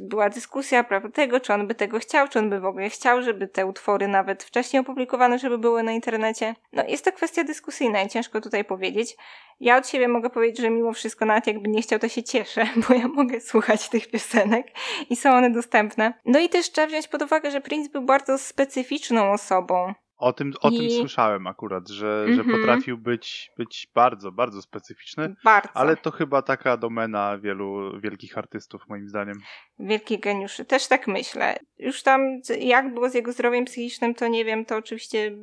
była 0.00 0.28
dyskusja 0.28 0.84
prawda, 0.84 1.08
tego, 1.08 1.40
czy 1.40 1.54
on 1.54 1.66
by 1.66 1.74
tego 1.74 1.98
chciał, 1.98 2.28
czy 2.28 2.38
on 2.38 2.50
by 2.50 2.60
w 2.60 2.64
ogóle 2.64 2.90
chciał, 2.90 3.22
żeby 3.22 3.48
te 3.48 3.66
utwory 3.66 4.08
nawet 4.08 4.44
wcześniej 4.44 4.80
opublikowane, 4.80 5.38
żeby 5.38 5.58
były 5.58 5.82
na 5.82 5.92
internecie. 5.92 6.54
No 6.72 6.84
jest 6.88 7.04
to 7.04 7.12
kwestia 7.12 7.44
dyskusyjna 7.44 8.02
i 8.02 8.08
ciężko 8.08 8.40
tutaj 8.40 8.64
powiedzieć. 8.64 9.16
Ja 9.60 9.76
od 9.76 9.88
siebie 9.88 10.08
mogę 10.08 10.30
powiedzieć, 10.30 10.58
że 10.58 10.70
mimo 10.70 10.92
wszystko 10.92 11.24
nawet 11.24 11.46
jakby 11.46 11.68
nie 11.68 11.82
chciał, 11.82 11.98
to 11.98 12.08
się 12.08 12.22
cieszę, 12.22 12.66
bo 12.88 12.94
ja 12.94 13.08
mogę 13.08 13.40
słuchać 13.40 13.88
tych 13.88 14.10
piosenek 14.10 14.66
i 15.10 15.16
są 15.16 15.30
one 15.30 15.50
dostępne. 15.50 16.14
No 16.24 16.38
i 16.38 16.48
też 16.48 16.72
trzeba 16.72 16.86
wziąć 16.86 17.08
pod 17.08 17.22
uwagę, 17.22 17.50
że 17.50 17.60
Prince 17.60 17.88
był 17.88 18.02
bardzo 18.02 18.38
specyficzną 18.38 19.32
osobą. 19.32 19.94
O 20.18 20.32
tym, 20.32 20.52
o 20.60 20.70
I... 20.70 20.78
tym 20.78 20.90
słyszałem 20.90 21.46
akurat, 21.46 21.88
że, 21.88 22.06
mm-hmm. 22.06 22.34
że 22.34 22.40
mhm. 22.40 22.60
potrafił 22.60 22.98
być, 22.98 23.50
być 23.56 23.88
bardzo, 23.94 24.32
bardzo 24.32 24.62
specyficzny. 24.62 25.34
Bardzo. 25.44 25.70
Ale 25.74 25.96
to 25.96 26.10
chyba 26.10 26.42
taka 26.42 26.76
domena 26.76 27.38
wielu 27.38 28.00
wielkich 28.00 28.38
artystów, 28.38 28.82
moim 28.88 29.08
zdaniem. 29.08 29.36
Wielkich 29.78 30.20
geniuszy. 30.20 30.64
Też 30.64 30.88
tak 30.88 31.06
myślę. 31.06 31.56
Już 31.78 32.02
tam, 32.02 32.40
jak 32.58 32.94
było 32.94 33.08
z 33.08 33.14
jego 33.14 33.32
zdrowiem 33.32 33.64
psychicznym, 33.64 34.14
to 34.14 34.28
nie 34.28 34.44
wiem, 34.44 34.64
to 34.64 34.76
oczywiście 34.76 35.36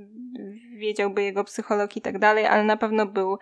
wiedziałby 0.77 1.23
jego 1.23 1.43
psycholog 1.43 1.97
i 1.97 2.01
tak 2.01 2.19
dalej, 2.19 2.45
ale 2.45 2.63
na 2.63 2.77
pewno 2.77 3.05
był 3.05 3.37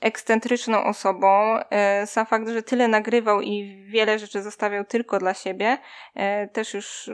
ekscentryczną 0.00 0.84
osobą. 0.84 1.58
E, 1.70 2.06
sam 2.06 2.26
fakt, 2.26 2.48
że 2.48 2.62
tyle 2.62 2.88
nagrywał 2.88 3.40
i 3.40 3.84
wiele 3.86 4.18
rzeczy 4.18 4.42
zostawiał 4.42 4.84
tylko 4.84 5.18
dla 5.18 5.34
siebie, 5.34 5.78
e, 6.14 6.48
też 6.48 6.74
już 6.74 7.10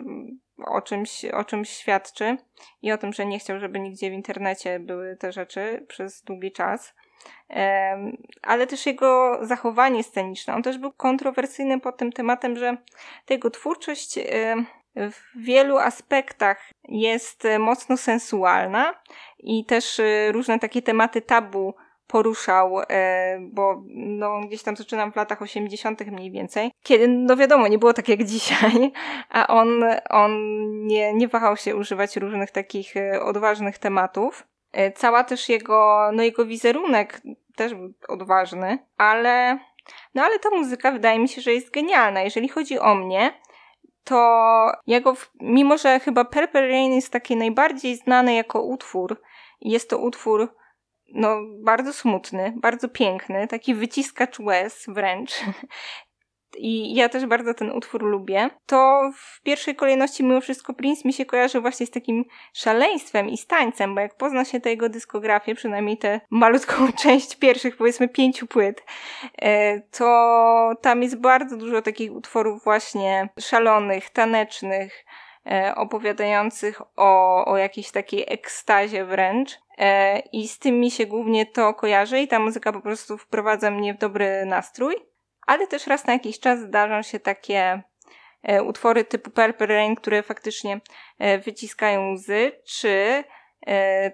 o 0.59 0.83
czymś, 0.83 1.25
o 1.25 1.45
czymś 1.45 1.71
świadczy 1.71 2.37
i 2.83 2.93
o 2.93 2.99
tym, 2.99 3.13
że 3.13 3.27
nie 3.27 3.39
chciał, 3.39 3.61
żeby 3.61 3.81
nigdzie 3.81 4.11
w 4.11 4.13
internecie 4.13 4.81
były 4.81 5.17
te 5.17 5.33
rzeczy 5.33 5.85
przez 5.89 6.23
długi 6.23 6.53
czas. 6.53 6.95
Ale 8.43 8.67
też 8.67 8.87
jego 8.87 9.39
zachowanie 9.43 10.05
sceniczne. 10.05 10.55
On 10.55 10.63
też 10.63 10.79
był 10.79 10.93
kontrowersyjny 10.93 11.81
pod 11.81 11.97
tym 11.97 12.13
tematem, 12.13 12.57
że 12.57 12.77
jego 13.31 13.51
twórczość 13.51 14.19
w 14.97 15.43
wielu 15.45 15.79
aspektach 15.79 16.71
jest 16.89 17.45
mocno 17.59 17.97
sensualna 17.97 18.95
i 19.39 19.65
też 19.65 19.99
y, 19.99 20.33
różne 20.33 20.59
takie 20.59 20.83
tematy 20.83 21.23
tabu 21.23 21.75
poruszał, 22.07 22.81
e, 22.91 23.39
bo 23.41 23.83
no, 23.95 24.41
gdzieś 24.41 24.63
tam 24.63 24.77
zaczynam 24.77 25.13
w 25.13 25.17
latach 25.17 25.43
80. 25.43 26.07
mniej 26.07 26.31
więcej, 26.31 26.71
kiedy, 26.83 27.09
no 27.09 27.37
wiadomo, 27.37 27.69
nie 27.69 27.79
było 27.79 27.93
tak 27.93 28.09
jak 28.09 28.25
dzisiaj, 28.35 28.93
a 29.31 29.47
on, 29.47 29.85
on 30.11 30.33
nie, 30.87 31.15
nie 31.15 31.29
wahał 31.29 31.57
się 31.57 31.77
używać 31.77 32.17
różnych 32.17 32.51
takich 32.51 32.97
e, 32.97 33.23
odważnych 33.23 33.79
tematów. 33.79 34.47
E, 34.73 34.93
cała 34.93 35.25
też 35.25 35.49
jego, 35.49 36.11
no 36.13 36.23
jego 36.23 36.47
wizerunek 36.47 37.21
też 37.57 37.75
był 37.75 37.93
odważny, 38.09 38.79
ale, 38.97 39.59
no 40.15 40.23
ale 40.23 40.39
ta 40.39 40.51
muzyka 40.51 40.93
wydaje 40.93 41.19
mi 41.19 41.29
się, 41.29 41.43
że 41.43 41.53
jest 41.53 41.71
genialna. 41.71 42.23
Jeżeli 42.23 42.49
chodzi 42.49 42.79
o 42.79 42.95
mnie, 42.95 43.33
to 44.05 44.73
jego, 44.87 45.15
mimo 45.41 45.79
że 45.79 46.01
chyba 46.01 46.25
Purple 46.25 46.69
Rain 46.69 46.93
jest 46.93 47.13
taki 47.13 47.37
najbardziej 47.37 47.97
znany 47.97 48.35
jako 48.35 48.63
utwór, 48.63 49.21
jest 49.61 49.91
to 49.91 49.99
utwór 49.99 50.55
no, 51.13 51.37
bardzo 51.65 51.93
smutny, 51.93 52.55
bardzo 52.57 52.89
piękny, 52.89 53.49
taki 53.49 53.75
wyciskacz 53.75 54.41
łez 54.41 54.85
wręcz. 54.89 55.33
i 56.59 56.95
ja 56.95 57.09
też 57.09 57.27
bardzo 57.27 57.55
ten 57.55 57.71
utwór 57.71 58.03
lubię, 58.03 58.51
to 58.67 59.11
w 59.17 59.43
pierwszej 59.43 59.77
kolejności 59.77 60.25
mimo 60.25 60.41
wszystko 60.41 60.75
Prince 60.75 61.05
mi 61.05 61.13
się 61.13 61.25
kojarzy 61.25 61.61
właśnie 61.61 61.87
z 61.87 61.91
takim 61.91 62.25
szaleństwem 62.53 63.29
i 63.29 63.37
stańcem, 63.37 63.95
bo 63.95 64.01
jak 64.01 64.17
pozna 64.17 64.45
się 64.45 64.61
tę 64.61 64.71
jego 64.71 64.89
dyskografię, 64.89 65.55
przynajmniej 65.55 65.99
tę 65.99 66.21
malutką 66.31 66.75
część 67.03 67.37
pierwszych 67.37 67.77
powiedzmy 67.77 68.09
pięciu 68.09 68.47
płyt, 68.47 68.83
e, 69.43 69.81
to 69.81 70.73
tam 70.81 71.03
jest 71.03 71.21
bardzo 71.21 71.57
dużo 71.57 71.83
takich 71.83 72.13
utworów 72.13 72.65
właśnie 72.65 73.29
szalonych, 73.41 74.11
tanecznych, 74.11 75.05
opowiadających 75.77 76.83
o, 76.97 77.45
o 77.45 77.57
jakiejś 77.57 77.91
takiej 77.91 78.25
ekstazie 78.29 79.05
wręcz. 79.05 79.59
E, 79.79 80.19
I 80.19 80.49
z 80.49 80.59
tym 80.59 80.81
mi 80.81 80.91
się 80.91 81.07
głównie 81.07 81.47
to 81.47 81.75
kojarzy 81.75 82.21
i 82.21 82.29
ta 82.29 82.39
muzyka 82.39 82.73
po 82.73 82.81
prostu 82.81 83.19
wprowadza 83.19 83.71
mnie 83.71 83.95
w 83.95 83.99
dobry 83.99 84.47
nastrój. 84.47 84.97
Ale 85.47 85.67
też 85.67 85.87
raz 85.87 86.07
na 86.07 86.13
jakiś 86.13 86.41
czas 86.41 86.61
zdarzą 86.61 87.03
się 87.03 87.21
takie 87.21 87.83
e, 88.43 88.63
utwory 88.63 89.05
typu 89.05 89.31
Purple 89.31 89.67
Rain, 89.67 89.95
które 89.95 90.23
faktycznie 90.23 90.81
e, 91.19 91.39
wyciskają 91.39 92.13
łzy, 92.13 92.53
czy 92.67 93.25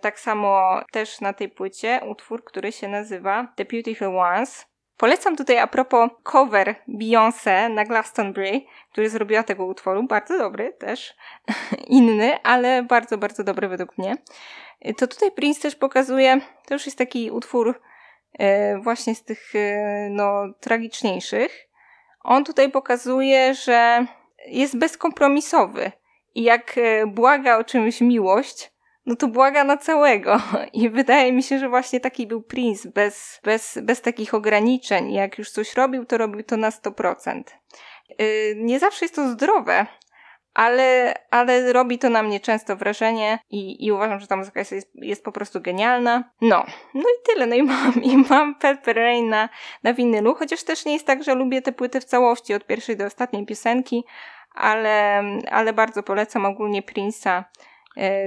tak 0.00 0.20
samo 0.20 0.80
też 0.92 1.20
na 1.20 1.32
tej 1.32 1.48
płycie 1.48 2.00
utwór, 2.08 2.44
który 2.44 2.72
się 2.72 2.88
nazywa 2.88 3.52
The 3.56 3.64
Beautiful 3.64 4.16
Ones. 4.18 4.69
Polecam 5.00 5.36
tutaj 5.36 5.58
a 5.58 5.66
propos 5.66 6.10
cover 6.22 6.74
Beyoncé 6.88 7.70
na 7.70 7.84
Glastonbury, 7.84 8.60
który 8.92 9.10
zrobiła 9.10 9.42
tego 9.42 9.66
utworu. 9.66 10.02
Bardzo 10.02 10.38
dobry 10.38 10.72
też. 10.72 11.14
Inny, 11.86 12.42
ale 12.42 12.82
bardzo, 12.82 13.18
bardzo 13.18 13.44
dobry 13.44 13.68
według 13.68 13.98
mnie. 13.98 14.16
To 14.98 15.06
tutaj 15.06 15.32
Prince 15.32 15.60
też 15.60 15.76
pokazuje, 15.76 16.40
to 16.66 16.74
już 16.74 16.86
jest 16.86 16.98
taki 16.98 17.30
utwór 17.30 17.80
e, 18.38 18.78
właśnie 18.78 19.14
z 19.14 19.24
tych 19.24 19.54
e, 19.54 20.08
no, 20.10 20.44
tragiczniejszych. 20.60 21.68
On 22.22 22.44
tutaj 22.44 22.70
pokazuje, 22.70 23.54
że 23.54 24.06
jest 24.46 24.78
bezkompromisowy 24.78 25.92
i 26.34 26.42
jak 26.42 26.80
błaga 27.06 27.58
o 27.58 27.64
czymś 27.64 28.00
miłość, 28.00 28.69
no 29.06 29.16
to 29.16 29.28
błaga 29.28 29.64
na 29.64 29.76
całego. 29.76 30.40
I 30.72 30.90
wydaje 30.90 31.32
mi 31.32 31.42
się, 31.42 31.58
że 31.58 31.68
właśnie 31.68 32.00
taki 32.00 32.26
był 32.26 32.42
Prince, 32.42 32.86
bez, 32.86 33.40
bez, 33.44 33.78
bez 33.82 34.00
takich 34.00 34.34
ograniczeń. 34.34 35.12
Jak 35.12 35.38
już 35.38 35.50
coś 35.50 35.74
robił, 35.74 36.04
to 36.04 36.18
robił 36.18 36.42
to 36.42 36.56
na 36.56 36.70
100%. 36.70 37.42
Nie 38.56 38.78
zawsze 38.78 39.04
jest 39.04 39.14
to 39.14 39.28
zdrowe, 39.28 39.86
ale, 40.54 41.14
ale 41.30 41.72
robi 41.72 41.98
to 41.98 42.10
na 42.10 42.22
mnie 42.22 42.40
często 42.40 42.76
wrażenie 42.76 43.38
i, 43.50 43.86
i 43.86 43.92
uważam, 43.92 44.20
że 44.20 44.26
ta 44.26 44.36
muzyka 44.36 44.60
jest, 44.60 44.90
jest 44.94 45.24
po 45.24 45.32
prostu 45.32 45.60
genialna. 45.60 46.24
No, 46.40 46.66
no 46.94 47.00
i 47.00 47.32
tyle. 47.32 47.46
No 47.46 47.54
i 47.54 47.62
mam, 47.72 48.02
i 48.02 48.16
mam 48.16 48.54
Purple 48.54 48.92
Rain 48.92 49.28
na, 49.28 49.48
na 49.82 49.94
winylu, 49.94 50.34
chociaż 50.34 50.62
też 50.62 50.84
nie 50.84 50.92
jest 50.92 51.06
tak, 51.06 51.24
że 51.24 51.34
lubię 51.34 51.62
te 51.62 51.72
płyty 51.72 52.00
w 52.00 52.04
całości, 52.04 52.54
od 52.54 52.66
pierwszej 52.66 52.96
do 52.96 53.04
ostatniej 53.04 53.46
piosenki, 53.46 54.04
ale, 54.54 55.22
ale 55.50 55.72
bardzo 55.72 56.02
polecam 56.02 56.46
ogólnie 56.46 56.82
Prince'a 56.82 57.44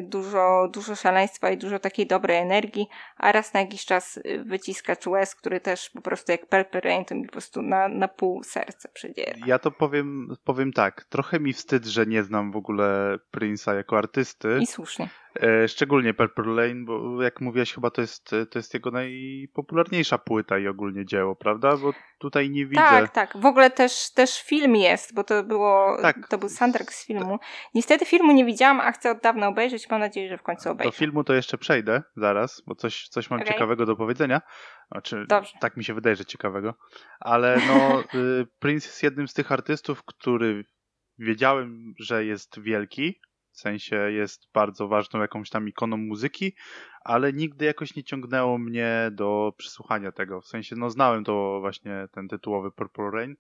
dużo, 0.04 0.70
dużo 0.74 0.96
szaleństwa 0.96 1.50
i 1.50 1.58
dużo 1.58 1.80
takiej 1.80 2.08
dobrej 2.08 2.38
energii, 2.38 2.88
a 3.18 3.32
raz 3.32 3.54
na 3.54 3.60
jakiś 3.60 3.86
czas 3.86 4.18
y, 4.18 4.44
wyciskacz 4.46 5.08
łez, 5.08 5.36
który 5.36 5.60
też 5.60 5.90
po 5.90 6.02
prostu 6.02 6.32
jak 6.32 6.46
Purple 6.46 6.82
Rain 6.82 7.06
to 7.06 7.16
mi 7.16 7.26
po 7.26 7.32
prostu 7.32 7.62
na, 7.62 7.88
na 7.88 8.08
pół 8.08 8.44
serce 8.44 8.90
przedziera. 8.94 9.38
Ja 9.46 9.60
to 9.60 9.72
powiem, 9.72 10.36
powiem 10.44 10.74
tak, 10.74 11.04
trochę 11.04 11.40
mi 11.40 11.54
wstyd, 11.54 11.86
że 11.86 12.06
nie 12.06 12.24
znam 12.24 12.52
w 12.52 12.56
ogóle 12.56 13.18
Prince'a 13.36 13.76
jako 13.76 13.98
artysty. 13.98 14.58
I 14.62 14.68
słusznie. 14.68 15.10
E, 15.42 15.68
szczególnie 15.68 16.14
Purple 16.14 16.54
Lane, 16.54 16.86
bo 16.86 17.24
jak 17.24 17.42
mówiłaś, 17.42 17.74
chyba 17.74 17.90
to 17.90 18.02
jest, 18.02 18.30
to 18.50 18.60
jest 18.60 18.74
jego 18.74 18.92
najpopularniejsza 18.92 20.18
płyta 20.18 20.60
i 20.60 20.68
ogólnie 20.68 21.06
dzieło, 21.06 21.36
prawda? 21.36 21.78
Bo 21.78 21.94
tutaj 22.20 22.50
nie 22.50 22.66
widzę. 22.66 22.82
Tak, 22.82 23.12
tak. 23.12 23.38
W 23.38 23.46
ogóle 23.46 23.72
też, 23.72 24.14
też 24.14 24.42
film 24.42 24.76
jest, 24.76 25.14
bo 25.14 25.24
to 25.24 25.44
było, 25.44 25.98
tak. 26.02 26.28
to 26.28 26.38
był 26.38 26.50
soundtrack 26.50 26.92
z 26.92 27.06
filmu. 27.06 27.40
Niestety 27.74 28.06
filmu 28.06 28.32
nie 28.32 28.46
widziałam, 28.46 28.80
a 28.80 28.92
chcę 28.92 29.12
od 29.12 29.22
dawna 29.22 29.48
obejrzeć. 29.48 29.90
Mam 29.90 30.00
nadzieję, 30.00 30.30
że 30.30 30.38
w 30.38 30.44
końcu 30.44 30.70
obejrzę. 30.70 30.92
Do 30.92 30.98
filmu 30.98 31.24
to 31.24 31.34
jeszcze 31.34 31.58
przejdę 31.58 32.04
zaraz, 32.16 32.62
bo 32.68 32.76
coś, 32.76 33.08
coś 33.08 33.30
mam 33.30 33.40
okay. 33.40 33.54
ciekawego 33.54 33.86
do 33.86 33.96
powiedzenia. 33.96 34.42
Znaczy, 34.92 35.26
Dobrze. 35.30 35.58
tak 35.60 35.78
mi 35.78 35.84
się 35.84 35.94
wydaje, 35.94 36.16
że 36.16 36.26
ciekawego. 36.26 36.74
Ale 37.20 37.62
no, 37.68 38.00
y, 38.20 38.48
Prince 38.60 38.86
jest 38.86 39.04
jednym 39.04 39.28
z 39.28 39.34
tych 39.34 39.52
artystów, 39.52 40.04
który 40.04 40.66
wiedziałem, 41.18 41.94
że 42.00 42.26
jest 42.26 42.62
wielki, 42.62 43.20
w 43.54 43.60
sensie 43.60 43.96
jest 43.96 44.52
bardzo 44.54 44.88
ważną 44.88 45.22
jakąś 45.22 45.50
tam 45.50 45.68
ikoną 45.68 45.98
muzyki, 45.98 46.56
ale 47.02 47.34
nigdy 47.34 47.66
jakoś 47.66 47.96
nie 47.96 48.04
ciągnęło 48.04 48.58
mnie 48.58 49.10
do 49.12 49.54
przesłuchania 49.58 50.12
tego. 50.12 50.42
W 50.42 50.48
sensie, 50.48 50.76
no 50.76 50.90
znałem 50.90 51.24
to 51.24 51.60
właśnie 51.60 52.08
ten 52.12 52.28
tytułowy 52.28 52.72
Purple 52.72 53.12
Rain, 53.12 53.36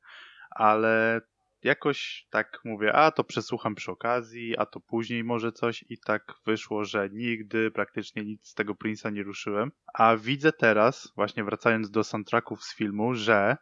ale 0.49 1.21
jakoś 1.63 2.27
tak 2.29 2.59
mówię, 2.65 2.93
a 2.93 3.11
to 3.11 3.23
przesłucham 3.23 3.75
przy 3.75 3.91
okazji, 3.91 4.57
a 4.57 4.65
to 4.65 4.79
później 4.79 5.23
może 5.23 5.51
coś 5.51 5.85
i 5.89 5.97
tak 5.97 6.33
wyszło, 6.45 6.85
że 6.85 7.09
nigdy 7.11 7.71
praktycznie 7.71 8.23
nic 8.23 8.47
z 8.47 8.53
tego 8.53 8.73
Prince'a 8.73 9.13
nie 9.13 9.23
ruszyłem. 9.23 9.71
A 9.93 10.17
widzę 10.17 10.51
teraz, 10.51 11.13
właśnie 11.15 11.43
wracając 11.43 11.91
do 11.91 12.03
soundtracków 12.03 12.63
z 12.63 12.75
filmu, 12.75 13.13
że 13.13 13.57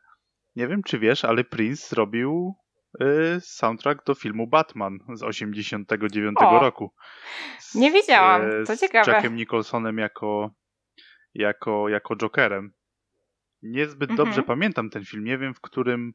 nie 0.56 0.68
wiem 0.68 0.84
czy 0.84 1.00
wiesz, 1.00 1.26
ale 1.26 1.44
Prince 1.44 1.90
zrobił 1.90 2.56
soundtrack 3.40 4.06
do 4.06 4.16
filmu 4.16 4.48
Batman 4.48 5.00
z 5.14 5.24
89 5.24 6.38
o, 6.40 6.60
roku. 6.60 6.94
Z, 7.60 7.76
nie 7.76 7.92
wiedziałam, 7.92 8.42
to 8.68 8.78
ciekawe. 8.78 9.06
Z 9.06 9.08
Jackiem 9.08 9.36
Nicholsonem 9.36 9.98
jako, 9.98 10.52
jako, 11.34 11.90
jako 11.90 12.16
Jokerem. 12.16 12.74
Niezbyt 13.62 14.10
mhm. 14.10 14.28
dobrze 14.28 14.44
pamiętam 14.44 14.90
ten 14.90 15.06
film, 15.06 15.24
nie 15.24 15.38
wiem 15.38 15.54
w 15.54 15.62
którym, 15.62 16.14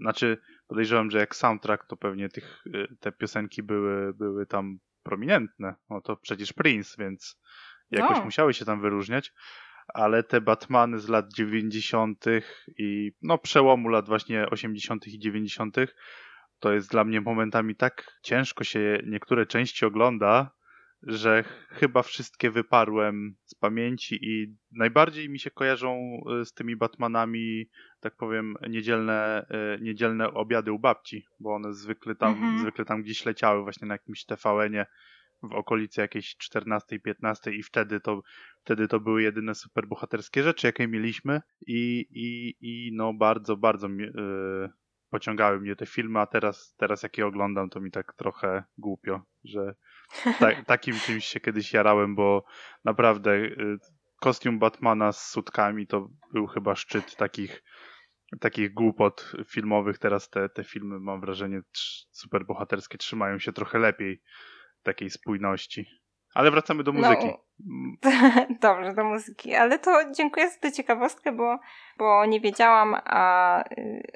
znaczy 0.00 0.38
podejrzewam, 0.66 1.10
że 1.10 1.18
jak 1.18 1.36
soundtrack 1.36 1.86
to 1.86 1.96
pewnie 1.96 2.28
tych, 2.28 2.62
y, 2.66 2.96
te 3.00 3.12
piosenki 3.12 3.62
były, 3.62 4.14
były 4.14 4.46
tam 4.46 4.78
prominentne. 5.02 5.74
No 5.90 6.00
to 6.00 6.16
przecież 6.16 6.52
Prince, 6.52 6.96
więc 6.98 7.40
jakoś 7.90 8.24
musiały 8.24 8.54
się 8.54 8.64
tam 8.64 8.80
wyróżniać 8.80 9.32
ale 9.94 10.22
te 10.22 10.40
Batmany 10.40 10.98
z 10.98 11.08
lat 11.08 11.32
90. 11.32 12.24
i 12.78 13.12
no 13.22 13.38
przełomu 13.38 13.88
lat 13.88 14.08
właśnie 14.08 14.50
80. 14.50 15.06
i 15.06 15.18
90. 15.18 15.76
to 16.58 16.72
jest 16.72 16.90
dla 16.90 17.04
mnie 17.04 17.20
momentami 17.20 17.76
tak 17.76 18.18
ciężko 18.22 18.64
się 18.64 19.00
niektóre 19.06 19.46
części 19.46 19.86
ogląda, 19.86 20.50
że 21.02 21.44
chyba 21.68 22.02
wszystkie 22.02 22.50
wyparłem 22.50 23.36
z 23.44 23.54
pamięci 23.54 24.18
i 24.22 24.56
najbardziej 24.72 25.28
mi 25.28 25.38
się 25.38 25.50
kojarzą 25.50 26.20
y, 26.40 26.44
z 26.44 26.52
tymi 26.52 26.76
Batmanami, 26.76 27.68
tak 28.00 28.16
powiem, 28.16 28.54
niedzielne, 28.68 29.46
y, 29.76 29.82
niedzielne 29.82 30.32
obiady 30.32 30.72
u 30.72 30.78
babci, 30.78 31.24
bo 31.40 31.54
one 31.54 31.72
zwykle 31.72 32.14
tam, 32.14 32.32
mhm. 32.32 32.58
zwykle 32.58 32.84
tam 32.84 33.02
gdzieś 33.02 33.24
leciały 33.24 33.62
właśnie 33.62 33.88
na 33.88 33.94
jakimś 33.94 34.24
TVN-ie 34.24 34.86
w 35.42 35.52
okolicy 35.52 36.00
jakiejś 36.00 36.36
14-15 36.36 37.52
i 37.52 37.62
wtedy 37.62 38.00
to, 38.00 38.22
wtedy 38.60 38.88
to 38.88 39.00
były 39.00 39.22
jedyne 39.22 39.54
superbohaterskie 39.54 40.42
rzeczy, 40.42 40.66
jakie 40.66 40.88
mieliśmy 40.88 41.40
i, 41.66 42.06
i, 42.10 42.56
i 42.60 42.90
no 42.92 43.14
bardzo, 43.14 43.56
bardzo 43.56 43.88
mi, 43.88 44.04
yy, 44.04 44.70
pociągały 45.10 45.60
mnie 45.60 45.76
te 45.76 45.86
filmy, 45.86 46.20
a 46.20 46.26
teraz, 46.26 46.74
teraz 46.76 47.02
jak 47.02 47.18
je 47.18 47.26
oglądam, 47.26 47.70
to 47.70 47.80
mi 47.80 47.90
tak 47.90 48.14
trochę 48.14 48.64
głupio, 48.78 49.22
że 49.44 49.74
ta, 50.40 50.62
takim 50.64 50.94
czymś 50.94 51.24
się 51.24 51.40
kiedyś 51.40 51.72
jarałem, 51.72 52.14
bo 52.14 52.44
naprawdę 52.84 53.38
yy, 53.38 53.78
kostium 54.20 54.58
Batmana 54.58 55.12
z 55.12 55.30
sutkami 55.30 55.86
to 55.86 56.08
był 56.32 56.46
chyba 56.46 56.74
szczyt 56.74 57.16
takich 57.16 57.62
takich 58.40 58.74
głupot 58.74 59.32
filmowych. 59.46 59.98
Teraz 59.98 60.30
te, 60.30 60.48
te 60.48 60.64
filmy, 60.64 61.00
mam 61.00 61.20
wrażenie, 61.20 61.60
superbohaterskie 62.10 62.98
trzymają 62.98 63.38
się 63.38 63.52
trochę 63.52 63.78
lepiej 63.78 64.22
takiej 64.88 65.10
spójności. 65.10 65.97
Ale 66.34 66.50
wracamy 66.50 66.84
do 66.84 66.92
muzyki. 66.92 67.26
No, 67.26 67.48
dobrze, 68.60 68.94
do 68.94 69.04
muzyki. 69.04 69.54
Ale 69.54 69.78
to 69.78 70.12
dziękuję 70.16 70.50
za 70.50 70.58
tę 70.58 70.72
ciekawostkę, 70.72 71.32
bo, 71.32 71.58
bo 71.98 72.26
nie 72.26 72.40
wiedziałam, 72.40 72.96
a, 73.04 73.64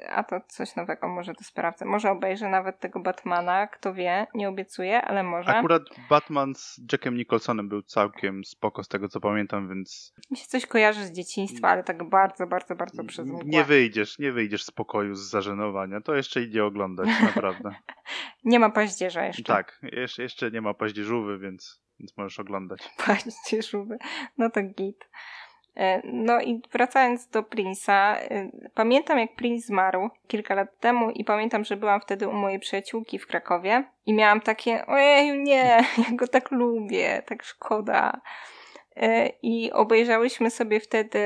a 0.09 0.23
to 0.23 0.41
coś 0.47 0.75
nowego 0.75 1.07
może 1.07 1.33
to 1.33 1.43
sprawdzę. 1.43 1.85
Może 1.85 2.11
obejrzę 2.11 2.49
nawet 2.49 2.79
tego 2.79 2.99
Batmana, 2.99 3.67
kto 3.67 3.93
wie, 3.93 4.27
nie 4.33 4.49
obiecuję, 4.49 5.01
ale 5.01 5.23
może. 5.23 5.49
Akurat 5.49 5.83
Batman 6.09 6.55
z 6.55 6.81
Jackiem 6.91 7.17
Nicholsonem 7.17 7.69
był 7.69 7.81
całkiem 7.81 8.45
spoko 8.45 8.83
z 8.83 8.87
tego 8.87 9.09
co 9.09 9.19
pamiętam, 9.19 9.69
więc... 9.69 10.13
Mi 10.31 10.37
się 10.37 10.45
coś 10.47 10.65
kojarzy 10.65 11.05
z 11.05 11.11
dzieciństwa, 11.11 11.69
ale 11.69 11.83
tak 11.83 12.09
bardzo, 12.09 12.47
bardzo, 12.47 12.75
bardzo 12.75 13.03
przez 13.03 13.27
mgłę. 13.27 13.43
Nie 13.45 13.63
wyjdziesz, 13.63 14.19
nie 14.19 14.31
wyjdziesz 14.31 14.63
z 14.63 14.71
pokoju 14.71 15.15
z 15.15 15.29
zażenowania. 15.29 16.01
To 16.01 16.15
jeszcze 16.15 16.41
idzie 16.41 16.65
oglądać, 16.65 17.07
naprawdę. 17.35 17.75
nie 18.43 18.59
ma 18.59 18.69
paździerza 18.69 19.25
jeszcze. 19.25 19.43
Tak, 19.43 19.79
jeszcze, 19.83 20.23
jeszcze 20.23 20.51
nie 20.51 20.61
ma 20.61 20.73
paździerzówy, 20.73 21.39
więc 21.39 21.82
więc 22.03 22.17
możesz 22.17 22.39
oglądać. 22.39 22.89
Patrzcie, 23.05 23.63
szuby. 23.63 23.97
No 24.37 24.49
to 24.49 24.61
git. 24.63 25.09
E, 25.75 26.01
no 26.05 26.41
i 26.41 26.61
wracając 26.71 27.27
do 27.27 27.41
Prince'a, 27.41 28.15
e, 28.15 28.51
pamiętam 28.73 29.19
jak 29.19 29.35
Prince 29.35 29.65
zmarł 29.65 30.09
kilka 30.27 30.55
lat 30.55 30.79
temu 30.79 31.11
i 31.11 31.23
pamiętam, 31.23 31.63
że 31.63 31.77
byłam 31.77 32.01
wtedy 32.01 32.27
u 32.27 32.33
mojej 32.33 32.59
przyjaciółki 32.59 33.19
w 33.19 33.27
Krakowie 33.27 33.83
i 34.05 34.13
miałam 34.13 34.41
takie, 34.41 34.85
ojej 34.85 35.39
nie, 35.39 35.83
ja 36.09 36.15
go 36.15 36.27
tak 36.27 36.51
lubię, 36.51 37.23
tak 37.25 37.43
szkoda. 37.43 38.21
E, 38.95 39.29
i 39.41 39.71
obejrzałyśmy 39.71 40.49
sobie 40.49 40.79
wtedy 40.79 41.19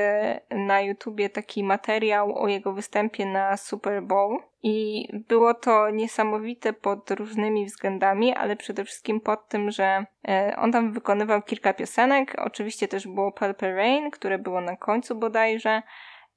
na 0.50 0.80
YouTubie 0.80 1.30
taki 1.30 1.64
materiał 1.64 2.38
o 2.38 2.48
jego 2.48 2.72
występie 2.72 3.26
na 3.26 3.56
Super 3.56 4.02
Bowl 4.02 4.38
i 4.62 5.08
było 5.28 5.54
to 5.54 5.90
niesamowite 5.90 6.72
pod 6.72 7.10
różnymi 7.10 7.66
względami, 7.66 8.34
ale 8.34 8.56
przede 8.56 8.84
wszystkim 8.84 9.20
pod 9.20 9.48
tym, 9.48 9.70
że 9.70 10.04
e, 10.28 10.54
on 10.58 10.72
tam 10.72 10.92
wykonywał 10.92 11.42
kilka 11.42 11.72
piosenek. 11.72 12.34
Oczywiście 12.38 12.88
też 12.88 13.06
było 13.06 13.32
Purple 13.32 13.74
Rain, 13.74 14.10
które 14.10 14.38
było 14.38 14.60
na 14.60 14.76
końcu 14.76 15.14
bodajże. 15.14 15.82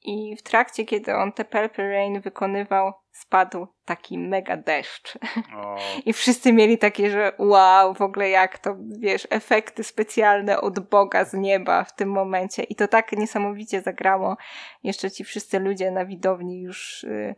I 0.03 0.35
w 0.35 0.41
trakcie, 0.41 0.85
kiedy 0.85 1.15
on 1.15 1.31
te 1.31 1.45
Purple 1.45 1.89
Rain 1.89 2.21
wykonywał, 2.21 2.93
spadł 3.11 3.67
taki 3.85 4.19
mega 4.19 4.57
deszcz. 4.57 5.17
O. 5.55 5.75
I 6.05 6.13
wszyscy 6.13 6.53
mieli 6.53 6.77
takie, 6.77 7.09
że 7.09 7.33
wow, 7.37 7.93
w 7.93 8.01
ogóle 8.01 8.29
jak 8.29 8.59
to, 8.59 8.75
wiesz, 8.99 9.27
efekty 9.29 9.83
specjalne 9.83 10.61
od 10.61 10.79
Boga 10.79 11.25
z 11.25 11.33
nieba 11.33 11.83
w 11.83 11.95
tym 11.95 12.09
momencie. 12.09 12.63
I 12.63 12.75
to 12.75 12.87
tak 12.87 13.11
niesamowicie 13.11 13.81
zagrało. 13.81 14.37
Jeszcze 14.83 15.11
ci 15.11 15.23
wszyscy 15.23 15.59
ludzie 15.59 15.91
na 15.91 16.05
widowni 16.05 16.61
już... 16.61 17.03
Yy, 17.03 17.35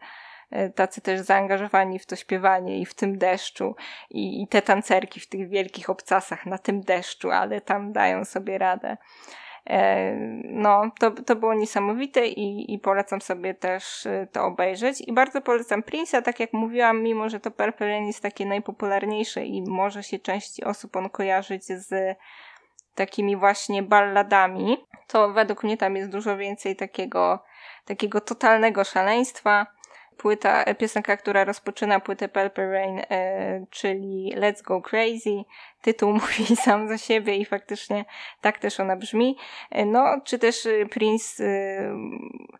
tacy 0.75 1.01
też 1.01 1.19
zaangażowani 1.19 1.99
w 1.99 2.05
to 2.05 2.15
śpiewanie 2.15 2.79
i 2.79 2.85
w 2.85 2.93
tym 2.93 3.17
deszczu 3.17 3.75
i, 4.09 4.41
i 4.41 4.47
te 4.47 4.61
tancerki 4.61 5.19
w 5.19 5.29
tych 5.29 5.49
wielkich 5.49 5.89
obcasach 5.89 6.45
na 6.45 6.57
tym 6.57 6.81
deszczu, 6.81 7.31
ale 7.31 7.61
tam 7.61 7.91
dają 7.91 8.25
sobie 8.25 8.57
radę. 8.57 8.97
E, 9.69 10.15
no, 10.43 10.91
to, 10.99 11.11
to 11.11 11.35
było 11.35 11.53
niesamowite 11.53 12.27
i, 12.27 12.73
i 12.73 12.79
polecam 12.79 13.21
sobie 13.21 13.53
też 13.53 14.05
e, 14.05 14.27
to 14.31 14.45
obejrzeć. 14.45 15.01
I 15.01 15.13
bardzo 15.13 15.41
polecam 15.41 15.81
Prince'a, 15.81 16.21
tak 16.21 16.39
jak 16.39 16.53
mówiłam, 16.53 17.03
mimo 17.03 17.29
że 17.29 17.39
to 17.39 17.51
Purple 17.51 17.87
Rain 17.87 18.07
jest 18.07 18.21
takie 18.21 18.45
najpopularniejsze 18.45 19.45
i 19.45 19.61
może 19.61 20.03
się 20.03 20.19
części 20.19 20.63
osób 20.63 20.95
on 20.95 21.09
kojarzyć 21.09 21.65
z 21.65 22.17
takimi 22.95 23.35
właśnie 23.35 23.83
balladami, 23.83 24.77
to 25.07 25.33
według 25.33 25.63
mnie 25.63 25.77
tam 25.77 25.95
jest 25.95 26.09
dużo 26.09 26.37
więcej 26.37 26.75
takiego, 26.75 27.43
takiego 27.85 28.21
totalnego 28.21 28.83
szaleństwa 28.83 29.67
płyta, 30.17 30.63
e, 30.63 30.75
piosenka, 30.75 31.17
która 31.17 31.43
rozpoczyna 31.43 31.99
płytę 31.99 32.29
Purple 32.29 32.71
Rain, 32.71 33.01
e, 33.09 33.65
czyli 33.69 34.33
Let's 34.37 34.63
Go 34.63 34.81
Crazy. 34.81 35.43
Tytuł 35.81 36.13
mówi 36.21 36.55
sam 36.55 36.87
za 36.87 36.97
siebie 36.97 37.37
i 37.37 37.45
faktycznie 37.45 38.05
tak 38.41 38.59
też 38.59 38.79
ona 38.79 38.95
brzmi. 38.95 39.37
E, 39.71 39.85
no, 39.85 40.21
czy 40.23 40.39
też 40.39 40.67
Prince 40.91 41.43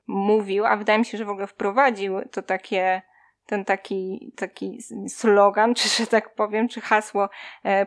mówił, 0.08 0.66
a 0.66 0.78
wydaje 0.78 1.00
mi 1.00 1.06
się, 1.06 1.18
że 1.18 1.26
w 1.26 1.30
ogóle 1.30 1.48
wprowadził 1.48 2.22
to 2.32 2.42
takie 2.42 3.02
ten 3.46 3.66
taki, 3.66 4.32
taki 4.36 4.80
slogan, 5.08 5.74
czy 5.78 5.90
że 5.90 6.08
tak 6.08 6.36
powiem, 6.36 6.68
czy 6.68 6.82
hasło 6.82 7.30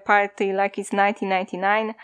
Party 0.04 0.44
Like 0.44 0.82
It's 0.82 0.90
1999, 0.90 1.96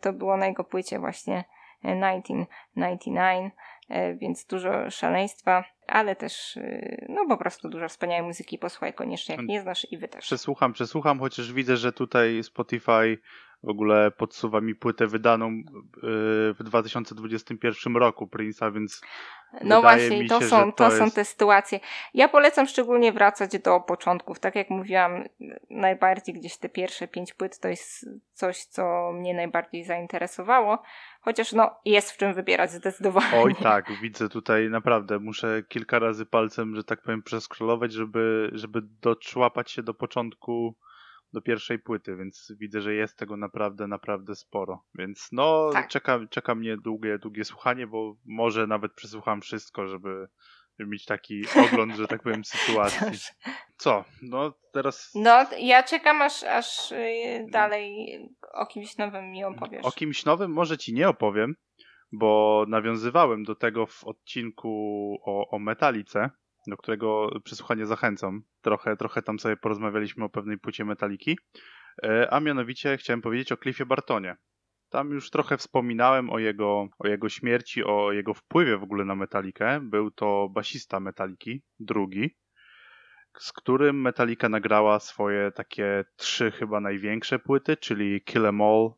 to 0.00 0.12
było 0.12 0.36
na 0.36 0.46
jego 0.46 0.64
płycie 0.64 0.98
właśnie 0.98 1.44
1999, 1.82 3.54
więc 4.18 4.44
dużo 4.44 4.90
szaleństwa 4.90 5.64
ale 5.92 6.16
też 6.16 6.56
y, 6.56 7.06
no 7.08 7.26
po 7.26 7.36
prostu 7.36 7.68
dużo 7.68 7.88
wspaniałej 7.88 8.26
muzyki 8.26 8.58
posłuchaj 8.58 8.94
koniecznie, 8.94 9.34
jak 9.34 9.46
nie 9.46 9.60
znasz 9.60 9.86
i 9.92 9.98
wy 9.98 10.08
też. 10.08 10.24
Przesłucham, 10.24 10.72
przesłucham, 10.72 11.20
chociaż 11.20 11.52
widzę, 11.52 11.76
że 11.76 11.92
tutaj 11.92 12.42
Spotify 12.42 13.18
w 13.62 13.68
ogóle 13.68 14.10
podsuwa 14.10 14.60
mi 14.60 14.74
płytę 14.74 15.06
wydaną 15.06 15.48
y, 15.48 15.62
w 16.54 16.58
2021 16.60 17.96
roku 17.96 18.26
Prince'a, 18.26 18.72
więc 18.74 19.00
no 19.64 19.80
właśnie, 19.80 20.28
to, 20.28 20.40
się, 20.40 20.46
są, 20.46 20.72
to, 20.72 20.76
to 20.76 20.84
jest... 20.84 20.98
są 20.98 21.10
te 21.10 21.24
sytuacje. 21.24 21.80
Ja 22.14 22.28
polecam 22.28 22.66
szczególnie 22.66 23.12
wracać 23.12 23.58
do 23.58 23.80
początków. 23.80 24.40
Tak 24.40 24.54
jak 24.54 24.70
mówiłam, 24.70 25.24
najbardziej 25.70 26.34
gdzieś 26.34 26.56
te 26.56 26.68
pierwsze 26.68 27.08
pięć 27.08 27.34
płyt 27.34 27.58
to 27.58 27.68
jest 27.68 28.06
coś, 28.32 28.64
co 28.64 29.12
mnie 29.12 29.34
najbardziej 29.34 29.84
zainteresowało. 29.84 30.82
Chociaż 31.20 31.52
no, 31.52 31.70
jest 31.84 32.12
w 32.12 32.16
czym 32.16 32.34
wybierać 32.34 32.70
zdecydowanie. 32.70 33.42
Oj 33.42 33.54
tak, 33.54 33.92
widzę 34.02 34.28
tutaj 34.28 34.70
naprawdę, 34.70 35.18
muszę 35.18 35.62
kilka 35.68 35.81
razy 35.90 36.26
palcem, 36.26 36.76
że 36.76 36.84
tak 36.84 37.02
powiem, 37.02 37.22
przeskrolować, 37.22 37.92
żeby, 37.92 38.50
żeby 38.52 38.80
doczłapać 38.82 39.70
się 39.70 39.82
do 39.82 39.94
początku 39.94 40.76
do 41.32 41.42
pierwszej 41.42 41.78
płyty, 41.78 42.16
więc 42.16 42.52
widzę, 42.58 42.80
że 42.80 42.94
jest 42.94 43.18
tego 43.18 43.36
naprawdę, 43.36 43.86
naprawdę 43.86 44.34
sporo. 44.34 44.84
Więc 44.94 45.28
no, 45.32 45.70
tak. 45.72 45.88
czeka, 45.88 46.20
czeka 46.30 46.54
mnie 46.54 46.76
długie, 46.76 47.18
długie 47.18 47.44
słuchanie, 47.44 47.86
bo 47.86 48.16
może 48.24 48.66
nawet 48.66 48.92
przesłucham 48.92 49.40
wszystko, 49.40 49.88
żeby, 49.88 50.28
żeby 50.78 50.90
mieć 50.90 51.04
taki 51.04 51.42
ogląd, 51.64 51.94
że 51.96 52.06
tak 52.06 52.22
powiem, 52.22 52.44
sytuacji. 52.44 53.06
Co? 53.76 54.04
No 54.22 54.52
teraz. 54.72 55.10
No, 55.14 55.46
ja 55.58 55.82
czekam 55.82 56.22
aż, 56.22 56.42
aż 56.42 56.92
y, 56.92 57.46
dalej 57.50 58.18
o 58.52 58.66
kimś 58.66 58.96
nowym 58.96 59.30
mi 59.30 59.44
opowiesz. 59.44 59.84
O 59.84 59.92
kimś 59.92 60.24
nowym 60.24 60.52
może 60.52 60.78
ci 60.78 60.94
nie 60.94 61.08
opowiem, 61.08 61.56
bo 62.12 62.64
nawiązywałem 62.68 63.44
do 63.44 63.54
tego 63.54 63.86
w 63.86 64.04
odcinku 64.04 65.16
o, 65.24 65.48
o 65.50 65.58
metalice 65.58 66.30
do 66.66 66.76
którego 66.76 67.30
przesłuchanie 67.44 67.86
zachęcam. 67.86 68.42
Trochę, 68.60 68.96
trochę 68.96 69.22
tam 69.22 69.38
sobie 69.38 69.56
porozmawialiśmy 69.56 70.24
o 70.24 70.28
pewnej 70.28 70.58
płycie 70.58 70.84
metaliki, 70.84 71.38
e, 72.02 72.32
a 72.32 72.40
mianowicie 72.40 72.96
chciałem 72.96 73.22
powiedzieć 73.22 73.52
o 73.52 73.56
Cliffie 73.56 73.86
Bartonie. 73.86 74.36
Tam 74.90 75.10
już 75.10 75.30
trochę 75.30 75.56
wspominałem 75.56 76.30
o 76.30 76.38
jego, 76.38 76.88
o 76.98 77.08
jego 77.08 77.28
śmierci, 77.28 77.84
o 77.84 78.12
jego 78.12 78.34
wpływie 78.34 78.76
w 78.76 78.82
ogóle 78.82 79.04
na 79.04 79.14
metalikę. 79.14 79.80
Był 79.82 80.10
to 80.10 80.48
basista 80.48 81.00
metaliki, 81.00 81.62
drugi, 81.80 82.36
z 83.38 83.52
którym 83.52 84.00
Metallica 84.00 84.48
nagrała 84.48 85.00
swoje 85.00 85.52
takie 85.52 86.04
trzy 86.16 86.50
chyba 86.50 86.80
największe 86.80 87.38
płyty, 87.38 87.76
czyli 87.76 88.22
Kill 88.24 88.46
Em 88.46 88.60
All, 88.60 88.90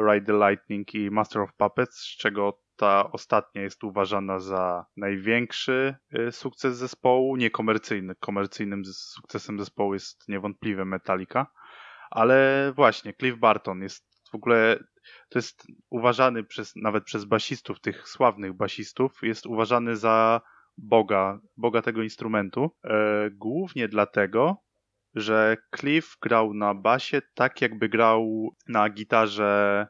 Ride 0.00 0.26
the 0.26 0.48
Lightning 0.48 0.94
i 0.94 1.10
Master 1.10 1.42
of 1.42 1.52
Puppets, 1.56 1.96
z 1.96 2.16
czego 2.16 2.61
ta 2.82 3.12
ostatnia 3.12 3.62
jest 3.62 3.84
uważana 3.84 4.38
za 4.38 4.86
największy 4.96 5.94
y, 6.18 6.32
sukces 6.32 6.76
zespołu, 6.76 7.36
niekomercyjny. 7.36 8.14
Komercyjnym 8.20 8.82
sukcesem 8.84 9.58
zespołu 9.58 9.94
jest 9.94 10.28
niewątpliwie 10.28 10.84
Metallica, 10.84 11.46
ale 12.10 12.72
właśnie 12.76 13.14
Cliff 13.14 13.38
Barton 13.38 13.82
jest 13.82 14.06
w 14.32 14.34
ogóle 14.34 14.78
to 15.28 15.38
jest 15.38 15.66
uważany 15.90 16.44
przez, 16.44 16.76
nawet 16.76 17.04
przez 17.04 17.24
basistów, 17.24 17.80
tych 17.80 18.08
sławnych 18.08 18.52
basistów, 18.52 19.12
jest 19.22 19.46
uważany 19.46 19.96
za 19.96 20.40
boga, 20.78 21.40
boga 21.56 21.82
tego 21.82 22.02
instrumentu. 22.02 22.70
E, 22.84 23.30
głównie 23.30 23.88
dlatego, 23.88 24.56
że 25.14 25.56
Cliff 25.76 26.16
grał 26.22 26.54
na 26.54 26.74
basie 26.74 27.22
tak, 27.34 27.60
jakby 27.60 27.88
grał 27.88 28.48
na 28.68 28.90
gitarze 28.90 29.86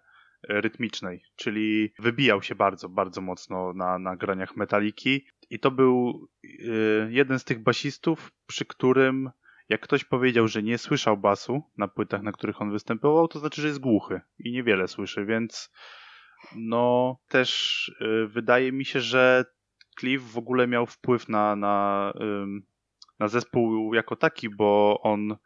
rytmicznej, 0.48 1.22
czyli 1.36 1.92
wybijał 1.98 2.42
się 2.42 2.54
bardzo, 2.54 2.88
bardzo 2.88 3.20
mocno 3.20 3.72
na, 3.72 3.98
na 3.98 4.16
graniach 4.16 4.56
metaliki. 4.56 5.26
I 5.50 5.58
to 5.58 5.70
był 5.70 6.28
y, 6.44 7.08
jeden 7.10 7.38
z 7.38 7.44
tych 7.44 7.62
basistów, 7.62 8.32
przy 8.46 8.64
którym 8.64 9.30
jak 9.68 9.80
ktoś 9.80 10.04
powiedział, 10.04 10.48
że 10.48 10.62
nie 10.62 10.78
słyszał 10.78 11.16
basu 11.16 11.62
na 11.78 11.88
płytach, 11.88 12.22
na 12.22 12.32
których 12.32 12.62
on 12.62 12.70
występował, 12.70 13.28
to 13.28 13.38
znaczy, 13.38 13.62
że 13.62 13.68
jest 13.68 13.80
głuchy 13.80 14.20
i 14.38 14.52
niewiele 14.52 14.88
słyszy, 14.88 15.26
więc 15.26 15.72
no 16.56 17.16
też 17.28 17.88
y, 18.00 18.26
wydaje 18.26 18.72
mi 18.72 18.84
się, 18.84 19.00
że 19.00 19.44
Cliff 20.00 20.32
w 20.32 20.38
ogóle 20.38 20.66
miał 20.66 20.86
wpływ 20.86 21.28
na, 21.28 21.56
na, 21.56 22.12
na 23.18 23.28
zespół 23.28 23.94
jako 23.94 24.16
taki, 24.16 24.48
bo 24.48 25.00
on 25.02 25.36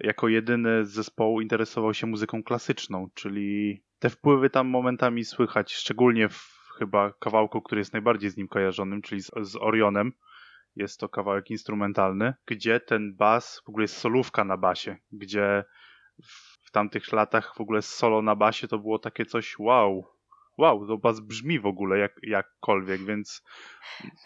jako 0.00 0.28
jedyny 0.28 0.84
z 0.84 0.90
zespołu 0.90 1.40
interesował 1.40 1.94
się 1.94 2.06
muzyką 2.06 2.42
klasyczną, 2.42 3.08
czyli 3.14 3.82
te 3.98 4.10
wpływy 4.10 4.50
tam 4.50 4.68
momentami 4.68 5.24
słychać, 5.24 5.72
szczególnie 5.72 6.28
w 6.28 6.60
chyba 6.78 7.12
kawałku, 7.12 7.62
który 7.62 7.80
jest 7.80 7.92
najbardziej 7.92 8.30
z 8.30 8.36
nim 8.36 8.48
kojarzonym, 8.48 9.02
czyli 9.02 9.22
z, 9.22 9.30
z 9.42 9.56
Orionem. 9.56 10.12
Jest 10.76 11.00
to 11.00 11.08
kawałek 11.08 11.50
instrumentalny, 11.50 12.34
gdzie 12.46 12.80
ten 12.80 13.14
bas, 13.16 13.62
w 13.64 13.68
ogóle 13.68 13.84
jest 13.84 13.96
solówka 13.96 14.44
na 14.44 14.56
basie, 14.56 14.96
gdzie 15.12 15.64
w, 16.22 16.70
tamtych 16.72 17.12
latach 17.12 17.54
w 17.56 17.60
ogóle 17.60 17.82
solo 17.82 18.22
na 18.22 18.36
basie 18.36 18.68
to 18.68 18.78
było 18.78 18.98
takie 18.98 19.26
coś 19.26 19.58
wow, 19.58 20.06
wow, 20.58 20.86
to 20.86 20.98
bas 20.98 21.20
brzmi 21.20 21.60
w 21.60 21.66
ogóle 21.66 21.98
jak, 21.98 22.12
jakkolwiek, 22.22 23.00
więc... 23.00 23.42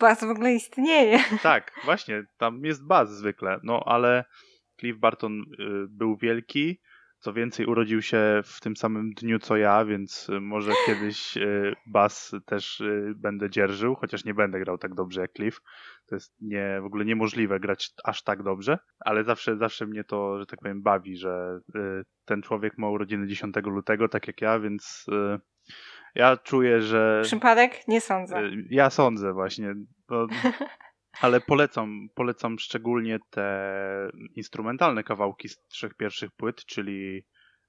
Bas 0.01 0.25
w 0.25 0.31
ogóle 0.31 0.53
istnieje. 0.53 1.19
Tak, 1.43 1.81
właśnie, 1.85 2.25
tam 2.37 2.65
jest 2.65 2.87
bas 2.87 3.11
zwykle, 3.11 3.61
no 3.63 3.83
ale 3.87 4.25
Cliff 4.81 4.99
Barton 4.99 5.41
y, 5.41 5.45
był 5.89 6.17
wielki, 6.17 6.81
co 7.19 7.33
więcej, 7.33 7.67
urodził 7.67 8.03
się 8.03 8.41
w 8.45 8.61
tym 8.61 8.77
samym 8.77 9.11
dniu 9.11 9.39
co 9.39 9.57
ja, 9.57 9.85
więc 9.85 10.29
y, 10.29 10.41
może 10.41 10.73
kiedyś 10.87 11.37
y, 11.37 11.75
bas 11.87 12.35
też 12.47 12.83
będę 13.17 13.51
dzierżył, 13.51 13.95
chociaż 13.95 14.25
nie 14.25 14.35
będę 14.35 14.61
grał 14.61 14.79
tak 14.79 14.95
dobrze 14.95 15.21
jak 15.21 15.33
Cliff. 15.33 15.61
To 16.07 16.15
jest 16.15 16.35
nie, 16.41 16.79
w 16.83 16.85
ogóle 16.85 17.05
niemożliwe 17.05 17.61
grać 17.61 17.91
aż 18.05 18.23
tak 18.23 18.43
dobrze, 18.43 18.79
ale 19.01 19.25
zawsze, 19.25 19.57
zawsze 19.57 19.87
mnie 19.87 20.05
to, 20.05 20.39
że 20.39 20.47
tak 20.47 20.61
powiem, 20.61 20.83
bawi, 20.83 21.17
że 21.17 21.61
ten 22.25 22.43
człowiek 22.43 22.79
ma 22.79 22.89
urodziny 22.89 23.27
10 23.27 23.55
lutego, 23.65 24.09
tak 24.09 24.27
jak 24.27 24.41
ja, 24.41 24.61
więc 24.61 25.07
ja 26.15 26.37
czuję, 26.37 26.81
że. 26.83 27.21
Przypadek? 27.25 27.89
Nie 27.89 28.01
sądzę. 28.01 28.43
Ja 28.71 28.91
sądzę 28.91 29.33
właśnie. 29.33 29.75
No, 30.11 30.27
ale 31.21 31.41
polecam, 31.41 32.09
polecam 32.15 32.59
szczególnie 32.59 33.19
te 33.31 34.11
instrumentalne 34.37 35.05
kawałki 35.05 35.49
z 35.49 35.59
trzech 35.69 35.95
pierwszych 35.95 36.31
płyt, 36.33 36.65
czyli 36.67 37.25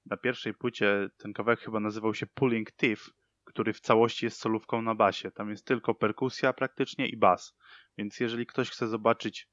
na 0.06 0.16
pierwszej 0.16 0.54
płycie 0.54 1.08
ten 1.18 1.32
kawałek 1.32 1.60
chyba 1.60 1.80
nazywał 1.80 2.14
się 2.14 2.26
Pulling 2.26 2.72
Teeth, 2.72 3.02
który 3.44 3.72
w 3.72 3.80
całości 3.80 4.26
jest 4.26 4.40
solówką 4.40 4.82
na 4.82 4.94
basie. 4.94 5.30
Tam 5.30 5.50
jest 5.50 5.66
tylko 5.66 5.94
perkusja 5.94 6.52
praktycznie 6.52 7.08
i 7.08 7.16
bas. 7.16 7.56
Więc 7.98 8.20
jeżeli 8.20 8.46
ktoś 8.46 8.70
chce 8.70 8.88
zobaczyć 8.88 9.48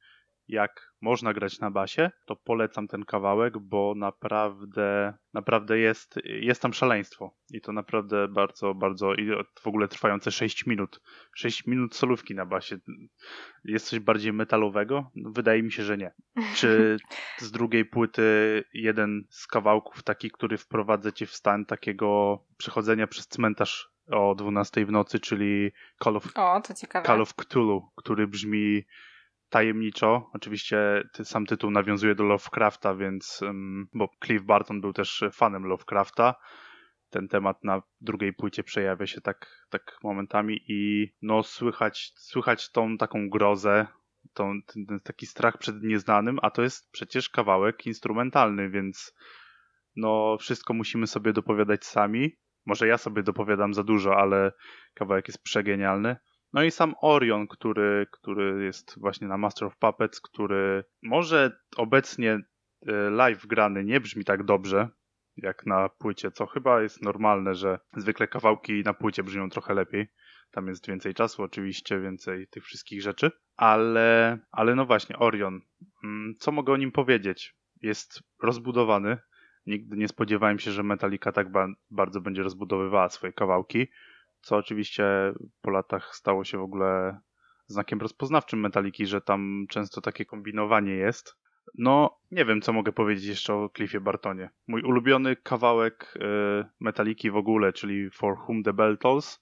jak 0.48 0.94
można 1.02 1.34
grać 1.34 1.60
na 1.60 1.72
basie, 1.72 2.12
to 2.26 2.36
polecam 2.36 2.88
ten 2.88 3.06
kawałek, 3.06 3.58
bo 3.58 3.94
naprawdę, 3.96 5.14
naprawdę 5.34 5.80
jest, 5.80 6.20
jest 6.24 6.62
tam 6.62 6.74
szaleństwo. 6.74 7.38
I 7.52 7.62
to 7.62 7.72
naprawdę 7.72 8.28
bardzo, 8.28 8.74
bardzo, 8.74 9.14
i 9.14 9.30
w 9.60 9.68
ogóle 9.68 9.88
trwające 9.88 10.32
6 10.32 10.66
minut. 10.66 11.02
6 11.36 11.68
minut 11.68 11.96
solówki 11.96 12.36
na 12.36 12.46
basie. 12.46 12.78
Jest 13.64 13.88
coś 13.88 14.00
bardziej 14.00 14.34
metalowego? 14.34 15.12
No, 15.16 15.32
wydaje 15.32 15.64
mi 15.64 15.72
się, 15.72 15.84
że 15.84 15.98
nie. 15.98 16.14
Czy 16.56 16.98
z 17.38 17.52
drugiej 17.52 17.86
płyty 17.86 18.24
jeden 18.74 19.24
z 19.30 19.48
kawałków 19.48 20.04
taki, 20.04 20.32
który 20.32 20.58
wprowadza 20.58 21.12
cię 21.12 21.26
w 21.26 21.34
stan 21.34 21.66
takiego 21.66 22.40
przechodzenia 22.58 23.08
przez 23.08 23.28
cmentarz 23.28 23.94
o 24.12 24.36
12 24.36 24.86
w 24.86 24.92
nocy, 24.92 25.20
czyli 25.20 25.72
Call 26.04 26.18
of, 26.18 26.28
o. 26.36 26.62
Call 27.06 27.22
of 27.22 27.34
Cthulhu, 27.34 27.92
który 27.96 28.28
brzmi 28.28 28.84
tajemniczo. 29.54 30.30
Oczywiście 30.34 31.04
sam 31.24 31.46
tytuł 31.46 31.72
nawiązuje 31.72 32.16
do 32.16 32.24
Lovecrafta, 32.24 32.96
więc, 32.96 33.42
bo 33.94 34.10
Cliff 34.26 34.44
Barton 34.44 34.82
był 34.82 34.94
też 34.94 35.24
fanem 35.34 35.64
Lovecrafta. 35.64 36.36
Ten 37.10 37.28
temat 37.28 37.64
na 37.64 37.82
drugiej 38.02 38.34
płycie 38.34 38.64
przejawia 38.64 39.08
się 39.08 39.22
tak, 39.22 39.68
tak 39.70 39.98
momentami 40.04 40.60
i 40.68 41.08
no 41.22 41.44
słychać, 41.44 42.12
słychać 42.16 42.72
tą 42.72 42.98
taką 42.98 43.30
grozę, 43.30 43.88
tą, 44.34 44.62
ten 44.62 45.00
taki 45.04 45.26
strach 45.26 45.58
przed 45.58 45.84
nieznanym, 45.84 46.40
a 46.42 46.52
to 46.52 46.62
jest 46.62 46.92
przecież 46.92 47.30
kawałek 47.30 47.86
instrumentalny, 47.86 48.70
więc 48.70 49.14
no 49.96 50.38
wszystko 50.40 50.74
musimy 50.74 51.08
sobie 51.08 51.34
dopowiadać 51.34 51.86
sami. 51.86 52.32
Może 52.66 52.88
ja 52.88 52.98
sobie 52.98 53.24
dopowiadam 53.24 53.74
za 53.74 53.84
dużo, 53.84 54.18
ale 54.18 54.52
kawałek 54.94 55.28
jest 55.28 55.44
przegenialny. 55.44 56.16
No 56.54 56.64
i 56.64 56.72
sam 56.72 56.96
Orion, 57.02 57.48
który, 57.48 58.08
który 58.12 58.64
jest 58.64 59.00
właśnie 59.00 59.28
na 59.28 59.38
Master 59.38 59.68
of 59.68 59.78
Puppets, 59.78 60.22
który 60.22 60.84
może 61.02 61.52
obecnie 61.78 62.32
e, 62.32 63.10
live 63.10 63.48
grany 63.48 63.84
nie 63.84 64.00
brzmi 64.00 64.26
tak 64.26 64.44
dobrze 64.44 64.90
jak 65.38 65.66
na 65.66 65.90
płycie, 65.90 66.32
co 66.32 66.46
chyba 66.46 66.82
jest 66.82 67.02
normalne, 67.02 67.56
że 67.56 67.80
zwykle 67.98 68.28
kawałki 68.28 68.84
na 68.86 68.94
płycie 68.94 69.24
brzmią 69.24 69.50
trochę 69.50 69.74
lepiej. 69.74 70.08
Tam 70.52 70.68
jest 70.68 70.88
więcej 70.88 71.14
czasu, 71.14 71.44
oczywiście, 71.44 72.00
więcej 72.00 72.48
tych 72.48 72.64
wszystkich 72.64 73.02
rzeczy, 73.02 73.32
ale, 73.56 74.40
ale 74.52 74.76
no 74.76 74.86
właśnie, 74.86 75.18
Orion. 75.18 75.62
Mm, 76.04 76.36
co 76.40 76.52
mogę 76.52 76.74
o 76.74 76.78
nim 76.78 76.92
powiedzieć? 76.92 77.56
Jest 77.82 78.24
rozbudowany. 78.44 79.18
Nigdy 79.66 79.98
nie 79.98 80.08
spodziewałem 80.08 80.60
się, 80.60 80.72
że 80.72 80.84
Metallica 80.84 81.32
tak 81.32 81.52
ba 81.52 81.68
bardzo 81.92 82.22
będzie 82.22 82.44
rozbudowywała 82.44 83.10
swoje 83.10 83.34
kawałki 83.34 83.88
co 84.44 84.58
oczywiście 84.58 85.34
po 85.62 85.72
latach 85.72 86.16
stało 86.16 86.44
się 86.44 86.58
w 86.58 86.62
ogóle 86.62 87.20
znakiem 87.68 88.02
rozpoznawczym 88.02 88.60
Metaliki, 88.60 89.06
że 89.06 89.22
tam 89.22 89.66
często 89.70 90.02
takie 90.02 90.26
kombinowanie 90.26 90.94
jest. 90.94 91.36
No, 91.78 92.20
nie 92.32 92.46
wiem, 92.46 92.62
co 92.62 92.74
mogę 92.74 92.92
powiedzieć 92.92 93.26
jeszcze 93.26 93.54
o 93.54 93.70
Cliffie 93.76 94.00
Bartonie. 94.00 94.50
Mój 94.68 94.82
ulubiony 94.82 95.36
kawałek 95.36 96.14
y, 96.16 96.66
Metaliki 96.80 97.32
w 97.32 97.38
ogóle, 97.38 97.74
czyli 97.74 98.10
For 98.10 98.38
Whom 98.40 98.64
the 98.64 98.74
Bell 98.74 98.98
Tolls, 98.98 99.42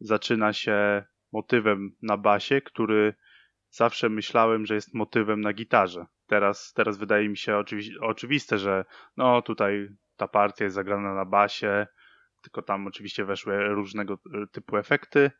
zaczyna 0.00 0.52
się 0.52 1.04
motywem 1.32 1.96
na 2.02 2.16
basie, 2.16 2.60
który 2.60 3.14
zawsze 3.70 4.08
myślałem, 4.08 4.66
że 4.66 4.74
jest 4.74 4.94
motywem 4.94 5.40
na 5.40 5.52
gitarze. 5.52 6.06
Teraz, 6.26 6.72
teraz 6.72 6.98
wydaje 6.98 7.28
mi 7.28 7.36
się 7.36 7.56
oczywi 7.56 7.98
oczywiste, 8.00 8.58
że 8.58 8.84
no 9.16 9.42
tutaj 9.42 9.88
ta 10.16 10.28
partia 10.28 10.64
jest 10.64 10.74
zagrana 10.74 11.14
na 11.14 11.24
basie, 11.24 11.86
tylko 12.46 12.62
tam 12.62 12.86
oczywiście 12.86 13.24
weszły 13.24 13.68
różnego 13.68 14.14
e, 14.14 14.46
typu 14.46 14.76
efekty, 14.76 15.30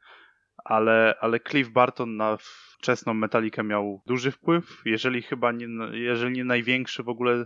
ale, 0.65 1.15
ale 1.21 1.41
Cliff 1.41 1.69
Barton 1.69 2.17
na 2.17 2.37
wczesną 2.79 3.15
metalikę 3.15 3.63
miał 3.63 4.03
duży 4.07 4.31
wpływ, 4.31 4.83
jeżeli 4.85 5.23
chyba 5.23 5.53
nie, 5.53 5.67
jeżeli 5.93 6.33
nie 6.33 6.45
największy 6.45 7.03
w 7.03 7.09
ogóle 7.09 7.45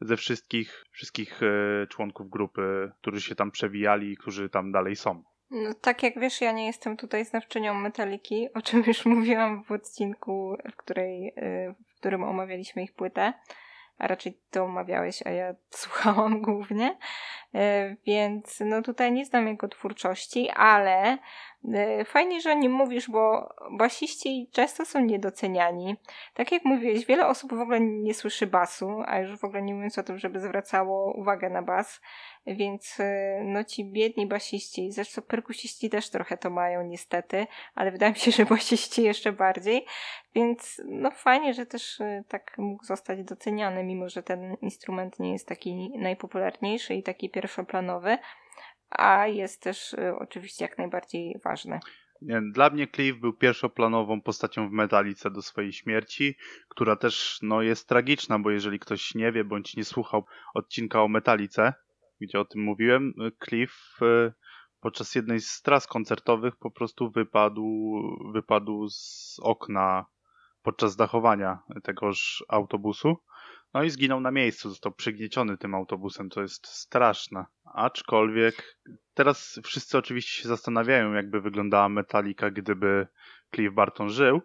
ze 0.00 0.16
wszystkich, 0.16 0.84
wszystkich 0.90 1.40
e, 1.42 1.86
członków 1.86 2.30
grupy, 2.30 2.92
którzy 3.00 3.20
się 3.20 3.34
tam 3.34 3.50
przewijali 3.50 4.12
i 4.12 4.16
którzy 4.16 4.48
tam 4.48 4.72
dalej 4.72 4.96
są. 4.96 5.22
No, 5.50 5.74
tak 5.80 6.02
jak 6.02 6.20
wiesz, 6.20 6.40
ja 6.40 6.52
nie 6.52 6.66
jestem 6.66 6.96
tutaj 6.96 7.24
znawczynią 7.24 7.74
metaliki, 7.74 8.48
o 8.54 8.62
czym 8.62 8.84
już 8.86 9.06
mówiłam 9.16 9.64
w 9.64 9.72
odcinku, 9.72 10.56
w, 10.72 10.76
której, 10.76 11.32
e, 11.36 11.74
w 11.88 11.98
którym 11.98 12.22
omawialiśmy 12.22 12.82
ich 12.82 12.94
płytę 12.94 13.32
a 13.98 14.06
raczej 14.06 14.38
to 14.50 14.64
omawiałeś, 14.64 15.22
a 15.26 15.30
ja 15.30 15.54
słuchałam 15.70 16.42
głównie, 16.42 16.98
e, 17.54 17.96
więc 18.06 18.60
no 18.60 18.82
tutaj 18.82 19.12
nie 19.12 19.24
znam 19.24 19.48
jego 19.48 19.68
twórczości, 19.68 20.50
ale 20.50 21.18
e, 21.74 22.04
fajnie, 22.04 22.40
że 22.40 22.52
o 22.52 22.54
nim 22.54 22.72
mówisz, 22.72 23.10
bo 23.10 23.54
basiści 23.70 24.48
często 24.52 24.84
są 24.84 25.00
niedoceniani. 25.00 25.96
Tak 26.34 26.52
jak 26.52 26.64
mówiłeś, 26.64 27.06
wiele 27.06 27.26
osób 27.26 27.54
w 27.54 27.60
ogóle 27.60 27.80
nie 27.80 28.14
słyszy 28.14 28.46
basu, 28.46 29.02
a 29.06 29.18
już 29.18 29.40
w 29.40 29.44
ogóle 29.44 29.62
nie 29.62 29.74
mówiąc 29.74 29.98
o 29.98 30.02
tym, 30.02 30.18
żeby 30.18 30.40
zwracało 30.40 31.12
uwagę 31.12 31.50
na 31.50 31.62
bas, 31.62 32.00
więc 32.46 33.00
e, 33.00 33.40
no 33.44 33.64
ci 33.64 33.84
biedni 33.84 34.26
basiści, 34.26 34.92
zresztą 34.92 35.22
perkusiści 35.22 35.90
też 35.90 36.10
trochę 36.10 36.36
to 36.36 36.50
mają 36.50 36.86
niestety, 36.86 37.46
ale 37.74 37.92
wydaje 37.92 38.12
mi 38.12 38.18
się, 38.18 38.30
że 38.30 38.44
basiści 38.46 39.02
jeszcze 39.02 39.32
bardziej, 39.32 39.86
więc 40.34 40.82
no 40.88 41.10
fajnie, 41.10 41.54
że 41.54 41.66
też 41.66 41.98
tak 42.28 42.58
mógł 42.58 42.84
zostać 42.84 43.24
doceniany, 43.24 43.84
mimo 43.84 44.08
że 44.08 44.22
ten 44.22 44.56
instrument 44.62 45.18
nie 45.18 45.32
jest 45.32 45.48
taki 45.48 45.90
najpopularniejszy 45.98 46.94
i 46.94 47.02
taki 47.02 47.30
pierwszoplanowy, 47.30 48.18
a 48.90 49.26
jest 49.26 49.62
też 49.62 49.92
y, 49.92 50.16
oczywiście 50.18 50.64
jak 50.64 50.78
najbardziej 50.78 51.40
ważny. 51.44 51.80
Dla 52.52 52.70
mnie 52.70 52.86
Cliff 52.88 53.18
był 53.18 53.32
pierwszoplanową 53.32 54.20
postacią 54.20 54.68
w 54.68 54.72
Metalice 54.72 55.30
do 55.30 55.42
swojej 55.42 55.72
śmierci, 55.72 56.36
która 56.68 56.96
też 56.96 57.38
no, 57.42 57.62
jest 57.62 57.88
tragiczna, 57.88 58.38
bo 58.38 58.50
jeżeli 58.50 58.78
ktoś 58.78 59.14
nie 59.14 59.32
wie 59.32 59.44
bądź 59.44 59.76
nie 59.76 59.84
słuchał 59.84 60.24
odcinka 60.54 61.02
o 61.02 61.08
Metalice, 61.08 61.72
gdzie 62.20 62.40
o 62.40 62.44
tym 62.44 62.62
mówiłem, 62.62 63.12
Cliff 63.44 63.98
y, 64.02 64.32
podczas 64.80 65.14
jednej 65.14 65.40
z 65.40 65.62
tras 65.62 65.86
koncertowych 65.86 66.56
po 66.56 66.70
prostu 66.70 67.10
wypadł, 67.10 67.92
wypadł 68.32 68.88
z 68.88 69.36
okna 69.42 70.06
podczas 70.62 70.96
dachowania 70.96 71.58
tegoż 71.82 72.44
autobusu. 72.48 73.16
No 73.74 73.82
i 73.82 73.90
zginął 73.90 74.20
na 74.20 74.30
miejscu, 74.30 74.68
został 74.68 74.92
przygnieciony 74.92 75.58
tym 75.58 75.74
autobusem, 75.74 76.30
to 76.30 76.42
jest 76.42 76.66
straszne. 76.66 77.44
Aczkolwiek 77.74 78.78
teraz 79.14 79.60
wszyscy 79.64 79.98
oczywiście 79.98 80.42
się 80.42 80.48
zastanawiają, 80.48 81.12
jakby 81.12 81.40
wyglądała 81.40 81.88
Metallica, 81.88 82.50
gdyby 82.50 83.06
Cliff 83.54 83.74
Barton 83.74 84.08
żył. 84.08 84.40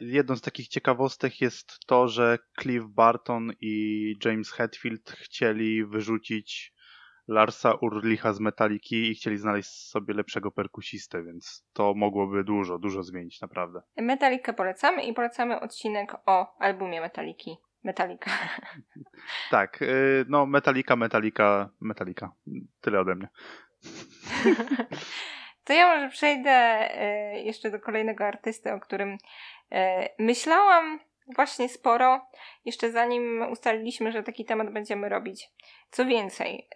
Jedną 0.00 0.36
z 0.36 0.40
takich 0.40 0.68
ciekawostek 0.68 1.40
jest 1.40 1.78
to, 1.86 2.08
że 2.08 2.38
Cliff 2.60 2.86
Barton 2.86 3.52
i 3.60 4.14
James 4.24 4.52
Hetfield 4.52 5.10
chcieli 5.10 5.84
wyrzucić 5.84 6.72
Larsa 7.28 7.74
Urlicha 7.74 8.32
z 8.32 8.40
Metaliki 8.40 9.10
i 9.10 9.14
chcieli 9.14 9.36
znaleźć 9.36 9.70
sobie 9.70 10.14
lepszego 10.14 10.50
perkusistę, 10.50 11.22
więc 11.22 11.66
to 11.72 11.94
mogłoby 11.94 12.44
dużo, 12.44 12.78
dużo 12.78 13.02
zmienić 13.02 13.40
naprawdę. 13.40 13.82
Metalikę 13.96 14.52
polecamy 14.52 15.02
i 15.02 15.12
polecamy 15.12 15.60
odcinek 15.60 16.14
o 16.26 16.56
albumie 16.58 17.00
Metaliki. 17.00 17.56
Metalika. 17.84 18.30
Tak, 19.50 19.82
y, 19.82 20.24
no 20.28 20.46
Metalika, 20.46 20.96
Metalika, 20.96 21.70
Metalika. 21.80 22.32
Tyle 22.80 23.00
ode 23.00 23.14
mnie. 23.14 23.28
To 25.64 25.72
ja 25.72 25.96
może 25.96 26.08
przejdę 26.08 26.88
y, 27.34 27.40
jeszcze 27.40 27.70
do 27.70 27.80
kolejnego 27.80 28.24
artysty, 28.24 28.72
o 28.72 28.80
którym 28.80 29.08
y, 29.12 29.16
myślałam 30.18 31.00
właśnie 31.34 31.68
sporo, 31.68 32.26
jeszcze 32.64 32.90
zanim 32.90 33.46
ustaliliśmy, 33.50 34.12
że 34.12 34.22
taki 34.22 34.44
temat 34.44 34.70
będziemy 34.70 35.08
robić. 35.08 35.50
Co 35.90 36.04
więcej, 36.04 36.68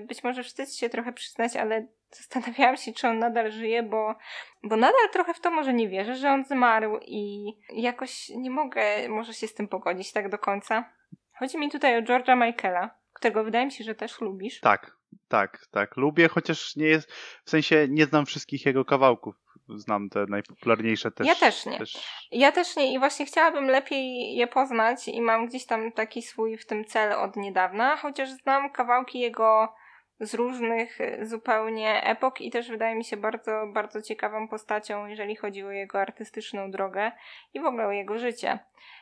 być 0.00 0.24
może 0.24 0.42
wstyd 0.42 0.74
się 0.74 0.88
trochę 0.88 1.12
przyznać, 1.12 1.56
ale 1.56 1.86
zastanawiałam 2.18 2.76
się, 2.76 2.92
czy 2.92 3.08
on 3.08 3.18
nadal 3.18 3.50
żyje, 3.50 3.82
bo, 3.82 4.14
bo 4.62 4.76
nadal 4.76 5.10
trochę 5.12 5.34
w 5.34 5.40
to 5.40 5.50
może 5.50 5.72
nie 5.72 5.88
wierzę, 5.88 6.14
że 6.14 6.30
on 6.30 6.44
zmarł 6.44 6.98
i 7.02 7.52
jakoś 7.72 8.28
nie 8.28 8.50
mogę 8.50 9.08
może 9.08 9.34
się 9.34 9.48
z 9.48 9.54
tym 9.54 9.68
pogodzić 9.68 10.12
tak 10.12 10.28
do 10.28 10.38
końca. 10.38 10.92
Chodzi 11.38 11.58
mi 11.58 11.70
tutaj 11.70 11.98
o 11.98 12.02
George'a 12.02 12.46
Michaela, 12.46 12.90
którego 13.12 13.44
wydaje 13.44 13.66
mi 13.66 13.72
się, 13.72 13.84
że 13.84 13.94
też 13.94 14.20
lubisz. 14.20 14.60
Tak, 14.60 14.96
tak, 15.28 15.66
tak. 15.70 15.96
Lubię, 15.96 16.28
chociaż 16.28 16.76
nie 16.76 16.86
jest, 16.86 17.12
w 17.44 17.50
sensie 17.50 17.86
nie 17.90 18.06
znam 18.06 18.26
wszystkich 18.26 18.66
jego 18.66 18.84
kawałków. 18.84 19.34
Znam 19.68 20.08
te 20.08 20.26
najpopularniejsze 20.28 21.10
też. 21.10 21.26
Ja 21.26 21.34
też 21.34 21.66
nie. 21.66 21.78
Też... 21.78 22.08
Ja 22.30 22.52
też 22.52 22.76
nie 22.76 22.94
i 22.94 22.98
właśnie 22.98 23.26
chciałabym 23.26 23.66
lepiej 23.66 24.34
je 24.36 24.46
poznać 24.46 25.08
i 25.08 25.20
mam 25.20 25.46
gdzieś 25.46 25.66
tam 25.66 25.92
taki 25.92 26.22
swój 26.22 26.58
w 26.58 26.66
tym 26.66 26.84
cel 26.84 27.12
od 27.12 27.36
niedawna, 27.36 27.96
chociaż 27.96 28.28
znam 28.30 28.70
kawałki 28.70 29.20
jego 29.20 29.74
z 30.20 30.34
różnych 30.34 31.00
y, 31.00 31.26
zupełnie 31.26 32.02
epok 32.04 32.40
i 32.40 32.50
też 32.50 32.68
wydaje 32.68 32.94
mi 32.94 33.04
się 33.04 33.16
bardzo, 33.16 33.66
bardzo 33.72 34.02
ciekawą 34.02 34.48
postacią, 34.48 35.06
jeżeli 35.06 35.36
chodzi 35.36 35.64
o 35.64 35.70
jego 35.70 36.00
artystyczną 36.00 36.70
drogę 36.70 37.12
i 37.54 37.60
w 37.60 37.64
ogóle 37.64 37.86
o 37.86 37.92
jego 37.92 38.18
życie. 38.18 38.58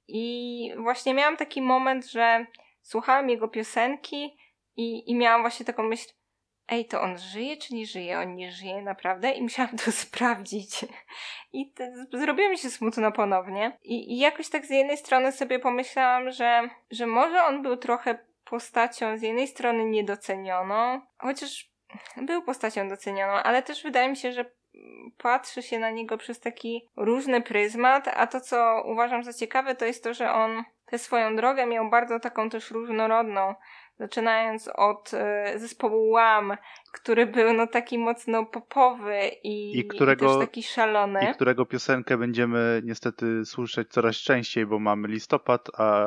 I 0.08 0.74
właśnie 0.76 1.14
miałam 1.14 1.36
taki 1.36 1.62
moment, 1.62 2.06
że 2.06 2.46
słuchałam 2.82 3.30
jego 3.30 3.48
piosenki 3.48 4.36
i, 4.76 5.10
i 5.10 5.14
miałam 5.14 5.40
właśnie 5.40 5.66
taką 5.66 5.82
myśl, 5.82 6.08
ej, 6.68 6.84
to 6.84 7.00
on 7.00 7.18
żyje 7.18 7.56
czy 7.56 7.74
nie 7.74 7.86
żyje? 7.86 8.18
On 8.18 8.34
nie 8.34 8.52
żyje 8.52 8.82
naprawdę? 8.82 9.32
I 9.32 9.42
musiałam 9.42 9.76
to 9.76 9.92
sprawdzić. 10.06 10.84
I 11.52 11.72
te, 11.72 12.06
zrobiło 12.12 12.50
mi 12.50 12.58
się 12.58 12.70
smutno 12.70 13.12
ponownie. 13.12 13.78
I, 13.82 14.12
I 14.12 14.18
jakoś 14.18 14.48
tak 14.48 14.66
z 14.66 14.70
jednej 14.70 14.96
strony 14.96 15.32
sobie 15.32 15.58
pomyślałam, 15.58 16.30
że, 16.30 16.68
że 16.90 17.06
może 17.06 17.44
on 17.44 17.62
był 17.62 17.76
trochę 17.76 18.18
postacią 18.44 19.18
z 19.18 19.22
jednej 19.22 19.48
strony 19.48 19.84
niedocenioną, 19.84 21.00
chociaż 21.18 21.72
był 22.16 22.42
postacią 22.42 22.88
docenioną, 22.88 23.32
ale 23.32 23.62
też 23.62 23.82
wydaje 23.82 24.08
mi 24.08 24.16
się, 24.16 24.32
że 24.32 24.50
patrzy 25.18 25.62
się 25.62 25.78
na 25.78 25.90
niego 25.90 26.18
przez 26.18 26.40
taki 26.40 26.88
różny 26.96 27.42
pryzmat, 27.42 28.08
a 28.08 28.26
to, 28.26 28.40
co 28.40 28.82
uważam 28.86 29.24
za 29.24 29.32
ciekawe, 29.32 29.74
to 29.74 29.84
jest 29.84 30.04
to, 30.04 30.14
że 30.14 30.32
on 30.32 30.64
tę 30.86 30.98
swoją 30.98 31.36
drogę 31.36 31.66
miał 31.66 31.90
bardzo 31.90 32.20
taką 32.20 32.50
też 32.50 32.70
różnorodną, 32.70 33.54
zaczynając 34.02 34.70
od 34.74 35.10
y, 35.54 35.58
zespołu 35.58 36.10
Łam, 36.10 36.56
który 36.92 37.26
był 37.26 37.52
no 37.52 37.66
taki 37.66 37.98
mocno 37.98 38.46
popowy 38.46 39.28
i, 39.42 39.78
I, 39.78 39.86
którego, 39.86 40.26
i 40.26 40.28
też 40.28 40.48
taki 40.48 40.62
szalony. 40.62 41.30
I 41.30 41.34
którego 41.34 41.66
piosenkę 41.66 42.16
będziemy 42.16 42.82
niestety 42.84 43.44
słyszeć 43.44 43.88
coraz 43.88 44.16
częściej, 44.16 44.66
bo 44.66 44.78
mamy 44.78 45.08
listopad, 45.08 45.68
a 45.78 46.06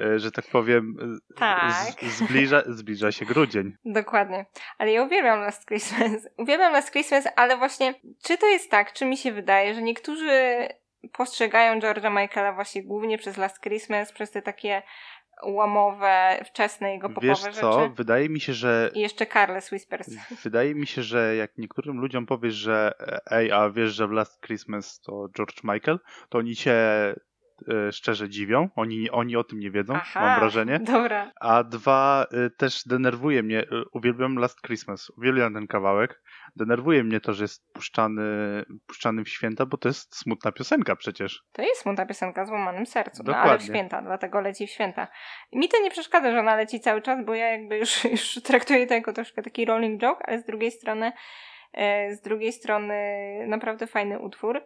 E, 0.00 0.18
że 0.18 0.30
tak 0.30 0.44
powiem, 0.46 0.96
e, 1.00 1.34
tak. 1.36 1.94
Zbliża, 2.02 2.62
zbliża 2.66 3.12
się 3.12 3.24
grudzień. 3.24 3.76
Dokładnie. 3.84 4.46
Ale 4.78 4.92
ja 4.92 5.02
uwielbiam 5.02 5.40
Last 5.40 5.66
Christmas. 5.66 6.28
Uwielbiam 6.38 6.72
Last 6.72 6.90
Christmas, 6.90 7.28
ale 7.36 7.56
właśnie, 7.56 7.94
czy 8.24 8.38
to 8.38 8.46
jest 8.46 8.70
tak, 8.70 8.92
czy 8.92 9.04
mi 9.04 9.16
się 9.16 9.32
wydaje, 9.32 9.74
że 9.74 9.82
niektórzy 9.82 10.68
postrzegają 11.12 11.80
George'a 11.80 12.22
Michaela 12.22 12.52
właśnie 12.52 12.82
głównie 12.82 13.18
przez 13.18 13.36
Last 13.36 13.60
Christmas, 13.60 14.12
przez 14.12 14.30
te 14.30 14.42
takie 14.42 14.82
łamowe, 15.42 16.40
wczesne 16.44 16.92
jego 16.92 17.08
popowe 17.08 17.26
Wiesz 17.26 17.40
co? 17.40 17.50
rzeczy. 17.82 17.94
Wydaje 17.94 18.28
mi 18.28 18.40
się, 18.40 18.52
że... 18.52 18.90
I 18.94 19.00
jeszcze 19.00 19.26
Carles 19.26 19.72
Whispers. 19.72 20.10
Wydaje 20.44 20.74
mi 20.74 20.86
się, 20.86 21.02
że 21.02 21.36
jak 21.36 21.58
niektórym 21.58 21.98
ludziom 21.98 22.26
powiesz, 22.26 22.54
że 22.54 22.92
ej, 23.30 23.52
a 23.52 23.70
wiesz, 23.70 23.94
że 23.94 24.08
w 24.08 24.10
Last 24.10 24.40
Christmas 24.40 25.00
to 25.00 25.28
George 25.36 25.64
Michael, 25.64 25.98
to 26.28 26.38
oni 26.38 26.56
cię 26.56 26.74
E, 27.68 27.92
szczerze 27.92 28.28
dziwią. 28.28 28.68
Oni, 28.76 29.10
oni 29.10 29.36
o 29.36 29.44
tym 29.44 29.60
nie 29.60 29.70
wiedzą, 29.70 29.94
Aha, 29.96 30.20
mam 30.20 30.40
wrażenie. 30.40 30.80
Dobra. 30.80 31.32
A 31.40 31.64
dwa, 31.64 32.26
e, 32.30 32.50
też 32.50 32.82
denerwuje 32.86 33.42
mnie. 33.42 33.60
E, 33.60 33.66
uwielbiam 33.92 34.36
Last 34.36 34.62
Christmas. 34.62 35.10
Uwielbiam 35.10 35.54
ten 35.54 35.66
kawałek. 35.66 36.21
Denerwuje 36.56 37.04
mnie 37.04 37.20
to, 37.20 37.32
że 37.32 37.44
jest 37.44 37.72
puszczany, 37.72 38.22
puszczany 38.86 39.24
w 39.24 39.28
święta, 39.28 39.66
bo 39.66 39.76
to 39.76 39.88
jest 39.88 40.16
smutna 40.16 40.52
piosenka 40.52 40.96
przecież. 40.96 41.42
To 41.52 41.62
jest 41.62 41.80
smutna 41.80 42.06
piosenka 42.06 42.46
z 42.46 42.50
łamanym 42.50 42.86
sercu, 42.86 43.22
no, 43.26 43.36
ale 43.36 43.58
w 43.58 43.62
święta, 43.62 44.02
dlatego 44.02 44.40
leci 44.40 44.66
w 44.66 44.70
święta. 44.70 45.08
Mi 45.52 45.68
to 45.68 45.82
nie 45.82 45.90
przeszkadza, 45.90 46.32
że 46.32 46.38
ona 46.38 46.56
leci 46.56 46.80
cały 46.80 47.02
czas, 47.02 47.24
bo 47.24 47.34
ja 47.34 47.46
jakby 47.46 47.78
już, 47.78 48.04
już 48.14 48.34
traktuję 48.34 48.86
to 48.86 48.94
jako 48.94 49.12
troszkę 49.12 49.42
taki 49.42 49.64
rolling 49.64 50.00
joke, 50.00 50.26
ale 50.26 50.38
z 50.38 50.44
drugiej 50.44 50.70
strony 50.70 51.12
z 52.10 52.20
drugiej 52.20 52.52
strony 52.52 52.94
naprawdę 53.46 53.86
fajny 53.86 54.18
utwór. 54.18 54.62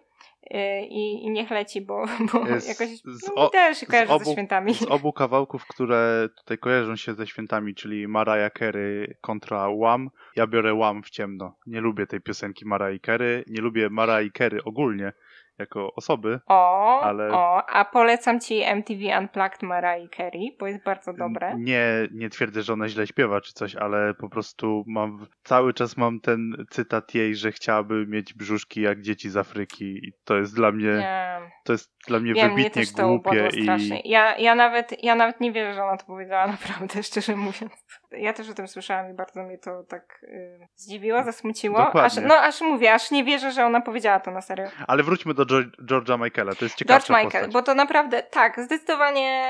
Y, 0.54 0.86
i, 0.86 1.24
i 1.24 1.30
niech 1.30 1.50
leci, 1.50 1.80
bo, 1.80 2.04
bo 2.32 2.60
z, 2.60 2.68
jakoś 2.68 2.88
z 3.04 3.36
no, 3.36 3.48
też 3.48 3.78
się 3.78 3.86
kojarzy 3.86 4.12
obu, 4.12 4.24
ze 4.24 4.32
świętami. 4.32 4.74
Z 4.74 4.82
obu 4.82 5.12
kawałków, 5.12 5.66
które 5.66 6.28
tutaj 6.36 6.58
kojarzą 6.58 6.96
się 6.96 7.14
ze 7.14 7.26
świętami, 7.26 7.74
czyli 7.74 8.08
Mariah 8.08 8.52
Carey 8.58 9.16
kontra 9.20 9.68
Łam, 9.68 10.10
ja 10.36 10.46
biorę 10.46 10.74
Łam 10.74 11.02
w 11.02 11.10
ciemno. 11.10 11.56
Nie 11.66 11.80
lubię 11.80 12.06
tej 12.06 12.20
piosenki 12.20 12.66
Mariah 12.66 13.00
Carey, 13.06 13.44
nie 13.46 13.60
lubię 13.60 13.90
Mariah 13.90 14.32
Carey 14.32 14.64
ogólnie, 14.64 15.12
jako 15.58 15.94
osoby. 15.94 16.40
O, 16.46 17.00
ale... 17.00 17.32
o, 17.32 17.70
a 17.70 17.84
polecam 17.84 18.40
ci 18.40 18.62
MTV 18.62 19.18
Unplugged 19.18 19.62
Mariah 19.62 20.10
Carey, 20.16 20.56
bo 20.60 20.66
jest 20.66 20.84
bardzo 20.84 21.12
dobre. 21.12 21.54
Nie, 21.58 22.08
nie 22.12 22.30
twierdzę, 22.30 22.62
że 22.62 22.72
ona 22.72 22.88
źle 22.88 23.06
śpiewa 23.06 23.40
czy 23.40 23.52
coś, 23.52 23.76
ale 23.76 24.14
po 24.14 24.28
prostu 24.28 24.84
mam, 24.86 25.26
cały 25.44 25.74
czas 25.74 25.96
mam 25.96 26.20
ten 26.20 26.66
cytat 26.70 27.14
jej, 27.14 27.36
że 27.36 27.52
chciałaby 27.52 28.06
mieć 28.06 28.34
brzuszki 28.34 28.80
jak 28.80 29.00
dzieci 29.00 29.30
z 29.30 29.36
Afryki 29.36 29.84
i 29.84 30.12
to 30.24 30.36
jest 30.36 30.56
dla 30.56 30.72
mnie, 30.72 30.88
nie. 30.88 31.38
to 31.64 31.72
jest 31.72 31.96
dla 32.06 32.20
mnie 32.20 32.34
Wiem, 32.34 32.50
wybitnie 32.50 32.82
mnie 32.82 33.02
głupie. 33.02 33.48
I... 33.54 34.10
Ja, 34.10 34.36
ja, 34.36 34.54
nawet, 34.54 35.04
ja 35.04 35.14
nawet 35.14 35.40
nie 35.40 35.52
wierzę, 35.52 35.74
że 35.74 35.84
ona 35.84 35.96
to 35.96 36.06
powiedziała 36.06 36.46
naprawdę, 36.56 37.02
szczerze 37.02 37.36
mówiąc. 37.36 37.72
Ja 38.10 38.32
też 38.32 38.50
o 38.50 38.54
tym 38.54 38.68
słyszałam 38.68 39.10
i 39.10 39.14
bardzo 39.14 39.42
mnie 39.42 39.58
to 39.58 39.82
tak 39.82 40.20
y, 40.22 40.68
zdziwiło, 40.74 41.22
zasmuciło. 41.22 41.94
Aż, 42.04 42.16
no 42.16 42.34
aż 42.34 42.60
mówię, 42.60 42.94
aż 42.94 43.10
nie 43.10 43.24
wierzę, 43.24 43.52
że 43.52 43.66
ona 43.66 43.80
powiedziała 43.80 44.20
to 44.20 44.30
na 44.30 44.40
serio. 44.40 44.68
Ale 44.86 45.02
wróćmy 45.02 45.34
do 45.34 45.45
George'a 45.86 46.24
Michaela, 46.24 46.54
to 46.54 46.64
jest 46.64 46.76
ciekawsza 46.76 47.14
George 47.14 47.24
Michael, 47.24 47.44
postać. 47.44 47.52
bo 47.52 47.62
to 47.62 47.74
naprawdę, 47.74 48.22
tak, 48.22 48.60
zdecydowanie 48.60 49.46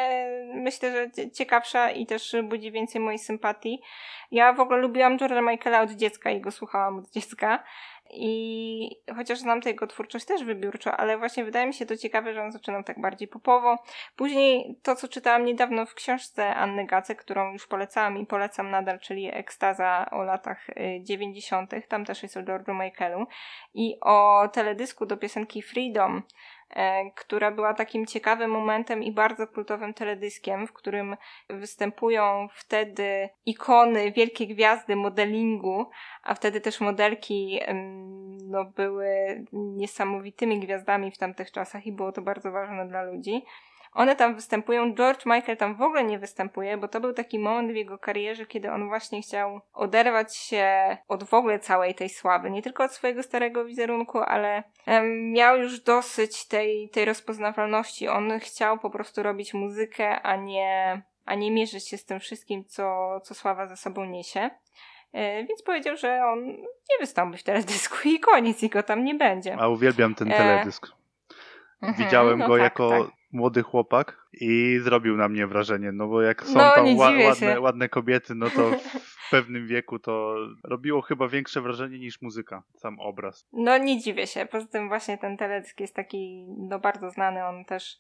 myślę, 0.55 0.93
że 0.93 1.31
ciekawsza 1.31 1.91
i 1.91 2.07
też 2.07 2.37
budzi 2.43 2.73
więcej 2.73 3.01
mojej 3.01 3.19
sympatii. 3.19 3.83
Ja 4.31 4.53
w 4.53 4.61
ogóle 4.61 4.79
lubiłam 4.79 5.19
George'a 5.19 5.51
Michaela 5.51 5.81
od 5.81 5.91
dziecka 5.91 6.31
i 6.31 6.41
go 6.41 6.51
słuchałam 6.51 6.99
od 6.99 7.11
dziecka. 7.11 7.65
I 8.11 8.91
chociaż 9.17 9.39
znam 9.39 9.61
tego 9.61 9.87
twórczość 9.87 10.25
też 10.25 10.45
wybiórczo, 10.45 10.97
ale 10.97 11.19
właśnie 11.19 11.45
wydaje 11.45 11.67
mi 11.67 11.75
się 11.75 11.87
to 11.87 11.97
ciekawe, 11.97 12.35
że 12.35 12.43
on 12.43 12.53
zaczynał 12.53 12.85
tak 12.85 13.01
bardziej 13.01 13.29
popowo. 13.29 13.79
Później 14.17 14.79
to, 14.83 14.97
co 14.97 15.09
czytałam 15.09 15.45
niedawno 15.45 15.87
w 15.87 15.95
książce 15.95 16.55
Anny 16.55 16.87
Gace, 16.87 17.15
którą 17.15 17.53
już 17.53 17.67
polecałam 17.67 18.19
i 18.19 18.27
polecam 18.27 18.71
nadal, 18.71 18.99
czyli 18.99 19.31
Ekstaza 19.35 20.11
o 20.11 20.23
latach 20.23 20.67
90., 21.01 21.73
y, 21.73 21.83
tam 21.89 22.05
też 22.05 22.23
jest 22.23 22.37
o 22.37 22.41
George'u 22.41 22.85
Michaelu 22.85 23.27
i 23.75 23.97
o 24.01 24.49
teledysku 24.53 25.07
do 25.07 25.17
piosenki 25.17 25.63
Freedom, 25.63 26.23
która 27.15 27.51
była 27.51 27.75
takim 27.75 28.07
ciekawym 28.07 28.51
momentem 28.51 29.03
i 29.03 29.13
bardzo 29.13 29.47
kultowym 29.47 29.95
teledyskiem, 29.95 30.67
w 30.67 30.73
którym 30.73 31.17
występują 31.51 32.49
wtedy 32.55 33.29
ikony, 33.47 34.13
wielkie 34.13 34.47
gwiazdy 34.47 34.97
modelingu, 34.97 35.87
a 36.23 36.35
wtedy 36.35 36.61
też 36.61 36.81
modelki 36.81 37.61
no, 38.47 38.65
były 38.65 39.09
niesamowitymi 39.53 40.61
gwiazdami 40.61 41.11
w 41.11 41.19
tamtych 41.19 41.53
czasach 41.53 41.87
i 41.87 41.93
było 41.93 42.13
to 42.13 42.23
bardzo 42.23 42.53
ważne 42.53 42.89
dla 42.89 43.03
ludzi. 43.03 43.43
One 43.97 44.17
tam 44.17 44.35
występują, 44.35 44.95
George 44.95 45.27
Michael 45.27 45.57
tam 45.57 45.75
w 45.75 45.83
ogóle 45.83 46.05
nie 46.05 46.19
występuje, 46.19 46.77
bo 46.77 46.89
to 46.89 47.01
był 47.01 47.13
taki 47.13 47.39
moment 47.39 47.73
w 47.73 47.75
jego 47.75 47.99
karierze, 47.99 48.47
kiedy 48.47 48.71
on 48.71 48.89
właśnie 48.89 49.23
chciał 49.23 49.61
oderwać 49.73 50.37
się 50.37 50.97
od 51.09 51.25
w 51.25 51.35
ogóle 51.35 51.59
całej 51.59 51.95
tej 51.95 52.09
sławy, 52.09 52.51
nie 52.51 52.63
tylko 52.63 52.85
od 52.85 52.93
swojego 52.93 53.23
starego 53.23 53.65
wizerunku, 53.65 54.19
ale 54.19 54.63
um, 54.87 55.33
miał 55.33 55.59
już 55.59 55.81
dosyć 55.81 56.49
tej, 56.49 56.91
tej 56.91 57.05
rozpoznawalności. 57.05 58.09
On 58.09 58.41
chciał 58.41 58.79
po 58.79 58.91
prostu 58.91 59.23
robić 59.23 59.55
muzykę, 59.55 60.23
a 60.23 60.37
nie, 60.37 61.03
a 61.25 61.35
nie 61.35 61.51
mierzyć 61.51 61.89
się 61.89 61.99
z 61.99 62.05
tym 62.05 62.21
wszystkim, 62.21 62.65
co, 62.65 63.21
co 63.21 63.35
sława 63.35 63.67
za 63.67 63.77
sobą 63.77 64.05
niesie. 64.05 64.51
E, 65.13 65.45
więc 65.45 65.63
powiedział, 65.63 65.97
że 65.97 66.21
on 66.25 66.47
nie 66.91 66.99
wystąpi 67.01 67.39
w 67.39 67.43
teledysku 67.43 67.97
i 68.09 68.21
koniec, 68.21 68.63
i 68.63 68.69
go 68.69 68.83
tam 68.83 69.05
nie 69.05 69.15
będzie. 69.15 69.57
A 69.59 69.69
uwielbiam 69.69 70.15
ten 70.15 70.33
e, 70.33 70.37
teledysk. 70.37 70.87
E... 71.83 71.93
Widziałem 71.99 72.39
no 72.39 72.49
go 72.49 72.55
tak, 72.55 72.63
jako 72.63 72.91
tak 72.91 73.17
młody 73.37 73.63
chłopak 73.63 74.27
i 74.33 74.79
zrobił 74.83 75.17
na 75.17 75.29
mnie 75.29 75.47
wrażenie, 75.47 75.93
no 75.93 76.09
bo 76.09 76.23
jak 76.23 76.43
są 76.47 76.59
no, 76.59 76.73
tam 76.75 76.97
ła 76.97 77.11
ładne, 77.25 77.61
ładne 77.61 77.89
kobiety, 77.89 78.35
no 78.35 78.51
to 78.51 78.71
w 79.27 79.31
pewnym 79.31 79.67
wieku 79.67 79.99
to 79.99 80.37
robiło 80.65 81.03
chyba 81.03 81.29
większe 81.29 81.61
wrażenie 81.61 81.99
niż 81.99 82.23
muzyka, 82.23 82.63
sam 82.75 83.01
obraz. 83.01 83.49
No 83.53 83.79
nie 83.79 84.01
dziwię 84.01 84.27
się, 84.27 84.47
poza 84.47 84.67
tym 84.67 84.89
właśnie 84.89 85.19
ten 85.19 85.37
teledysk 85.37 85.81
jest 85.81 85.95
taki 85.95 86.47
no 86.59 86.79
bardzo 86.79 87.11
znany, 87.11 87.45
on 87.45 87.65
też 87.65 87.99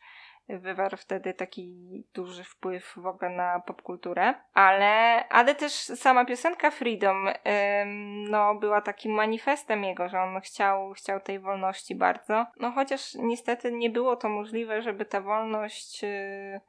wywarł 0.49 0.97
wtedy 0.97 1.34
taki 1.34 1.74
duży 2.14 2.44
wpływ 2.44 2.92
w 2.97 3.07
ogóle 3.07 3.30
na 3.30 3.61
popkulturę, 3.61 4.34
ale, 4.55 5.24
ale 5.28 5.55
też 5.55 5.72
sama 5.72 6.24
piosenka 6.24 6.70
Freedom 6.70 7.28
ym, 7.28 8.24
no, 8.30 8.55
była 8.55 8.80
takim 8.80 9.12
manifestem 9.12 9.84
jego, 9.84 10.09
że 10.09 10.20
on 10.20 10.40
chciał, 10.40 10.92
chciał 10.92 11.20
tej 11.20 11.38
wolności 11.38 11.94
bardzo. 11.94 12.47
No 12.61 12.70
chociaż 12.70 13.14
niestety 13.14 13.72
nie 13.72 13.90
było 13.90 14.16
to 14.16 14.28
możliwe, 14.28 14.82
żeby 14.82 15.05
ta 15.05 15.20
wolność, 15.20 16.03
yy, 16.03 16.61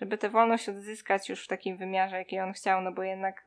żeby 0.00 0.18
tę 0.18 0.28
wolność 0.28 0.68
odzyskać 0.68 1.28
już 1.28 1.44
w 1.44 1.48
takim 1.48 1.76
wymiarze, 1.76 2.18
jaki 2.18 2.40
on 2.40 2.52
chciał, 2.52 2.80
no 2.80 2.92
bo 2.92 3.02
jednak 3.02 3.44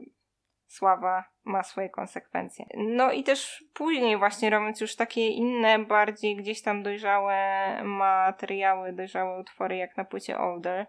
sława 0.72 1.24
ma 1.44 1.64
swoje 1.64 1.90
konsekwencje. 1.90 2.66
No 2.78 3.12
i 3.12 3.24
też 3.24 3.64
później 3.74 4.18
właśnie 4.18 4.50
robiąc 4.50 4.82
już 4.82 4.96
takie 4.96 5.28
inne, 5.28 5.80
bardziej 5.80 6.36
gdzieś 6.36 6.62
tam 6.62 6.84
dojrzałe 6.84 7.36
materiały, 7.84 8.94
dojrzałe 8.94 9.40
utwory 9.40 9.78
jak 9.78 9.98
na 9.98 10.06
płycie 10.06 10.38
Older. 10.38 10.86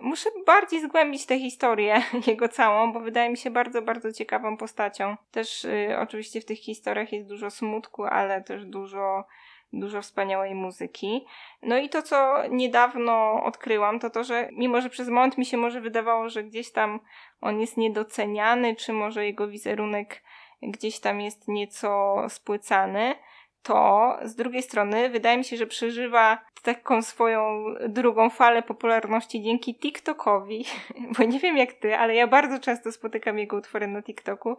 Muszę 0.00 0.30
bardziej 0.46 0.80
zgłębić 0.80 1.26
tę 1.26 1.38
historię 1.38 2.02
jego 2.26 2.48
całą, 2.48 2.92
bo 2.92 3.00
wydaje 3.00 3.30
mi 3.30 3.36
się 3.36 3.50
bardzo, 3.50 3.82
bardzo 3.82 4.12
ciekawą 4.12 4.56
postacią. 4.56 5.16
Też 5.30 5.64
y, 5.64 5.96
oczywiście 5.98 6.40
w 6.40 6.44
tych 6.44 6.58
historiach 6.58 7.12
jest 7.12 7.28
dużo 7.28 7.50
smutku, 7.50 8.04
ale 8.04 8.42
też 8.42 8.64
dużo 8.64 9.24
dużo 9.72 10.02
wspaniałej 10.02 10.54
muzyki. 10.54 11.26
No 11.62 11.78
i 11.78 11.88
to, 11.88 12.02
co 12.02 12.46
niedawno 12.50 13.44
odkryłam, 13.44 14.00
to 14.00 14.10
to, 14.10 14.24
że 14.24 14.48
mimo, 14.52 14.80
że 14.80 14.90
przez 14.90 15.08
moment 15.08 15.38
mi 15.38 15.46
się 15.46 15.56
może 15.56 15.80
wydawało, 15.80 16.28
że 16.28 16.44
gdzieś 16.44 16.72
tam 16.72 17.00
on 17.40 17.60
jest 17.60 17.76
niedoceniany, 17.76 18.76
czy 18.76 18.92
może 18.92 19.26
jego 19.26 19.48
wizerunek 19.48 20.22
gdzieś 20.62 21.00
tam 21.00 21.20
jest 21.20 21.48
nieco 21.48 22.16
spłycany, 22.28 23.14
to 23.62 24.18
z 24.24 24.34
drugiej 24.34 24.62
strony 24.62 25.10
wydaje 25.10 25.38
mi 25.38 25.44
się, 25.44 25.56
że 25.56 25.66
przeżywa 25.66 26.38
taką 26.62 27.02
swoją 27.02 27.64
drugą 27.88 28.30
falę 28.30 28.62
popularności 28.62 29.42
dzięki 29.42 29.78
TikTokowi, 29.78 30.64
bo 31.18 31.24
nie 31.24 31.40
wiem 31.40 31.56
jak 31.56 31.72
ty, 31.72 31.96
ale 31.96 32.14
ja 32.14 32.26
bardzo 32.26 32.58
często 32.58 32.92
spotykam 32.92 33.38
jego 33.38 33.56
utwory 33.56 33.86
na 33.86 34.02
TikToku 34.02 34.56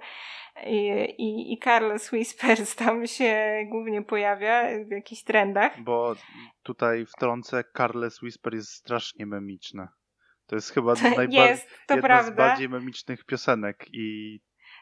i, 0.66 0.88
i, 1.18 1.54
i 1.54 1.60
Carlos 1.60 2.12
Whispers 2.12 2.76
tam 2.76 3.08
się 3.08 3.64
głównie 3.70 4.02
pojawia 4.02 4.64
w 4.88 4.92
jakichś 4.92 5.24
trendach. 5.24 5.82
Bo 5.84 6.16
tutaj 6.64 7.06
wtrącę, 7.06 7.64
Carles 7.78 8.22
Whisper 8.22 8.54
jest 8.54 8.72
strasznie 8.72 9.26
memiczne. 9.26 9.88
To 10.50 10.56
jest 10.56 10.74
chyba 10.74 10.94
najbardziej 10.94 11.40
jest, 11.40 11.68
jedna 11.90 12.24
z 12.24 12.30
bardziej 12.36 12.70
memicznych 12.70 13.26
piosenek 13.26 13.86
i 13.94 14.40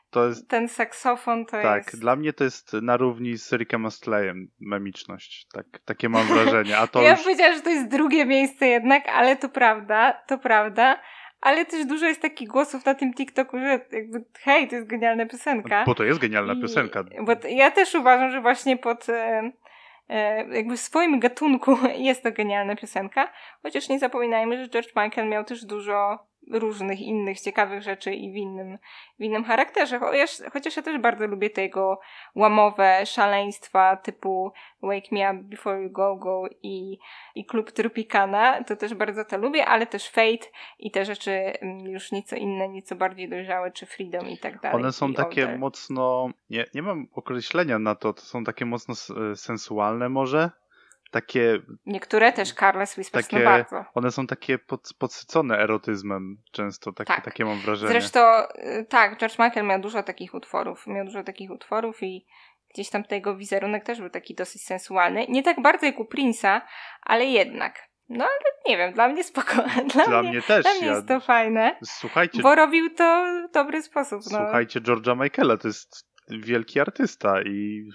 to 0.10 0.28
jest... 0.28 0.50
Ten 0.50 0.70
saksofon 0.70 1.46
to 1.46 1.52
tak, 1.52 1.78
jest... 1.78 1.92
Tak, 1.92 2.00
dla 2.00 2.16
mnie 2.16 2.34
to 2.34 2.44
jest 2.44 2.74
na 2.74 2.98
równi 2.98 3.38
z 3.38 3.54
Rickiem 3.54 3.86
Astleyem 3.86 4.48
memiczność. 4.60 5.48
Tak, 5.54 5.66
takie 5.86 6.10
mam 6.10 6.28
wrażenie. 6.34 6.78
A 6.78 6.88
to 6.88 7.02
ja 7.02 7.12
już... 7.12 7.24
powiedziałam, 7.24 7.54
że 7.56 7.62
to 7.62 7.70
jest 7.70 7.88
drugie 7.88 8.26
miejsce 8.26 8.68
jednak, 8.68 9.08
ale 9.08 9.36
to 9.36 9.50
prawda, 9.50 10.24
to 10.28 10.38
prawda. 10.38 11.00
Ale 11.42 11.66
też 11.66 11.86
dużo 11.86 12.06
jest 12.06 12.22
takich 12.22 12.50
głosów 12.50 12.86
na 12.86 12.96
tym 12.96 13.14
TikToku, 13.14 13.60
że 13.60 13.80
jakby 13.92 14.24
hej, 14.40 14.68
to 14.68 14.76
jest 14.76 14.88
genialna 14.88 15.26
piosenka. 15.26 15.84
Bo 15.86 15.96
to 15.96 16.04
jest 16.04 16.20
genialna 16.20 16.54
I... 16.54 16.62
piosenka. 16.62 17.04
Bo 17.22 17.34
ja 17.50 17.72
też 17.72 17.96
uważam, 17.96 18.32
że 18.32 18.42
właśnie 18.42 18.78
pod... 18.78 19.10
E, 19.10 19.52
jakby 20.52 20.78
w 20.78 20.80
swoim 20.80 21.20
gatunku 21.20 21.78
jest 21.98 22.24
to 22.24 22.32
genialna 22.32 22.76
piosenka, 22.76 23.32
chociaż 23.62 23.90
nie 23.90 24.00
zapominajmy, 24.00 24.58
że 24.58 24.70
George 24.70 24.96
Michael 24.96 25.30
miał 25.30 25.44
też 25.44 25.66
dużo 25.66 26.28
różnych 26.52 27.02
innych 27.02 27.40
ciekawych 27.40 27.84
rzeczy 27.84 28.14
i 28.14 28.32
w 28.32 28.36
innym, 28.36 28.78
w 29.20 29.24
innym 29.24 29.44
charakterze. 29.44 30.00
Chociaż 30.54 30.76
ja 30.78 30.84
też 30.84 30.98
bardzo 30.98 31.28
lubię 31.28 31.50
te 31.50 31.62
jego 31.62 32.00
łamowe 32.36 33.06
szaleństwa 33.06 33.96
typu 33.98 34.52
Wake 34.82 35.08
Me 35.12 35.32
Up 35.32 35.44
Before 35.44 35.82
You 35.82 35.92
Go 35.92 36.16
Go 36.16 36.44
i, 36.64 36.98
i 37.36 37.46
Klub 37.46 37.72
Tropicana. 37.72 38.64
To 38.64 38.76
też 38.76 38.94
bardzo 38.94 39.26
to 39.26 39.38
lubię, 39.38 39.66
ale 39.66 39.88
też 39.88 40.10
Fate 40.10 40.48
i 40.80 40.92
te 40.92 41.06
rzeczy 41.06 41.32
mm, 41.32 41.80
już 41.80 42.12
nieco 42.12 42.36
inne, 42.36 42.70
nieco 42.70 42.96
bardziej 42.96 43.30
dojrzałe, 43.30 43.72
czy 43.72 43.86
Freedom 43.86 44.28
i 44.30 44.38
tak 44.38 44.62
dalej. 44.62 44.82
One 44.82 44.92
są 44.92 45.14
takie 45.14 45.44
older. 45.44 45.60
mocno, 45.60 46.30
nie, 46.50 46.66
nie 46.74 46.82
mam 46.82 47.08
określenia 47.14 47.80
na 47.80 47.96
to, 47.96 48.14
to 48.14 48.22
są 48.22 48.44
takie 48.44 48.66
mocno 48.66 48.96
sensualne 49.36 50.10
może, 50.10 50.52
takie... 51.12 51.60
Niektóre 51.86 52.34
też 52.34 52.54
Carles 52.54 52.98
Whispers, 52.98 53.28
takie, 53.28 53.44
bardzo. 53.44 53.86
One 53.94 54.12
są 54.12 54.28
takie 54.28 54.58
pod, 54.58 54.90
podsycone 55.00 55.58
erotyzmem 55.58 56.38
często, 56.52 56.94
takie, 56.94 57.14
tak. 57.14 57.26
takie 57.26 57.46
mam 57.46 57.60
wrażenie. 57.60 57.92
Zresztą 57.92 58.20
y, 58.20 58.86
tak, 58.90 59.18
George 59.20 59.40
Michael 59.40 59.66
miał 59.66 59.82
dużo 59.82 60.04
takich 60.04 60.34
utworów, 60.34 60.88
miał 60.88 61.06
dużo 61.06 61.24
takich 61.24 61.52
utworów 61.52 62.04
i 62.04 62.26
gdzieś 62.74 62.90
tam 62.90 63.04
jego 63.12 63.36
wizerunek 63.36 63.84
też 63.84 64.00
był 64.00 64.10
taki 64.10 64.36
dosyć 64.36 64.62
sensualny. 64.64 65.26
Nie 65.30 65.44
tak 65.44 65.62
bardzo 65.62 65.86
jak 65.86 66.00
u 66.00 66.04
Prince'a, 66.04 66.62
ale 67.02 67.26
jednak. 67.26 67.88
No 68.10 68.26
ale 68.26 68.52
nie 68.68 68.78
wiem, 68.78 68.94
dla 68.94 69.08
mnie 69.08 69.24
spoko. 69.24 69.54
Dla, 69.94 70.06
dla 70.06 70.22
mnie, 70.22 70.32
mnie, 70.32 70.42
też. 70.42 70.64
Dla 70.64 70.74
mnie 70.74 70.88
ja... 70.88 70.94
jest 70.94 71.08
to 71.08 71.20
fajne. 71.20 71.78
Słuchajcie. 71.84 72.42
Bo 72.42 72.56
robił 72.56 72.90
to 72.90 73.26
w 73.50 73.54
dobry 73.54 73.82
sposób. 73.82 74.22
No. 74.32 74.38
Słuchajcie 74.38 74.82
George'a 74.82 75.24
Michaela, 75.24 75.58
to 75.58 75.68
jest 75.68 76.08
wielki 76.30 76.80
artysta 76.80 77.42
i... 77.42 77.90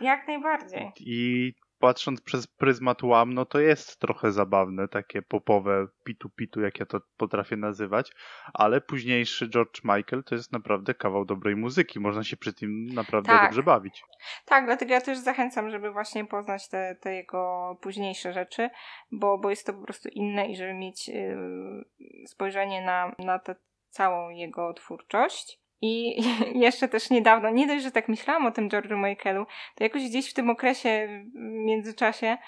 Jak 0.00 0.28
najbardziej. 0.28 0.92
I 1.00 1.52
patrząc 1.82 2.20
przez 2.20 2.46
pryzmat 2.46 3.02
łam, 3.02 3.34
no 3.34 3.44
to 3.44 3.60
jest 3.60 4.00
trochę 4.00 4.32
zabawne, 4.32 4.88
takie 4.88 5.22
popowe 5.22 5.86
pitu-pitu, 6.04 6.60
jak 6.60 6.80
ja 6.80 6.86
to 6.86 7.00
potrafię 7.16 7.56
nazywać, 7.56 8.12
ale 8.54 8.80
późniejszy 8.80 9.48
George 9.48 9.84
Michael 9.84 10.24
to 10.24 10.34
jest 10.34 10.52
naprawdę 10.52 10.94
kawał 10.94 11.24
dobrej 11.24 11.56
muzyki. 11.56 12.00
Można 12.00 12.24
się 12.24 12.36
przy 12.36 12.52
tym 12.52 12.86
naprawdę 12.86 13.28
tak. 13.28 13.42
dobrze 13.42 13.62
bawić. 13.62 14.04
Tak, 14.44 14.64
dlatego 14.64 14.92
ja 14.92 15.00
też 15.00 15.18
zachęcam, 15.18 15.70
żeby 15.70 15.92
właśnie 15.92 16.24
poznać 16.24 16.68
te, 16.68 16.96
te 17.00 17.14
jego 17.14 17.76
późniejsze 17.80 18.32
rzeczy, 18.32 18.70
bo, 19.12 19.38
bo 19.38 19.50
jest 19.50 19.66
to 19.66 19.72
po 19.72 19.84
prostu 19.84 20.08
inne 20.08 20.48
i 20.48 20.56
żeby 20.56 20.74
mieć 20.74 21.08
yy, 21.08 21.84
spojrzenie 22.26 22.84
na, 22.84 23.12
na 23.18 23.38
tę 23.38 23.54
całą 23.88 24.30
jego 24.30 24.72
twórczość. 24.72 25.61
I 25.82 26.22
jeszcze 26.64 26.88
też 26.88 27.10
niedawno, 27.10 27.50
nie 27.50 27.66
dość, 27.66 27.84
że 27.84 27.90
tak 27.90 28.08
myślałam 28.08 28.46
o 28.46 28.50
tym 28.50 28.68
George'u 28.68 29.08
Michaelu, 29.08 29.46
to 29.74 29.84
jakoś 29.84 30.02
gdzieś 30.02 30.30
w 30.30 30.34
tym 30.34 30.50
okresie, 30.50 31.08
w 31.34 31.38
międzyczasie, 31.38 32.38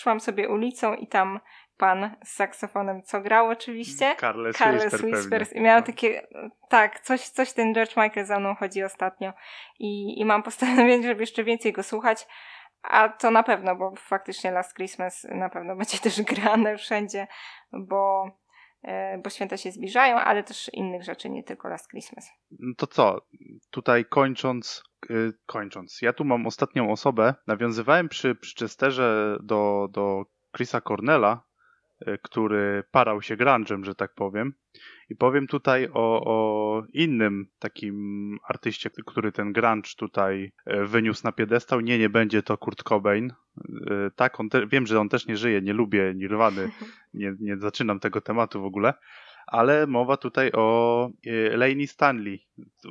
szłam 0.00 0.20
sobie 0.20 0.48
ulicą 0.48 0.94
i 0.94 1.06
tam 1.06 1.40
pan 1.78 2.16
z 2.24 2.32
saksofonem, 2.32 3.02
co 3.02 3.20
grał 3.20 3.48
oczywiście? 3.48 4.16
Carles, 4.20 4.56
Carles 4.56 5.02
Whispers. 5.02 5.52
I 5.52 5.60
miał 5.60 5.82
takie, 5.82 6.26
tak, 6.68 7.00
coś, 7.00 7.20
coś 7.20 7.52
ten 7.52 7.74
George 7.74 7.96
Michael 7.96 8.26
za 8.26 8.40
mną 8.40 8.54
chodzi 8.54 8.82
ostatnio. 8.82 9.32
I, 9.78 10.20
I 10.20 10.24
mam 10.24 10.42
postanowienie, 10.48 11.06
żeby 11.06 11.22
jeszcze 11.22 11.44
więcej 11.44 11.72
go 11.72 11.82
słuchać. 11.82 12.26
A 12.82 13.08
to 13.08 13.30
na 13.30 13.42
pewno, 13.42 13.76
bo 13.76 13.92
faktycznie 13.96 14.50
Last 14.50 14.76
Christmas 14.76 15.26
na 15.30 15.48
pewno 15.48 15.76
będzie 15.76 15.98
też 15.98 16.22
grane 16.22 16.76
wszędzie, 16.76 17.26
bo 17.72 18.30
bo 19.24 19.30
święta 19.30 19.56
się 19.56 19.70
zbliżają, 19.70 20.16
ale 20.16 20.42
też 20.42 20.70
innych 20.72 21.04
rzeczy, 21.04 21.30
nie 21.30 21.44
tylko 21.44 21.68
Last 21.68 21.90
Christmas. 21.90 22.30
No 22.50 22.74
to 22.76 22.86
co, 22.86 23.26
tutaj 23.70 24.04
kończąc, 24.04 24.82
yy, 25.10 25.32
kończąc, 25.46 26.02
ja 26.02 26.12
tu 26.12 26.24
mam 26.24 26.46
ostatnią 26.46 26.90
osobę, 26.90 27.34
nawiązywałem 27.46 28.08
przy, 28.08 28.34
przy 28.34 28.54
Chesterze 28.54 29.36
do, 29.42 29.88
do 29.90 30.24
Chrisa 30.56 30.80
Cornella, 30.80 31.42
yy, 32.06 32.18
który 32.22 32.84
parał 32.90 33.22
się 33.22 33.36
grunge'em, 33.36 33.84
że 33.84 33.94
tak 33.94 34.14
powiem, 34.14 34.52
i 35.08 35.16
powiem 35.16 35.46
tutaj 35.46 35.88
o, 35.92 36.22
o 36.24 36.82
innym 36.92 37.46
takim 37.58 38.38
artyście, 38.48 38.90
który 39.06 39.32
ten 39.32 39.52
grunge 39.52 39.90
tutaj 39.96 40.52
e, 40.66 40.84
wyniósł 40.84 41.20
na 41.24 41.32
piedestał. 41.32 41.80
Nie, 41.80 41.98
nie 41.98 42.08
będzie 42.08 42.42
to 42.42 42.58
Kurt 42.58 42.82
Cobain. 42.82 43.32
E, 43.90 44.10
tak, 44.16 44.40
on 44.40 44.48
te, 44.48 44.66
wiem, 44.66 44.86
że 44.86 45.00
on 45.00 45.08
też 45.08 45.26
nie 45.26 45.36
żyje, 45.36 45.62
nie 45.62 45.72
lubię 45.72 46.12
Nirwany, 46.14 46.70
nie, 47.14 47.34
nie 47.40 47.56
zaczynam 47.56 48.00
tego 48.00 48.20
tematu 48.20 48.62
w 48.62 48.64
ogóle, 48.64 48.94
ale 49.46 49.86
mowa 49.86 50.16
tutaj 50.16 50.50
o 50.52 51.10
e, 51.26 51.56
Lainey 51.56 51.86
Stanley. 51.86 52.46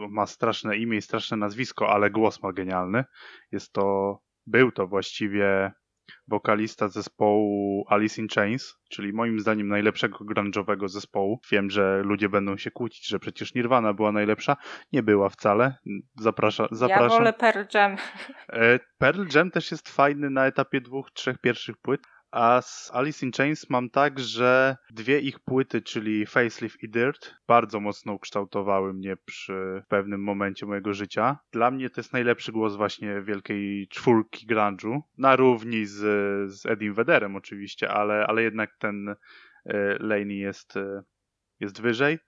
Ma 0.09 0.26
straszne 0.26 0.78
imię 0.78 0.97
i 0.97 1.01
straszne 1.01 1.38
nazwisko, 1.38 1.89
ale 1.89 2.09
głos 2.09 2.43
ma 2.43 2.53
genialny. 2.53 3.03
Jest 3.51 3.74
to, 3.74 4.20
był 4.47 4.72
to 4.72 4.88
właściwie 4.88 5.72
wokalista 6.28 6.88
zespołu 6.88 7.86
Alice 7.88 8.22
in 8.22 8.28
Chains, 8.28 8.76
czyli 8.90 9.14
moim 9.14 9.40
zdaniem 9.40 9.68
najlepszego 9.68 10.18
grunge'owego 10.18 10.88
zespołu. 10.88 11.40
Wiem, 11.52 11.70
że 11.70 12.02
ludzie 12.04 12.30
będą 12.30 12.58
się 12.58 12.72
kłócić, 12.72 13.08
że 13.08 13.20
przecież 13.20 13.54
Nirvana 13.54 13.94
była 13.94 14.12
najlepsza. 14.12 14.58
Nie 14.94 15.04
była 15.04 15.30
wcale. 15.30 15.78
Zaprasza, 16.20 16.68
zapraszam. 16.72 17.10
Ja 17.10 17.18
wolę 17.18 17.34
Pearl 17.34 17.64
Jam. 17.74 17.96
E, 18.50 18.80
Pearl 18.98 19.24
Jam 19.36 19.52
też 19.52 19.72
jest 19.72 19.90
fajny 19.90 20.30
na 20.30 20.46
etapie 20.46 20.82
dwóch, 20.82 21.12
trzech 21.12 21.38
pierwszych 21.38 21.78
płyt. 21.78 22.02
A 22.36 22.62
z 22.62 22.92
Alice 22.94 23.26
in 23.26 23.32
Chains 23.32 23.70
mam 23.70 23.90
tak, 23.90 24.20
że 24.20 24.78
dwie 24.90 25.20
ich 25.20 25.40
płyty, 25.40 25.82
czyli 25.82 26.26
Facelift 26.26 26.84
i 26.84 26.90
Dirt, 26.90 27.36
bardzo 27.48 27.80
mocno 27.80 28.14
ukształtowały 28.14 28.94
mnie 28.94 29.18
przy 29.26 29.84
pewnym 29.88 30.24
momencie 30.24 30.66
mojego 30.66 30.94
życia. 30.94 31.38
Dla 31.52 31.72
mnie 31.72 31.90
to 31.90 32.02
jest 32.02 32.14
najlepszy 32.14 32.52
głos 32.52 32.76
właśnie 32.76 33.22
wielkiej 33.22 33.88
czwórki 33.88 34.48
grunge'u, 34.48 35.00
na 35.18 35.36
równi 35.36 35.86
z, 35.86 35.98
z 36.54 36.66
Edim 36.66 36.94
Wederem 36.94 37.36
oczywiście, 37.36 37.92
ale, 37.92 38.28
ale 38.28 38.44
jednak 38.44 38.78
ten 38.80 39.10
e, 39.10 39.16
Laney 40.00 40.38
jest, 40.38 40.78
e, 40.78 41.04
jest 41.60 41.82
wyżej. 41.82 42.20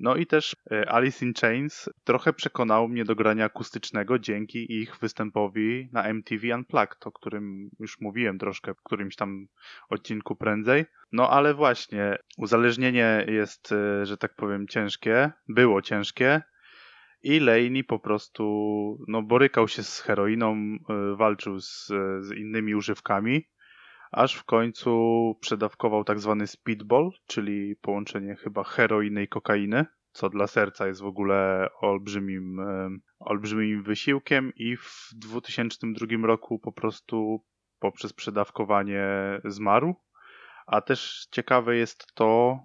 No 0.00 0.16
i 0.16 0.26
też 0.26 0.56
e, 0.70 0.92
Alice 0.92 1.24
in 1.24 1.34
Chains 1.34 1.90
trochę 2.04 2.32
przekonało 2.32 2.88
mnie 2.88 3.04
do 3.04 3.14
grania 3.14 3.44
akustycznego 3.44 4.18
dzięki 4.18 4.72
ich 4.72 4.96
występowi 4.96 5.88
na 5.92 6.04
MTV 6.04 6.54
Unplugged, 6.54 7.06
o 7.06 7.12
którym 7.12 7.70
już 7.80 8.00
mówiłem 8.00 8.38
troszkę 8.38 8.74
w 8.74 8.82
którymś 8.82 9.16
tam 9.16 9.46
odcinku 9.88 10.36
prędzej. 10.36 10.84
No 11.12 11.30
ale 11.30 11.54
właśnie, 11.54 12.18
uzależnienie 12.38 13.26
jest, 13.28 13.72
e, 13.72 14.06
że 14.06 14.16
tak 14.16 14.34
powiem, 14.34 14.68
ciężkie, 14.68 15.32
było 15.48 15.82
ciężkie. 15.82 16.42
I 17.22 17.40
Laney 17.40 17.84
po 17.84 17.98
prostu 17.98 18.44
no, 19.08 19.22
borykał 19.22 19.68
się 19.68 19.82
z 19.82 20.00
heroiną, 20.00 20.54
e, 20.54 21.16
walczył 21.16 21.60
z, 21.60 21.86
z 22.20 22.32
innymi 22.32 22.74
używkami 22.74 23.46
aż 24.14 24.34
w 24.34 24.44
końcu 24.44 24.90
przedawkował 25.40 26.04
tak 26.04 26.20
zwany 26.20 26.46
speedball, 26.46 27.10
czyli 27.26 27.76
połączenie 27.76 28.36
chyba 28.36 28.64
heroiny 28.64 29.22
i 29.22 29.28
kokainy, 29.28 29.86
co 30.12 30.30
dla 30.30 30.46
serca 30.46 30.86
jest 30.86 31.00
w 31.00 31.06
ogóle 31.06 31.68
olbrzymim, 31.80 32.60
olbrzymim 33.18 33.82
wysiłkiem 33.82 34.52
i 34.56 34.76
w 34.76 35.08
2002 35.14 36.26
roku 36.26 36.58
po 36.58 36.72
prostu 36.72 37.44
poprzez 37.78 38.12
przedawkowanie 38.12 39.06
zmarł. 39.44 39.94
A 40.66 40.80
też 40.80 41.26
ciekawe 41.30 41.76
jest 41.76 42.06
to, 42.14 42.58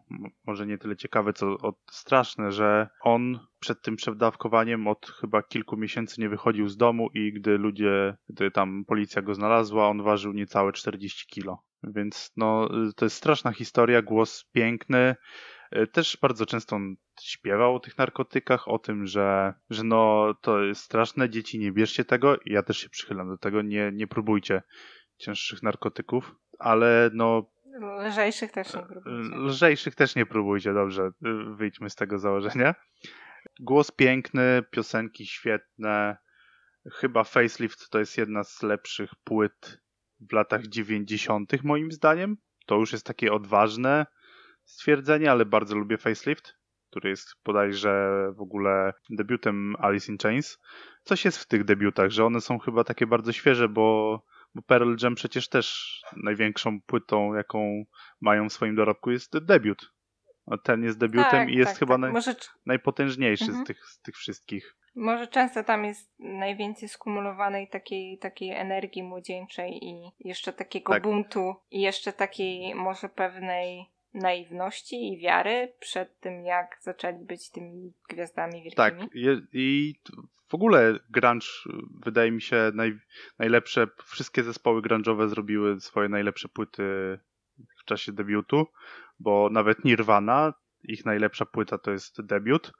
może 0.45 0.65
nie 0.65 0.77
tyle 0.77 0.95
ciekawe, 0.95 1.33
co 1.33 1.57
straszne, 1.91 2.51
że 2.51 2.89
on 3.01 3.39
przed 3.59 3.81
tym 3.81 3.95
przedawkowaniem 3.95 4.87
od 4.87 5.05
chyba 5.21 5.43
kilku 5.43 5.77
miesięcy 5.77 6.21
nie 6.21 6.29
wychodził 6.29 6.67
z 6.67 6.77
domu 6.77 7.09
i 7.13 7.33
gdy 7.33 7.57
ludzie, 7.57 8.17
gdy 8.29 8.51
tam 8.51 8.85
policja 8.85 9.21
go 9.21 9.35
znalazła, 9.35 9.87
on 9.87 10.03
ważył 10.03 10.33
niecałe 10.33 10.73
40 10.73 11.27
kilo. 11.27 11.63
Więc 11.83 12.31
no, 12.37 12.69
to 12.95 13.05
jest 13.05 13.17
straszna 13.17 13.51
historia, 13.51 14.01
głos 14.01 14.49
piękny, 14.53 15.15
E, 15.71 15.87
też 15.87 16.17
bardzo 16.21 16.45
często 16.45 16.75
on 16.75 16.95
śpiewał 17.21 17.75
o 17.75 17.79
tych 17.79 17.97
narkotykach, 17.97 18.67
o 18.67 18.79
tym, 18.79 19.05
że, 19.05 19.53
że 19.69 19.83
no 19.83 20.33
to 20.41 20.63
jest 20.63 20.81
straszne, 20.81 21.29
dzieci 21.29 21.59
nie 21.59 21.71
bierzcie 21.71 22.05
tego. 22.05 22.37
Ja 22.45 22.63
też 22.63 22.77
się 22.77 22.89
przychylam 22.89 23.29
do 23.29 23.37
tego, 23.37 23.61
nie, 23.61 23.91
nie 23.93 24.07
próbujcie 24.07 24.61
cięższych 25.17 25.63
narkotyków, 25.63 26.35
ale 26.59 27.09
no 27.13 27.49
Lżejszych 28.07 28.51
też 28.51 28.73
nie 28.73 28.83
próbujcie. 28.83 29.35
Lżejszych 29.35 29.95
też 29.95 30.15
nie 30.15 30.25
próbujcie, 30.25 30.73
dobrze, 30.73 31.09
wyjdźmy 31.55 31.89
z 31.89 31.95
tego 31.95 32.19
założenia. 32.19 32.75
Głos 33.59 33.91
piękny, 33.91 34.63
piosenki 34.71 35.25
świetne. 35.25 36.17
Chyba 36.91 37.23
Facelift 37.23 37.89
to 37.89 37.99
jest 37.99 38.17
jedna 38.17 38.43
z 38.43 38.63
lepszych 38.63 39.11
płyt 39.23 39.81
w 40.19 40.33
latach 40.33 40.67
90. 40.67 41.63
moim 41.63 41.91
zdaniem. 41.91 42.37
To 42.65 42.75
już 42.75 42.91
jest 42.91 43.05
takie 43.05 43.33
odważne 43.33 44.05
stwierdzenie, 44.63 45.31
ale 45.31 45.45
bardzo 45.45 45.75
lubię 45.75 45.97
Facelift, 45.97 46.55
który 46.89 47.09
jest 47.09 47.35
bodajże 47.45 48.09
w 48.35 48.41
ogóle 48.41 48.93
debiutem 49.09 49.75
Alice 49.79 50.11
in 50.11 50.17
Chains. 50.17 50.57
Coś 51.03 51.25
jest 51.25 51.37
w 51.37 51.47
tych 51.47 51.63
debiutach, 51.63 52.09
że 52.09 52.25
one 52.25 52.41
są 52.41 52.59
chyba 52.59 52.83
takie 52.83 53.07
bardzo 53.07 53.31
świeże, 53.31 53.69
bo, 53.69 54.23
bo 54.55 54.61
Pearl 54.61 54.95
Jam 55.03 55.15
przecież 55.15 55.49
też 55.49 55.99
największą 56.23 56.81
płytą, 56.81 57.33
jaką 57.33 57.83
mają 58.21 58.49
w 58.49 58.53
swoim 58.53 58.75
dorobku 58.75 59.11
jest 59.11 59.37
debiut. 59.37 59.93
A 60.45 60.57
ten 60.57 60.83
jest 60.83 60.97
debiutem 60.97 61.29
tak, 61.31 61.49
i 61.49 61.55
jest 61.55 61.71
tak, 61.71 61.79
chyba 61.79 61.93
tak. 61.93 62.01
naj, 62.01 62.11
Może... 62.11 62.35
najpotężniejszy 62.65 63.45
Mhm. 63.45 63.63
z, 63.63 63.67
tych, 63.67 63.85
z 63.85 64.01
tych 64.01 64.15
wszystkich. 64.15 64.75
Może 64.95 65.27
często 65.27 65.63
tam 65.63 65.85
jest 65.85 66.13
najwięcej 66.19 66.89
skumulowanej 66.89 67.67
takiej, 67.67 68.17
takiej 68.17 68.51
energii 68.51 69.03
młodzieńczej 69.03 69.85
i 69.85 70.11
jeszcze 70.19 70.53
takiego 70.53 70.93
Tak. 70.93 71.03
buntu 71.03 71.55
i 71.71 71.81
jeszcze 71.81 72.13
takiej 72.13 72.75
może 72.75 73.09
pewnej 73.09 73.85
naiwności 74.13 75.13
i 75.13 75.17
wiary 75.17 75.73
przed 75.79 76.19
tym, 76.19 76.45
jak 76.45 76.77
zaczęli 76.81 77.25
być 77.25 77.49
tymi 77.49 77.93
gwiazdami 78.09 78.63
wielkimi. 78.63 78.75
Tak, 78.75 78.93
i 79.53 79.95
w 80.49 80.55
ogóle 80.55 80.99
grunge 81.09 81.47
wydaje 82.05 82.31
mi 82.31 82.41
się 82.41 82.71
naj, 82.73 82.99
najlepsze, 83.39 83.87
wszystkie 84.05 84.43
zespoły 84.43 84.81
grunge'owe 84.81 85.27
zrobiły 85.27 85.79
swoje 85.79 86.09
najlepsze 86.09 86.49
płyty 86.49 86.83
w 87.77 87.85
czasie 87.85 88.11
debiutu, 88.11 88.67
bo 89.19 89.49
nawet 89.51 89.85
Nirvana, 89.85 90.53
ich 90.83 91.05
najlepsza 91.05 91.45
płyta 91.45 91.77
to 91.77 91.91
jest 91.91 92.21
debiut. 92.21 92.71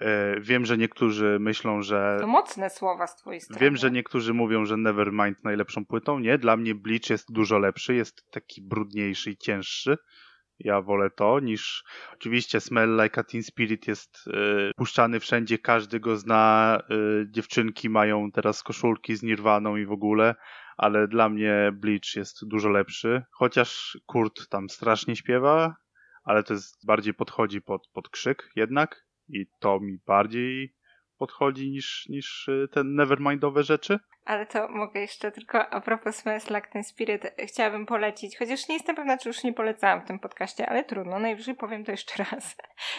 E, 0.00 0.40
Wiem, 0.40 0.66
że 0.66 0.78
niektórzy 0.78 1.38
myślą, 1.40 1.82
że 1.82 2.16
To 2.20 2.26
mocne 2.26 2.70
słowa 2.70 3.06
z 3.06 3.16
twojej 3.16 3.40
strony. 3.40 3.60
Wiem, 3.60 3.76
że 3.76 3.90
niektórzy 3.90 4.34
mówią, 4.34 4.64
że 4.64 4.76
Nevermind 4.76 5.44
najlepszą 5.44 5.86
płytą. 5.86 6.18
Nie, 6.18 6.38
dla 6.38 6.56
mnie 6.56 6.74
Bleach 6.74 7.10
jest 7.10 7.32
dużo 7.32 7.58
lepszy, 7.58 7.94
jest 7.94 8.30
taki 8.30 8.62
brudniejszy 8.62 9.30
i 9.30 9.36
cięższy. 9.36 9.96
Ja 10.60 10.82
wolę 10.82 11.10
to 11.10 11.40
niż. 11.40 11.84
Oczywiście 12.12 12.60
Smell 12.60 13.00
Like 13.02 13.20
a 13.20 13.24
Teen 13.24 13.42
Spirit 13.42 13.86
jest 13.86 14.26
y, 14.26 14.72
puszczany 14.76 15.20
wszędzie, 15.20 15.58
każdy 15.58 16.00
go 16.00 16.16
zna. 16.16 16.78
Y, 16.90 17.26
dziewczynki 17.30 17.88
mają 17.88 18.32
teraz 18.32 18.62
koszulki 18.62 19.16
z 19.16 19.22
Nirwaną 19.22 19.76
i 19.76 19.86
w 19.86 19.92
ogóle, 19.92 20.34
ale 20.76 21.08
dla 21.08 21.28
mnie 21.28 21.70
Bleach 21.72 22.16
jest 22.16 22.48
dużo 22.48 22.68
lepszy. 22.68 23.22
Chociaż 23.30 23.98
Kurt 24.06 24.48
tam 24.48 24.68
strasznie 24.68 25.16
śpiewa, 25.16 25.76
ale 26.24 26.42
to 26.42 26.54
jest 26.54 26.86
bardziej 26.86 27.14
podchodzi 27.14 27.62
pod, 27.62 27.88
pod 27.92 28.08
krzyk 28.08 28.50
jednak 28.56 29.06
i 29.28 29.46
to 29.58 29.80
mi 29.80 29.98
bardziej 30.06 30.79
podchodzi 31.20 31.70
niż, 31.70 32.06
niż 32.08 32.48
y, 32.48 32.68
te 32.72 32.84
Nevermindowe 32.84 33.62
rzeczy. 33.62 33.98
Ale 34.24 34.46
to 34.46 34.68
mogę 34.68 35.00
jeszcze 35.00 35.32
tylko 35.32 35.68
a 35.68 35.80
propos 35.80 36.16
Smells 36.16 36.50
Like 36.50 36.68
Teen 36.72 36.84
Spirit 36.84 37.22
chciałabym 37.38 37.86
polecić, 37.86 38.38
chociaż 38.38 38.68
nie 38.68 38.74
jestem 38.74 38.96
pewna, 38.96 39.18
czy 39.18 39.28
już 39.28 39.44
nie 39.44 39.52
polecałam 39.52 40.00
w 40.00 40.04
tym 40.04 40.18
podcaście, 40.18 40.68
ale 40.68 40.84
trudno, 40.84 41.18
najwyżej 41.18 41.54
powiem 41.54 41.84
to 41.84 41.90
jeszcze 41.90 42.24
raz. 42.30 42.56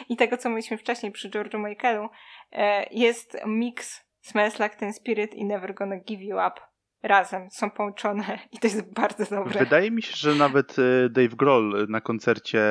I 0.10 0.18
tego, 0.18 0.38
co 0.38 0.50
mówiliśmy 0.50 0.78
wcześniej 0.78 1.12
przy 1.12 1.30
George'u 1.30 1.70
Michaelu, 1.70 2.10
e, 2.52 2.86
jest 2.92 3.38
mix 3.46 4.06
Smells 4.20 4.60
Like 4.60 4.76
Teen 4.76 4.94
Spirit 4.94 5.34
i 5.34 5.46
Never 5.46 5.74
Gonna 5.74 5.98
Give 5.98 6.22
You 6.22 6.38
Up. 6.38 6.62
Razem 7.04 7.52
są 7.52 7.72
połączone 7.72 8.40
i 8.52 8.60
to 8.60 8.68
jest 8.68 8.94
bardzo 8.94 9.36
dobre. 9.36 9.60
Wydaje 9.60 9.92
mi 9.92 10.02
się, 10.02 10.16
że 10.16 10.36
nawet 10.36 10.76
Dave 11.10 11.36
Grohl 11.36 11.86
na 11.90 12.02
koncercie 12.02 12.62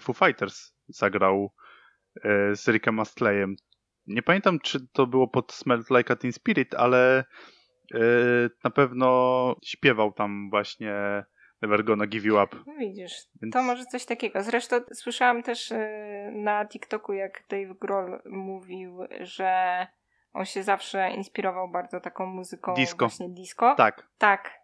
Foo 0.00 0.12
Fighters 0.12 0.72
zagrał 0.88 1.52
z 2.52 2.68
Rickiem 2.68 3.00
Astleyem. 3.00 3.56
Nie 4.06 4.22
pamiętam, 4.22 4.60
czy 4.60 4.86
to 4.92 5.06
było 5.06 5.28
pod 5.28 5.52
Smell 5.52 5.84
Like 5.90 6.12
a 6.12 6.16
Teen 6.16 6.32
Spirit, 6.32 6.74
ale 6.74 7.24
y, 7.94 7.98
na 8.64 8.70
pewno 8.70 9.56
śpiewał 9.64 10.12
tam 10.12 10.50
właśnie 10.50 11.24
Never 11.62 11.84
Gonna 11.84 12.06
Give 12.06 12.24
You 12.24 12.42
Up. 12.42 12.56
No 12.66 12.74
Widzisz, 12.78 13.12
Więc- 13.42 13.52
to 13.52 13.62
może 13.62 13.84
coś 13.84 14.04
takiego. 14.04 14.42
Zresztą 14.42 14.76
słyszałam 14.92 15.42
też 15.42 15.72
e, 15.72 16.30
na 16.34 16.66
TikToku, 16.66 17.12
jak 17.12 17.44
Dave 17.48 17.74
Grohl 17.80 18.18
mówił, 18.26 18.98
że 19.20 19.86
on 20.32 20.44
się 20.44 20.62
zawsze 20.62 21.10
inspirował 21.10 21.68
bardzo 21.68 22.00
taką 22.00 22.26
muzyką 22.26 22.74
Disco. 22.74 23.06
właśnie 23.08 23.28
disco. 23.28 23.74
Tak. 23.76 24.08
Tak. 24.18 24.61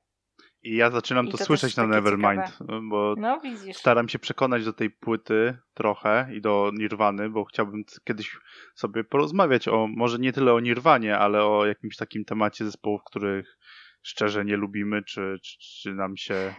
I 0.69 0.77
ja 0.77 0.91
zaczynam 0.91 1.27
I 1.27 1.31
to, 1.31 1.39
to 1.39 1.45
słyszeć 1.45 1.77
na 1.77 1.87
Nevermind, 1.87 2.59
bo 2.91 3.15
No 3.19 3.41
staram 3.73 4.09
się 4.09 4.19
przekonać 4.19 4.65
do 4.65 4.73
tej 4.73 4.91
płyty 4.91 5.59
trochę 5.75 6.29
i 6.35 6.41
do 6.41 6.71
Nirwany, 6.75 7.31
bo 7.31 7.45
chciałbym 7.45 7.85
kiedyś 8.05 8.37
sobie 8.75 9.05
porozmawiać 9.05 9.69
o, 9.69 9.87
może 9.97 10.19
nie 10.19 10.33
tyle 10.33 10.53
o 10.53 10.61
Nirwanie, 10.61 11.19
ale 11.19 11.45
o 11.45 11.67
jakimś 11.67 11.97
takim 11.97 12.25
temacie 12.25 12.65
zespołów, 12.65 13.01
których 13.05 13.59
szczerze 14.03 14.45
nie 14.45 14.57
lubimy, 14.57 15.03
czy, 15.03 15.37
czy, 15.43 15.57
czy 15.83 15.95
nam 15.95 16.17
się, 16.17 16.55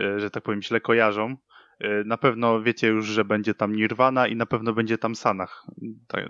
e, 0.00 0.18
że 0.20 0.30
tak 0.30 0.42
powiem, 0.42 0.62
źle 0.62 0.80
kojarzą. 0.80 1.36
E, 1.80 2.04
Na 2.04 2.16
pewno 2.16 2.62
wiecie 2.62 2.88
już, 2.88 3.06
że 3.06 3.24
będzie 3.24 3.54
tam 3.54 3.76
Nirvana 3.76 4.26
i 4.26 4.36
na 4.36 4.46
pewno 4.46 4.72
będzie 4.72 4.98
tam 4.98 5.14
Sanach. 5.14 5.66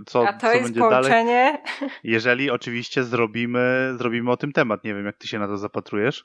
Co, 0.07 0.29
A 0.29 0.33
to 0.33 0.41
co 0.41 0.53
jest 0.53 0.63
będzie 0.65 0.81
dalej? 0.81 1.11
połączenie. 1.11 1.63
Jeżeli 2.05 2.51
oczywiście 2.51 3.05
zrobimy, 3.05 3.95
zrobimy 3.99 4.31
o 4.31 4.37
tym 4.37 4.53
temat. 4.53 4.85
Nie 4.85 4.95
wiem, 4.95 5.07
jak 5.07 5.17
ty 5.17 5.29
się 5.29 5.39
na 5.39 5.47
to 5.47 5.57
zapatrujesz. 5.57 6.25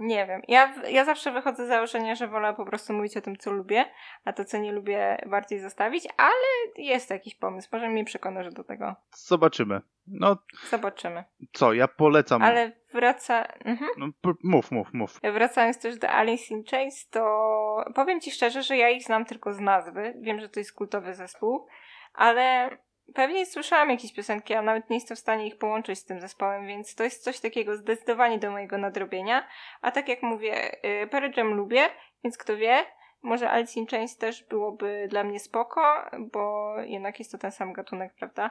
Nie 0.00 0.26
wiem. 0.26 0.42
Ja, 0.48 0.74
ja 0.88 1.04
zawsze 1.04 1.32
wychodzę 1.32 1.64
z 1.66 1.68
założenia, 1.68 2.14
że 2.14 2.28
wolę 2.28 2.54
po 2.54 2.64
prostu 2.64 2.92
mówić 2.92 3.16
o 3.16 3.20
tym, 3.20 3.36
co 3.36 3.50
lubię, 3.52 3.84
a 4.24 4.32
to, 4.32 4.44
co 4.44 4.58
nie 4.58 4.72
lubię, 4.72 5.18
bardziej 5.26 5.60
zostawić, 5.60 6.08
ale 6.16 6.34
jest 6.76 7.10
jakiś 7.10 7.34
pomysł. 7.34 7.68
Może 7.72 7.88
mnie 7.88 8.04
przekonasz 8.04 8.54
do 8.54 8.64
tego. 8.64 8.94
Zobaczymy. 9.16 9.80
No 10.06 10.36
Zobaczymy. 10.70 11.24
co, 11.52 11.72
ja 11.72 11.88
polecam. 11.88 12.42
Ale 12.42 12.72
wraca... 12.92 13.44
Mhm. 13.64 13.90
No, 13.98 14.06
p- 14.22 14.38
mów, 14.44 14.70
mów, 14.70 14.92
mów. 14.94 15.20
Wracając 15.32 15.78
też 15.78 15.98
do 15.98 16.10
Alice 16.10 16.54
in 16.54 16.64
Chains, 16.70 17.08
to 17.08 17.84
powiem 17.94 18.20
Ci 18.20 18.30
szczerze, 18.30 18.62
że 18.62 18.76
ja 18.76 18.88
ich 18.90 19.02
znam 19.04 19.24
tylko 19.24 19.52
z 19.52 19.60
nazwy. 19.60 20.14
Wiem, 20.20 20.40
że 20.40 20.48
to 20.48 20.60
jest 20.60 20.72
kultowy 20.72 21.14
zespół, 21.14 21.66
ale 22.14 22.70
pewnie 23.14 23.46
słyszałam 23.46 23.90
jakieś 23.90 24.12
piosenki, 24.12 24.54
a 24.54 24.62
nawet 24.62 24.90
nie 24.90 24.96
jestem 24.96 25.16
w 25.16 25.20
stanie 25.20 25.46
ich 25.46 25.58
połączyć 25.58 25.98
z 25.98 26.04
tym 26.04 26.20
zespołem, 26.20 26.66
więc 26.66 26.94
to 26.94 27.04
jest 27.04 27.24
coś 27.24 27.40
takiego 27.40 27.76
zdecydowanie 27.76 28.38
do 28.38 28.50
mojego 28.50 28.78
nadrobienia. 28.78 29.48
A 29.82 29.90
tak 29.90 30.08
jak 30.08 30.22
mówię, 30.22 30.74
y, 31.02 31.06
Pearl 31.06 31.54
lubię, 31.54 31.88
więc 32.24 32.38
kto 32.38 32.56
wie, 32.56 32.84
może 33.22 33.50
Alice 33.50 33.80
in 33.80 33.86
Chains 33.86 34.16
też 34.16 34.44
byłoby 34.44 35.06
dla 35.10 35.24
mnie 35.24 35.40
spoko, 35.40 36.10
bo 36.32 36.74
jednak 36.80 37.18
jest 37.18 37.32
to 37.32 37.38
ten 37.38 37.52
sam 37.52 37.72
gatunek, 37.72 38.14
prawda? 38.18 38.50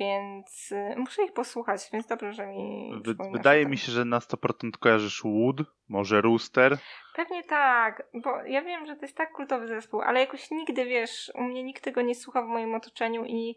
Więc 0.00 0.72
y, 0.72 0.94
muszę 0.96 1.24
ich 1.24 1.32
posłuchać, 1.32 1.88
więc 1.92 2.06
dobrze, 2.06 2.32
że 2.32 2.46
mi 2.46 2.92
wydaje 3.32 3.66
mi 3.66 3.78
się, 3.78 3.92
że 3.92 4.04
na 4.04 4.18
100% 4.18 4.70
kojarzysz 4.80 5.22
Wood, 5.22 5.56
może 5.88 6.20
Rooster. 6.20 6.78
Pewnie 7.16 7.44
tak, 7.44 8.02
bo 8.14 8.42
ja 8.42 8.62
wiem, 8.62 8.86
że 8.86 8.96
to 8.96 9.02
jest 9.02 9.16
tak 9.16 9.32
kultowy 9.32 9.68
zespół, 9.68 10.00
ale 10.00 10.20
jakoś 10.20 10.50
nigdy, 10.50 10.84
wiesz, 10.84 11.32
u 11.34 11.42
mnie 11.42 11.62
nikt 11.62 11.84
tego 11.84 12.02
nie 12.02 12.14
słucha 12.14 12.42
w 12.42 12.46
moim 12.46 12.74
otoczeniu 12.74 13.24
i 13.24 13.56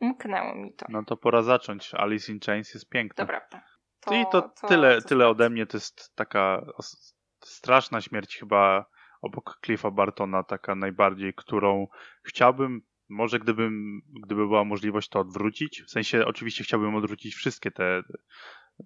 umknęło 0.00 0.54
mi 0.54 0.72
to. 0.72 0.86
No 0.88 1.04
to 1.04 1.16
pora 1.16 1.42
zacząć. 1.42 1.94
Alice 1.94 2.32
in 2.32 2.40
Chains 2.40 2.74
jest 2.74 2.88
piękna. 2.88 3.24
To 3.24 3.28
prawda. 3.28 3.62
I 4.10 4.24
to, 4.32 4.42
tyle, 4.42 4.42
to 4.42 4.68
tyle 4.68 5.00
sprawdzę. 5.00 5.28
ode 5.28 5.50
mnie. 5.50 5.66
To 5.66 5.76
jest 5.76 6.16
taka 6.16 6.66
straszna 7.44 8.00
śmierć 8.00 8.36
chyba 8.36 8.86
obok 9.22 9.58
Cliffa 9.64 9.90
Bartona, 9.90 10.42
taka 10.42 10.74
najbardziej, 10.74 11.34
którą 11.34 11.86
chciałbym, 12.22 12.82
może 13.08 13.38
gdybym, 13.38 14.00
gdyby 14.24 14.46
była 14.46 14.64
możliwość 14.64 15.08
to 15.08 15.20
odwrócić. 15.20 15.82
W 15.82 15.90
sensie 15.90 16.26
oczywiście 16.26 16.64
chciałbym 16.64 16.94
odwrócić 16.94 17.34
wszystkie 17.34 17.70
te 17.70 18.02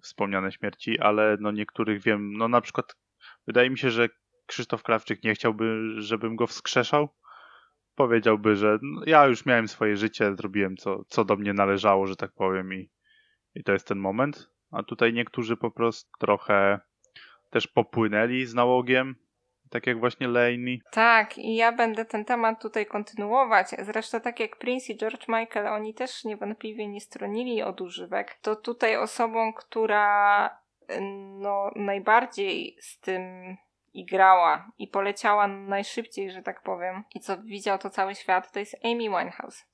wspomniane 0.01 0.51
śmierci, 0.51 0.99
ale 0.99 1.37
no 1.39 1.51
niektórych 1.51 2.03
wiem, 2.03 2.33
no 2.33 2.47
na 2.47 2.61
przykład 2.61 2.95
wydaje 3.47 3.69
mi 3.69 3.77
się, 3.77 3.91
że 3.91 4.09
Krzysztof 4.45 4.83
Krawczyk 4.83 5.23
nie 5.23 5.33
chciałby, 5.33 5.93
żebym 5.97 6.35
go 6.35 6.47
wskrzeszał. 6.47 7.09
Powiedziałby, 7.95 8.55
że 8.55 8.79
no, 8.81 9.01
ja 9.05 9.25
już 9.25 9.45
miałem 9.45 9.67
swoje 9.67 9.97
życie, 9.97 10.35
zrobiłem 10.35 10.77
co, 10.77 11.03
co 11.07 11.25
do 11.25 11.35
mnie 11.35 11.53
należało, 11.53 12.07
że 12.07 12.15
tak 12.15 12.31
powiem 12.33 12.73
i, 12.73 12.89
i 13.55 13.63
to 13.63 13.73
jest 13.73 13.87
ten 13.87 13.99
moment. 13.99 14.49
A 14.71 14.83
tutaj 14.83 15.13
niektórzy 15.13 15.57
po 15.57 15.71
prostu 15.71 16.11
trochę 16.19 16.79
też 17.55 17.67
popłynęli 17.67 18.45
z 18.45 18.53
nałogiem, 18.53 19.15
tak 19.69 19.87
jak 19.87 19.99
właśnie 19.99 20.27
Laney. 20.27 20.81
Tak, 20.91 21.37
i 21.37 21.55
ja 21.55 21.71
będę 21.71 22.05
ten 22.05 22.25
temat 22.25 22.61
tutaj 22.61 22.85
kontynuować. 22.85 23.67
Zresztą 23.79 24.21
tak 24.21 24.39
jak 24.39 24.57
Prince 24.57 24.89
i 24.89 24.97
George 24.97 25.27
Michael, 25.27 25.67
oni 25.67 25.93
też 25.93 26.23
niewątpliwie 26.23 26.87
nie 26.87 27.01
stronili 27.01 27.63
od 27.63 27.81
używek. 27.81 28.37
To 28.41 28.55
tutaj 28.55 28.97
osobą, 28.97 29.53
która 29.53 30.49
no, 31.39 31.71
najbardziej 31.75 32.77
z 32.79 32.99
tym 32.99 33.21
i 33.93 34.05
grała 34.05 34.71
i 34.79 34.87
poleciała 34.87 35.47
najszybciej, 35.47 36.31
że 36.31 36.41
tak 36.41 36.61
powiem, 36.61 37.03
i 37.15 37.19
co 37.19 37.37
widział 37.37 37.77
to 37.77 37.89
cały 37.89 38.15
świat, 38.15 38.51
to 38.51 38.59
jest 38.59 38.75
Amy 38.85 39.03
Winehouse. 39.03 39.65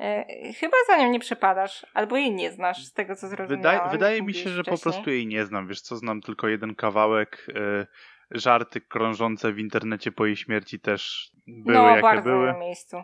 E, 0.00 0.24
chyba 0.52 0.76
za 0.86 0.96
nią 0.96 1.10
nie 1.10 1.20
przepadasz, 1.20 1.86
albo 1.94 2.16
jej 2.16 2.32
nie 2.32 2.52
znasz, 2.52 2.84
z 2.84 2.92
tego 2.92 3.16
co 3.16 3.28
zrozumiałam. 3.28 3.62
Wydaje, 3.62 3.90
wydaje 3.90 4.22
mi 4.22 4.34
się, 4.34 4.50
że 4.50 4.62
wcześniej. 4.62 4.76
po 4.76 4.82
prostu 4.82 5.10
jej 5.10 5.26
nie 5.26 5.44
znam. 5.46 5.68
Wiesz 5.68 5.80
co, 5.80 5.96
znam 5.96 6.20
tylko 6.20 6.48
jeden 6.48 6.74
kawałek. 6.74 7.46
Y, 7.48 7.86
żarty 8.30 8.80
krążące 8.80 9.52
w 9.52 9.58
internecie 9.58 10.12
po 10.12 10.26
jej 10.26 10.36
śmierci 10.36 10.80
też 10.80 11.32
były 11.46 11.78
no, 11.78 11.88
jakie 11.88 12.02
bardzo 12.02 12.30
były. 12.30 12.46
na 12.46 12.58
miejscu. 12.58 12.96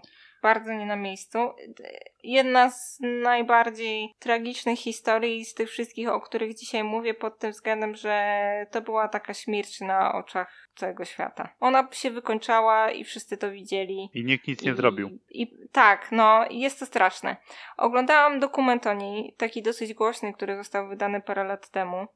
Bardzo 0.46 0.72
nie 0.72 0.86
na 0.86 0.96
miejscu. 0.96 1.38
Jedna 2.22 2.70
z 2.70 2.98
najbardziej 3.00 4.14
tragicznych 4.18 4.78
historii 4.78 5.44
z 5.44 5.54
tych 5.54 5.70
wszystkich, 5.70 6.08
o 6.08 6.20
których 6.20 6.54
dzisiaj 6.54 6.84
mówię, 6.84 7.14
pod 7.14 7.38
tym 7.38 7.52
względem, 7.52 7.94
że 7.94 8.66
to 8.70 8.80
była 8.80 9.08
taka 9.08 9.34
śmierć 9.34 9.80
na 9.80 10.14
oczach 10.14 10.68
całego 10.76 11.04
świata. 11.04 11.48
Ona 11.60 11.88
się 11.92 12.10
wykończała 12.10 12.90
i 12.90 13.04
wszyscy 13.04 13.36
to 13.36 13.50
widzieli. 13.50 14.10
I 14.14 14.24
nikt 14.24 14.48
nic 14.48 14.62
nie 14.62 14.72
I, 14.72 14.76
zrobił. 14.76 15.18
I, 15.30 15.68
tak, 15.72 16.08
no 16.12 16.44
jest 16.50 16.80
to 16.80 16.86
straszne. 16.86 17.36
Oglądałam 17.76 18.40
dokument 18.40 18.86
o 18.86 18.94
niej, 18.94 19.34
taki 19.38 19.62
dosyć 19.62 19.94
głośny, 19.94 20.32
który 20.32 20.56
został 20.56 20.88
wydany 20.88 21.20
parę 21.20 21.44
lat 21.44 21.70
temu. 21.70 22.06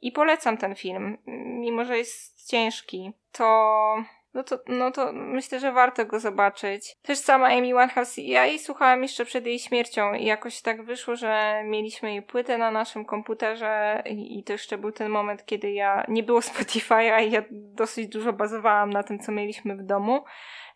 I 0.00 0.12
polecam 0.12 0.56
ten 0.56 0.74
film, 0.74 1.18
mimo 1.60 1.84
że 1.84 1.98
jest 1.98 2.48
ciężki. 2.50 3.12
To 3.32 4.04
no 4.34 4.42
to, 4.42 4.58
no 4.66 4.90
to 4.90 5.12
myślę, 5.12 5.60
że 5.60 5.72
warto 5.72 6.06
go 6.06 6.20
zobaczyć. 6.20 6.96
Też 7.02 7.18
sama 7.18 7.46
Amy 7.46 7.62
Winehouse, 7.62 8.18
ja 8.18 8.46
jej 8.46 8.58
słuchałam 8.58 9.02
jeszcze 9.02 9.24
przed 9.24 9.46
jej 9.46 9.58
śmiercią 9.58 10.14
i 10.14 10.24
jakoś 10.24 10.62
tak 10.62 10.84
wyszło, 10.84 11.16
że 11.16 11.62
mieliśmy 11.64 12.10
jej 12.10 12.22
płytę 12.22 12.58
na 12.58 12.70
naszym 12.70 13.04
komputerze 13.04 14.02
i, 14.06 14.38
i 14.38 14.44
to 14.44 14.52
jeszcze 14.52 14.78
był 14.78 14.92
ten 14.92 15.08
moment, 15.08 15.46
kiedy 15.46 15.72
ja, 15.72 16.04
nie 16.08 16.22
było 16.22 16.40
Spotify'a 16.40 17.26
i 17.26 17.30
ja 17.30 17.42
dosyć 17.50 18.08
dużo 18.08 18.32
bazowałam 18.32 18.90
na 18.90 19.02
tym, 19.02 19.18
co 19.18 19.32
mieliśmy 19.32 19.76
w 19.76 19.82
domu. 19.82 20.24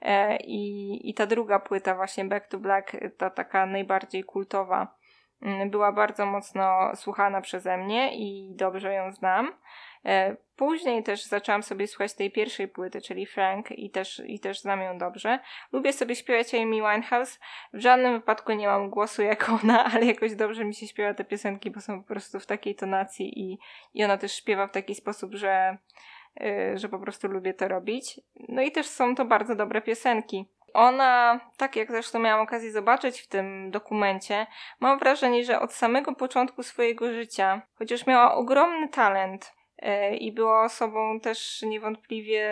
E, 0.00 0.36
i, 0.36 1.10
I 1.10 1.14
ta 1.14 1.26
druga 1.26 1.58
płyta 1.58 1.94
właśnie 1.94 2.24
Back 2.24 2.46
to 2.46 2.58
Black, 2.58 2.96
ta 3.18 3.30
taka 3.30 3.66
najbardziej 3.66 4.24
kultowa, 4.24 4.96
mm, 5.42 5.70
była 5.70 5.92
bardzo 5.92 6.26
mocno 6.26 6.90
słuchana 6.94 7.40
przeze 7.40 7.76
mnie 7.76 8.16
i 8.16 8.54
dobrze 8.56 8.94
ją 8.94 9.12
znam. 9.12 9.52
E, 10.04 10.36
później 10.56 11.02
też 11.02 11.24
zaczęłam 11.24 11.62
sobie 11.62 11.86
słuchać 11.86 12.14
tej 12.14 12.30
pierwszej 12.30 12.68
płyty, 12.68 13.00
czyli 13.00 13.26
Frank 13.26 13.70
i 13.70 13.90
też, 13.90 14.22
i 14.26 14.40
też 14.40 14.60
znam 14.60 14.80
ją 14.80 14.98
dobrze. 14.98 15.38
Lubię 15.72 15.92
sobie 15.92 16.16
śpiewać 16.16 16.54
Amy 16.54 16.76
Winehouse. 16.76 17.38
W 17.72 17.80
żadnym 17.80 18.12
wypadku 18.12 18.52
nie 18.52 18.66
mam 18.66 18.90
głosu 18.90 19.22
jak 19.22 19.48
ona, 19.48 19.84
ale 19.92 20.06
jakoś 20.06 20.34
dobrze 20.34 20.64
mi 20.64 20.74
się 20.74 20.86
śpiewa 20.86 21.14
te 21.14 21.24
piosenki, 21.24 21.70
bo 21.70 21.80
są 21.80 22.02
po 22.02 22.08
prostu 22.08 22.40
w 22.40 22.46
takiej 22.46 22.74
tonacji 22.74 23.40
i, 23.40 23.58
i 23.94 24.04
ona 24.04 24.18
też 24.18 24.32
śpiewa 24.36 24.66
w 24.66 24.72
taki 24.72 24.94
sposób, 24.94 25.34
że, 25.34 25.78
yy, 26.40 26.78
że 26.78 26.88
po 26.88 26.98
prostu 26.98 27.28
lubię 27.28 27.54
to 27.54 27.68
robić. 27.68 28.20
No 28.48 28.62
i 28.62 28.72
też 28.72 28.86
są 28.86 29.14
to 29.14 29.24
bardzo 29.24 29.54
dobre 29.54 29.82
piosenki. 29.82 30.48
Ona, 30.74 31.40
tak 31.56 31.76
jak 31.76 31.90
zresztą 31.90 32.18
miałam 32.18 32.40
okazję 32.40 32.72
zobaczyć 32.72 33.20
w 33.20 33.26
tym 33.26 33.70
dokumencie, 33.70 34.46
mam 34.80 34.98
wrażenie, 34.98 35.44
że 35.44 35.60
od 35.60 35.72
samego 35.72 36.14
początku 36.14 36.62
swojego 36.62 37.12
życia, 37.12 37.62
chociaż 37.74 38.06
miała 38.06 38.34
ogromny 38.34 38.88
talent, 38.88 39.52
i 40.18 40.32
była 40.32 40.64
osobą 40.64 41.20
też 41.20 41.62
niewątpliwie 41.62 42.44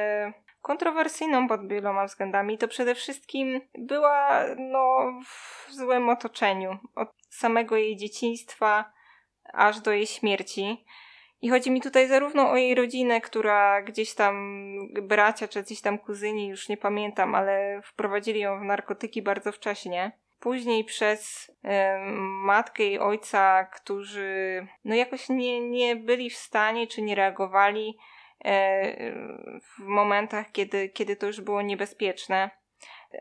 kontrowersyjną 0.63 1.49
pod 1.49 1.69
wieloma 1.69 2.07
względami, 2.07 2.59
to 2.59 2.69
przede 2.69 2.95
wszystkim 2.95 3.61
była 3.79 4.45
no, 4.59 5.13
w 5.25 5.73
złym 5.73 6.09
otoczeniu. 6.09 6.79
Od 6.95 7.09
samego 7.31 7.77
jej 7.77 7.97
dzieciństwa 7.97 8.93
aż 9.53 9.81
do 9.81 9.93
jej 9.93 10.07
śmierci. 10.07 10.85
I 11.43 11.51
chodzi 11.51 11.71
mi 11.71 11.81
tutaj 11.81 12.09
zarówno 12.09 12.51
o 12.51 12.57
jej 12.57 12.75
rodzinę, 12.75 13.21
która 13.21 13.83
gdzieś 13.83 14.15
tam, 14.15 14.75
bracia 15.03 15.49
czy 15.49 15.63
gdzieś 15.63 15.81
tam 15.81 15.99
kuzyni, 15.99 16.49
już 16.49 16.69
nie 16.69 16.77
pamiętam, 16.77 17.35
ale 17.35 17.81
wprowadzili 17.85 18.41
ją 18.41 18.61
w 18.61 18.65
narkotyki 18.65 19.23
bardzo 19.23 19.53
wcześnie 19.53 20.13
później 20.41 20.85
przez 20.85 21.51
matkę 22.45 22.85
i 22.85 22.99
ojca, 22.99 23.65
którzy 23.65 24.67
no 24.85 24.95
jakoś 24.95 25.29
nie, 25.29 25.61
nie 25.61 25.97
byli 25.97 26.31
w 26.31 26.37
stanie 26.37 26.87
czy 26.87 27.03
nie 27.03 27.15
reagowali 27.15 27.99
e, 28.45 29.13
w 29.61 29.79
momentach, 29.79 30.53
kiedy, 30.53 30.89
kiedy 30.89 31.17
to 31.17 31.27
już 31.27 31.41
było 31.41 31.63
niebezpieczne. 31.63 32.51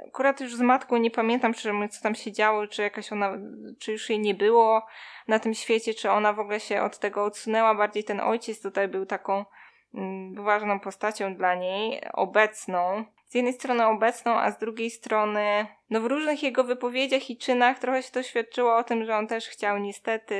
Akurat 0.07 0.41
już 0.41 0.55
z 0.55 0.61
matką 0.61 0.97
nie 0.97 1.11
pamiętam, 1.11 1.53
czy 1.53 1.71
co 1.91 2.03
tam 2.03 2.15
się 2.15 2.31
działo, 2.31 2.67
czy 2.67 2.81
jakaś 2.81 3.11
ona, 3.11 3.31
czy 3.79 3.91
już 3.91 4.09
jej 4.09 4.19
nie 4.19 4.35
było 4.35 4.85
na 5.27 5.39
tym 5.39 5.53
świecie, 5.53 5.93
czy 5.93 6.11
ona 6.11 6.33
w 6.33 6.39
ogóle 6.39 6.59
się 6.59 6.81
od 6.81 6.99
tego 6.99 7.23
odsunęła. 7.23 7.75
Bardziej 7.75 8.03
ten 8.03 8.19
ojciec 8.19 8.61
tutaj 8.61 8.87
był 8.87 9.05
taką 9.05 9.45
mm, 9.93 10.43
ważną 10.43 10.79
postacią 10.79 11.35
dla 11.35 11.55
niej, 11.55 12.01
obecną 12.13 13.05
z 13.29 13.35
jednej 13.35 13.53
strony 13.53 13.85
obecną, 13.85 14.39
a 14.39 14.51
z 14.51 14.57
drugiej 14.57 14.89
strony, 14.89 15.67
no 15.89 16.01
w 16.01 16.05
różnych 16.05 16.43
jego 16.43 16.63
wypowiedziach 16.63 17.29
i 17.29 17.37
czynach 17.37 17.79
trochę 17.79 18.03
się 18.03 18.11
to 18.11 18.23
świadczyło 18.23 18.77
o 18.77 18.83
tym, 18.83 19.05
że 19.05 19.17
on 19.17 19.27
też 19.27 19.47
chciał 19.47 19.77
niestety 19.77 20.35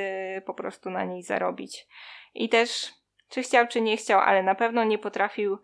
po 0.46 0.54
prostu 0.54 0.90
na 0.90 1.04
niej 1.04 1.22
zarobić. 1.22 1.86
I 2.34 2.48
też, 2.48 2.92
czy 3.28 3.42
chciał, 3.42 3.66
czy 3.66 3.80
nie 3.80 3.96
chciał, 3.96 4.20
ale 4.20 4.42
na 4.42 4.54
pewno 4.54 4.84
nie 4.84 4.98
potrafił 4.98 5.58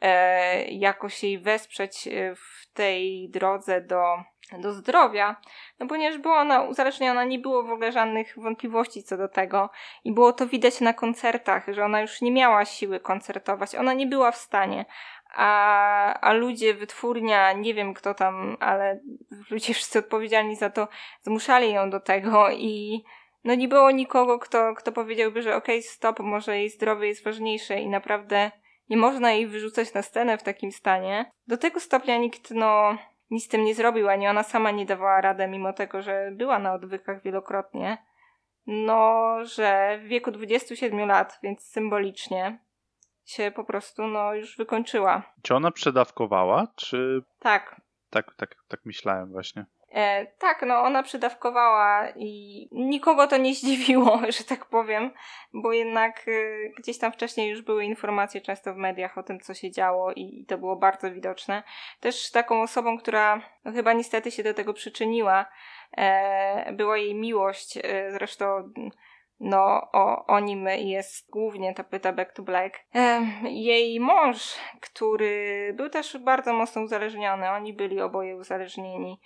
e, 0.00 0.64
jakoś 0.64 1.22
jej 1.22 1.38
wesprzeć 1.38 2.08
e, 2.08 2.34
w 2.34 2.72
tej 2.72 3.30
drodze 3.30 3.80
do, 3.80 4.04
do 4.58 4.72
zdrowia, 4.72 5.36
no 5.78 5.86
ponieważ 5.86 6.18
była 6.18 6.40
ona 6.40 6.62
uzależniona, 6.62 7.24
nie 7.24 7.38
było 7.38 7.62
w 7.62 7.70
ogóle 7.70 7.92
żadnych 7.92 8.34
wątpliwości 8.36 9.02
co 9.02 9.16
do 9.16 9.28
tego 9.28 9.70
i 10.04 10.12
było 10.12 10.32
to 10.32 10.46
widać 10.46 10.80
na 10.80 10.92
koncertach, 10.92 11.66
że 11.68 11.84
ona 11.84 12.00
już 12.00 12.20
nie 12.20 12.32
miała 12.32 12.64
siły 12.64 13.00
koncertować, 13.00 13.74
ona 13.74 13.92
nie 13.92 14.06
była 14.06 14.32
w 14.32 14.36
stanie, 14.36 14.84
a, 15.36 16.20
a 16.20 16.32
ludzie, 16.32 16.74
wytwórnia, 16.74 17.52
nie 17.52 17.74
wiem 17.74 17.94
kto 17.94 18.14
tam, 18.14 18.56
ale 18.60 19.00
ludzie 19.50 19.74
wszyscy 19.74 19.98
odpowiedzialni 19.98 20.56
za 20.56 20.70
to 20.70 20.88
zmuszali 21.22 21.72
ją 21.72 21.90
do 21.90 22.00
tego 22.00 22.50
i 22.50 23.04
no 23.44 23.54
nie 23.54 23.68
było 23.68 23.90
nikogo, 23.90 24.38
kto, 24.38 24.74
kto 24.74 24.92
powiedziałby, 24.92 25.42
że 25.42 25.56
okej, 25.56 25.78
okay, 25.78 25.90
stop, 25.90 26.20
może 26.20 26.58
jej 26.58 26.70
zdrowie 26.70 27.08
jest 27.08 27.24
ważniejsze 27.24 27.80
i 27.80 27.88
naprawdę 27.88 28.50
nie 28.90 28.96
można 28.96 29.32
jej 29.32 29.46
wyrzucać 29.46 29.94
na 29.94 30.02
scenę 30.02 30.38
w 30.38 30.42
takim 30.42 30.72
stanie. 30.72 31.30
Do 31.46 31.56
tego 31.56 31.80
stopnia 31.80 32.18
nikt, 32.18 32.50
no, 32.50 32.96
nic 33.30 33.44
z 33.44 33.48
tym 33.48 33.64
nie 33.64 33.74
zrobił, 33.74 34.08
ani 34.08 34.28
ona 34.28 34.42
sama 34.42 34.70
nie 34.70 34.86
dawała 34.86 35.20
radę, 35.20 35.48
mimo 35.48 35.72
tego, 35.72 36.02
że 36.02 36.30
była 36.32 36.58
na 36.58 36.74
odwykach 36.74 37.22
wielokrotnie. 37.22 37.98
No, 38.66 39.34
że 39.42 39.98
w 40.02 40.06
wieku 40.06 40.30
27 40.30 41.08
lat, 41.08 41.38
więc 41.42 41.62
symbolicznie, 41.62 42.58
się 43.24 43.52
po 43.56 43.64
prostu 43.64 44.06
no, 44.06 44.34
już 44.34 44.56
wykończyła. 44.56 45.22
Czy 45.42 45.54
ona 45.54 45.70
przedawkowała, 45.70 46.66
czy... 46.76 47.22
Tak. 47.38 47.80
Tak, 48.10 48.34
tak, 48.34 48.56
tak 48.68 48.80
myślałem 48.84 49.32
właśnie. 49.32 49.64
E, 49.94 50.26
tak, 50.26 50.64
no 50.66 50.80
ona 50.80 51.02
przydawkowała 51.02 52.08
i 52.16 52.68
nikogo 52.72 53.26
to 53.26 53.36
nie 53.36 53.54
zdziwiło, 53.54 54.20
że 54.38 54.44
tak 54.44 54.66
powiem, 54.66 55.10
bo 55.52 55.72
jednak 55.72 56.26
e, 56.28 56.68
gdzieś 56.78 56.98
tam 56.98 57.12
wcześniej 57.12 57.50
już 57.50 57.62
były 57.62 57.84
informacje 57.84 58.40
często 58.40 58.74
w 58.74 58.76
mediach 58.76 59.18
o 59.18 59.22
tym, 59.22 59.40
co 59.40 59.54
się 59.54 59.70
działo 59.70 60.12
i, 60.12 60.40
i 60.40 60.44
to 60.46 60.58
było 60.58 60.76
bardzo 60.76 61.10
widoczne. 61.10 61.62
Też 62.00 62.30
taką 62.30 62.62
osobą, 62.62 62.98
która 62.98 63.40
no, 63.64 63.72
chyba 63.72 63.92
niestety 63.92 64.30
się 64.30 64.42
do 64.42 64.54
tego 64.54 64.72
przyczyniła, 64.72 65.46
e, 65.96 66.72
była 66.72 66.96
jej 66.96 67.14
miłość, 67.14 67.76
e, 67.76 68.12
zresztą 68.12 68.72
no 69.40 69.88
o, 69.92 70.26
o 70.26 70.40
nim 70.40 70.66
jest 70.66 71.30
głównie 71.30 71.74
ta 71.74 71.84
płyta 71.84 72.12
Back 72.12 72.32
to 72.32 72.42
Black. 72.42 72.78
jej 73.44 74.00
mąż, 74.00 74.56
który 74.80 75.72
był 75.76 75.88
też 75.88 76.18
bardzo 76.18 76.52
mocno 76.52 76.82
uzależniony, 76.82 77.50
oni 77.50 77.72
byli 77.72 78.00
oboje 78.00 78.36
uzależnieni. 78.36 79.20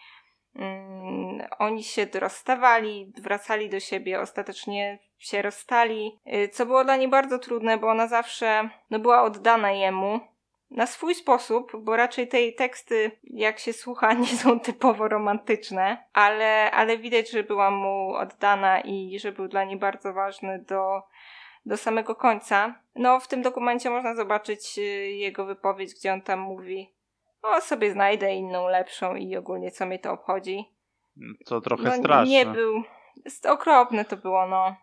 Mm, 0.57 1.49
oni 1.59 1.83
się 1.83 2.07
rozstawali, 2.15 3.13
wracali 3.23 3.71
do 3.71 3.81
siebie, 3.81 4.21
ostatecznie 4.21 4.99
się 5.19 5.43
rozstali, 5.43 6.21
y, 6.35 6.49
co 6.49 6.67
było 6.67 6.85
dla 6.85 6.97
niej 6.97 7.09
bardzo 7.09 7.39
trudne, 7.39 7.79
bo 7.79 7.89
ona 7.89 8.07
zawsze 8.07 8.69
no, 8.91 8.99
była 8.99 9.23
oddana 9.23 9.73
jemu, 9.73 10.21
na 10.71 10.87
swój 10.87 11.15
sposób, 11.15 11.73
bo 11.83 11.97
raczej 11.97 12.29
tej 12.29 12.55
teksty, 12.55 13.11
jak 13.25 13.59
się 13.59 13.73
słucha, 13.73 14.13
nie 14.25 14.27
są 14.27 14.61
typowo 14.61 15.09
romantyczne, 15.09 16.05
ale, 16.13 16.71
ale 16.71 16.99
widać, 16.99 17.31
że 17.31 17.43
była 17.43 17.71
mu 17.71 18.15
oddana 18.15 18.81
i 18.81 19.19
że 19.19 19.33
był 19.33 19.49
dla 19.49 19.65
niej 19.65 19.79
bardzo 19.79 20.13
ważny 20.13 20.65
do, 20.69 21.03
do 21.67 21.77
samego 21.77 22.15
końca. 22.15 22.81
No, 22.95 23.21
w 23.21 23.29
tym 23.29 23.43
dokumencie 23.43 23.91
można 23.91 24.15
zobaczyć 24.15 24.79
y, 24.79 24.83
jego 25.11 25.45
wypowiedź, 25.45 25.95
gdzie 25.95 26.13
on 26.13 26.23
tam 26.23 26.41
mówi: 26.41 26.95
O, 27.43 27.61
sobie 27.61 27.91
znajdę 27.91 28.35
inną 28.35 28.69
lepszą 28.69 29.15
i 29.15 29.37
ogólnie 29.37 29.71
co 29.71 29.87
mnie 29.87 29.99
to 29.99 30.13
obchodzi. 30.13 30.65
To 31.47 31.61
trochę 31.61 31.83
no, 31.83 31.97
straszne. 31.97 32.31
Nie 32.31 32.47
był. 32.47 32.83
Okropne 33.49 34.05
to 34.05 34.17
było, 34.17 34.47
no 34.47 34.77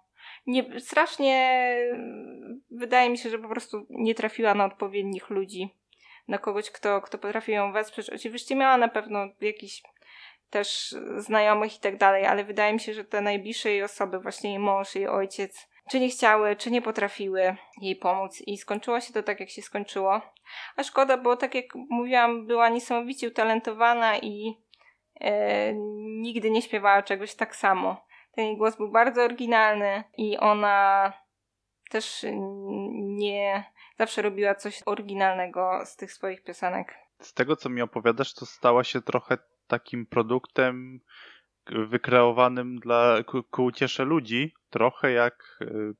nie, 0.48 0.80
strasznie 0.80 1.70
wydaje 2.72 3.10
mi 3.10 3.18
się, 3.18 3.30
że 3.30 3.40
po 3.40 3.50
prostu 3.50 3.86
nie 3.90 4.16
trafiła 4.16 4.54
na 4.54 4.66
odpowiednich 4.66 5.30
ludzi. 5.30 5.70
Na 6.28 6.38
kogoś, 6.38 6.72
kto, 6.72 7.02
kto 7.02 7.18
potrafi 7.18 7.52
ją 7.52 7.72
wesprzeć. 7.72 8.10
Oczywiście 8.10 8.56
miała 8.56 8.78
na 8.78 8.88
pewno 8.88 9.28
jakiś 9.42 9.84
też 10.50 10.96
znajomych 11.18 11.76
i 11.76 11.80
tak 11.80 11.98
dalej, 11.98 12.26
ale 12.26 12.44
wydaje 12.44 12.74
mi 12.74 12.80
się, 12.80 12.94
że 12.94 13.04
te 13.04 13.22
najbliższe 13.22 13.70
jej 13.70 13.84
osoby, 13.84 14.20
właśnie 14.20 14.50
jej 14.50 14.60
mąż, 14.60 14.96
jej 14.96 15.08
ojciec, 15.08 15.70
czy 15.90 16.00
nie 16.00 16.10
chciały, 16.10 16.56
czy 16.56 16.72
nie 16.72 16.82
potrafiły 16.82 17.56
jej 17.82 17.96
pomóc 17.96 18.42
i 18.48 18.58
skończyło 18.58 19.02
się 19.02 19.14
to 19.14 19.24
tak, 19.24 19.40
jak 19.40 19.50
się 19.50 19.62
skończyło. 19.62 20.22
A 20.76 20.84
szkoda, 20.84 21.18
bo 21.18 21.38
tak 21.38 21.56
jak 21.56 21.66
mówiłam, 21.76 22.48
była 22.48 22.70
niesamowicie 22.70 23.28
utalentowana 23.28 24.18
i 24.18 24.58
e, 25.22 25.74
nigdy 26.22 26.52
nie 26.52 26.62
śpiewała 26.62 27.04
czegoś 27.04 27.36
tak 27.36 27.56
samo. 27.56 28.06
Ten 28.36 28.45
jej 28.45 28.57
głos 28.57 28.78
był 28.78 28.91
bardzo 28.91 29.24
oryginalny 29.24 30.03
i 30.18 30.38
ona 30.38 31.14
też 31.90 32.26
nie 32.95 33.64
zawsze 33.98 34.22
robiła 34.22 34.56
coś 34.56 34.82
oryginalnego 34.86 35.80
z 35.86 35.95
tych 35.95 36.14
swoich 36.14 36.44
piosenek. 36.44 36.94
Z 37.20 37.34
tego, 37.34 37.56
co 37.56 37.70
mi 37.70 37.82
opowiadasz, 37.82 38.34
to 38.34 38.45
stała 38.45 38.84
się 38.84 39.02
trochę 39.02 39.38
takim 39.68 40.06
produktem 40.06 40.99
wykreowanym 41.68 42.80
dla, 42.80 43.24
ku, 43.24 43.44
ku 43.44 43.64
uciesze 43.64 44.06
ludzi, 44.06 44.53
trochę 44.70 45.12
jak 45.12 45.57
y, 45.62 45.94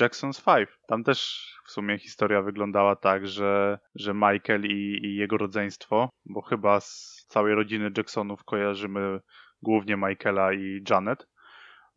Jackson's 0.00 0.40
Five. 0.44 0.78
Tam 0.86 1.04
też 1.04 1.48
w 1.66 1.70
sumie 1.70 1.98
historia 1.98 2.42
wyglądała 2.42 2.96
tak, 2.96 3.26
że, 3.26 3.78
że 3.94 4.14
Michael 4.14 4.64
i, 4.64 5.00
i 5.06 5.16
jego 5.16 5.36
rodzeństwo, 5.36 6.10
bo 6.24 6.42
chyba 6.42 6.80
z 6.80 7.24
całej 7.28 7.54
rodziny 7.54 7.90
Jacksonów 7.96 8.44
kojarzymy 8.44 9.20
głównie 9.62 9.96
Michaela 9.96 10.52
i 10.52 10.82
Janet, 10.90 11.26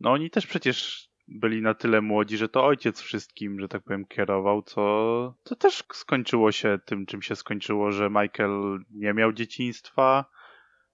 no 0.01 0.11
oni 0.11 0.29
też 0.29 0.47
przecież 0.47 1.09
byli 1.27 1.61
na 1.61 1.73
tyle 1.73 2.01
młodzi, 2.01 2.37
że 2.37 2.49
to 2.49 2.65
ojciec 2.65 3.01
wszystkim, 3.01 3.59
że 3.59 3.67
tak 3.67 3.83
powiem, 3.83 4.05
kierował, 4.05 4.61
co 4.61 4.81
to 5.43 5.55
też 5.55 5.83
skończyło 5.93 6.51
się 6.51 6.79
tym, 6.85 7.05
czym 7.05 7.21
się 7.21 7.35
skończyło, 7.35 7.91
że 7.91 8.09
Michael 8.09 8.79
nie 8.91 9.13
miał 9.13 9.33
dzieciństwa, 9.33 10.25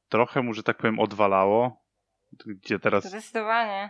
trochę 0.09 0.41
mu, 0.41 0.53
że 0.53 0.63
tak 0.63 0.77
powiem, 0.77 0.99
odwalało, 0.99 1.83
gdzie 2.45 2.79
teraz, 2.79 3.03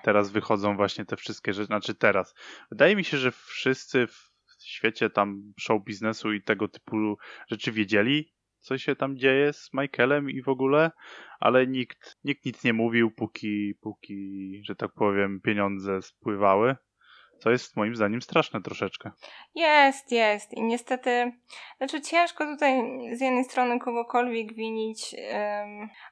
teraz 0.03 0.31
wychodzą 0.31 0.75
właśnie 0.75 1.05
te 1.05 1.15
wszystkie 1.15 1.53
rzeczy, 1.53 1.65
znaczy 1.65 1.95
teraz. 1.95 2.35
Wydaje 2.71 2.95
mi 2.95 3.03
się, 3.03 3.17
że 3.17 3.31
wszyscy 3.31 4.07
w 4.07 4.31
świecie 4.63 5.09
tam 5.09 5.53
show 5.59 5.83
biznesu 5.83 6.33
i 6.33 6.43
tego 6.43 6.67
typu 6.67 7.17
rzeczy 7.47 7.71
wiedzieli, 7.71 8.33
co 8.67 8.77
się 8.77 8.95
tam 8.95 9.17
dzieje 9.17 9.53
z 9.53 9.69
Michaelem 9.73 10.29
i 10.29 10.41
w 10.41 10.49
ogóle, 10.49 10.91
ale 11.39 11.67
nikt, 11.67 12.17
nikt 12.23 12.45
nic 12.45 12.63
nie 12.63 12.73
mówił, 12.73 13.11
póki, 13.11 13.75
póki, 13.81 14.61
że 14.63 14.75
tak 14.75 14.91
powiem, 14.93 15.41
pieniądze 15.41 16.01
spływały. 16.01 16.75
Co 17.39 17.49
jest 17.49 17.75
moim 17.75 17.95
zdaniem 17.95 18.21
straszne 18.21 18.61
troszeczkę. 18.61 19.11
Jest, 19.55 20.11
jest. 20.11 20.53
I 20.53 20.61
niestety, 20.61 21.31
znaczy 21.77 22.01
ciężko 22.01 22.45
tutaj 22.45 22.81
z 23.13 23.21
jednej 23.21 23.43
strony 23.43 23.79
kogokolwiek 23.79 24.53
winić, 24.53 25.15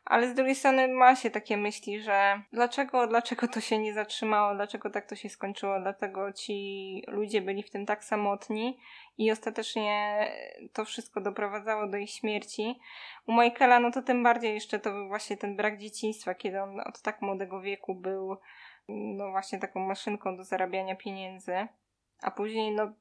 ale 0.05 0.29
z 0.29 0.33
drugiej 0.33 0.55
strony 0.55 0.87
ma 0.87 1.15
się 1.15 1.29
takie 1.29 1.57
myśli, 1.57 2.01
że 2.01 2.41
dlaczego, 2.53 3.07
dlaczego 3.07 3.47
to 3.47 3.61
się 3.61 3.77
nie 3.77 3.93
zatrzymało, 3.93 4.55
dlaczego 4.55 4.89
tak 4.89 5.09
to 5.09 5.15
się 5.15 5.29
skończyło, 5.29 5.79
dlatego 5.79 6.33
ci 6.33 7.03
ludzie 7.07 7.41
byli 7.41 7.63
w 7.63 7.69
tym 7.69 7.85
tak 7.85 8.03
samotni 8.03 8.77
i 9.17 9.31
ostatecznie 9.31 10.19
to 10.73 10.85
wszystko 10.85 11.21
doprowadzało 11.21 11.87
do 11.87 11.97
ich 11.97 12.09
śmierci. 12.09 12.79
U 13.27 13.33
Michaela, 13.33 13.79
no 13.79 13.91
to 13.91 14.01
tym 14.01 14.23
bardziej 14.23 14.53
jeszcze 14.53 14.79
to 14.79 14.91
był 14.91 15.07
właśnie 15.07 15.37
ten 15.37 15.55
brak 15.55 15.77
dzieciństwa, 15.77 16.35
kiedy 16.35 16.61
on 16.61 16.79
od 16.79 17.01
tak 17.01 17.21
młodego 17.21 17.61
wieku 17.61 17.95
był 17.95 18.37
no 18.87 19.31
właśnie 19.31 19.59
taką 19.59 19.79
maszynką 19.79 20.37
do 20.37 20.43
zarabiania 20.43 20.95
pieniędzy, 20.95 21.67
a 22.21 22.31
później 22.31 22.71
no 22.71 22.93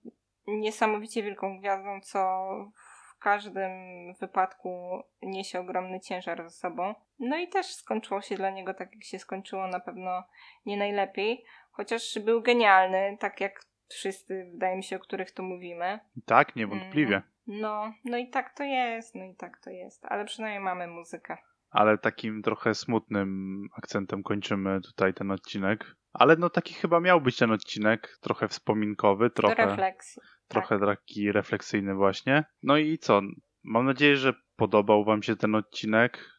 niesamowicie 0.46 1.22
wielką 1.22 1.58
gwiazdą, 1.58 2.00
co 2.00 2.48
w 2.74 3.18
każdym 3.18 3.72
wypadku 4.20 5.02
niesie 5.22 5.60
ogromny 5.60 6.00
ciężar 6.00 6.42
ze 6.42 6.50
sobą. 6.50 6.94
No 7.18 7.36
i 7.36 7.48
też 7.48 7.74
skończyło 7.74 8.22
się 8.22 8.36
dla 8.36 8.50
niego 8.50 8.74
tak, 8.74 8.94
jak 8.94 9.04
się 9.04 9.18
skończyło, 9.18 9.66
na 9.66 9.80
pewno 9.80 10.24
nie 10.66 10.76
najlepiej, 10.76 11.44
chociaż 11.70 12.18
był 12.18 12.42
genialny, 12.42 13.16
tak 13.20 13.40
jak 13.40 13.60
wszyscy, 13.88 14.48
wydaje 14.52 14.76
mi 14.76 14.84
się, 14.84 14.96
o 14.96 15.00
których 15.00 15.30
tu 15.30 15.42
mówimy. 15.42 16.00
Tak, 16.26 16.56
niewątpliwie. 16.56 17.14
Mm, 17.14 17.60
no, 17.60 17.92
no 18.04 18.16
i 18.16 18.30
tak 18.30 18.54
to 18.56 18.64
jest, 18.64 19.14
no 19.14 19.24
i 19.24 19.34
tak 19.34 19.58
to 19.58 19.70
jest, 19.70 20.04
ale 20.04 20.24
przynajmniej 20.24 20.60
mamy 20.60 20.86
muzykę 20.86 21.36
ale 21.74 21.98
takim 21.98 22.42
trochę 22.42 22.74
smutnym 22.74 23.60
akcentem 23.76 24.22
kończymy 24.22 24.80
tutaj 24.80 25.14
ten 25.14 25.30
odcinek. 25.30 25.96
Ale 26.12 26.36
no 26.36 26.50
taki 26.50 26.74
chyba 26.74 27.00
miał 27.00 27.20
być 27.20 27.36
ten 27.36 27.50
odcinek, 27.50 28.18
trochę 28.20 28.48
wspominkowy, 28.48 29.30
trochę, 29.30 29.66
refleksji. 29.66 30.22
trochę 30.48 30.78
tak. 30.78 30.88
taki 30.88 31.32
refleksyjny 31.32 31.94
właśnie. 31.94 32.44
No 32.62 32.76
i 32.76 32.98
co? 32.98 33.20
Mam 33.64 33.86
nadzieję, 33.86 34.16
że 34.16 34.34
podobał 34.56 35.04
wam 35.04 35.22
się 35.22 35.36
ten 35.36 35.54
odcinek. 35.54 36.30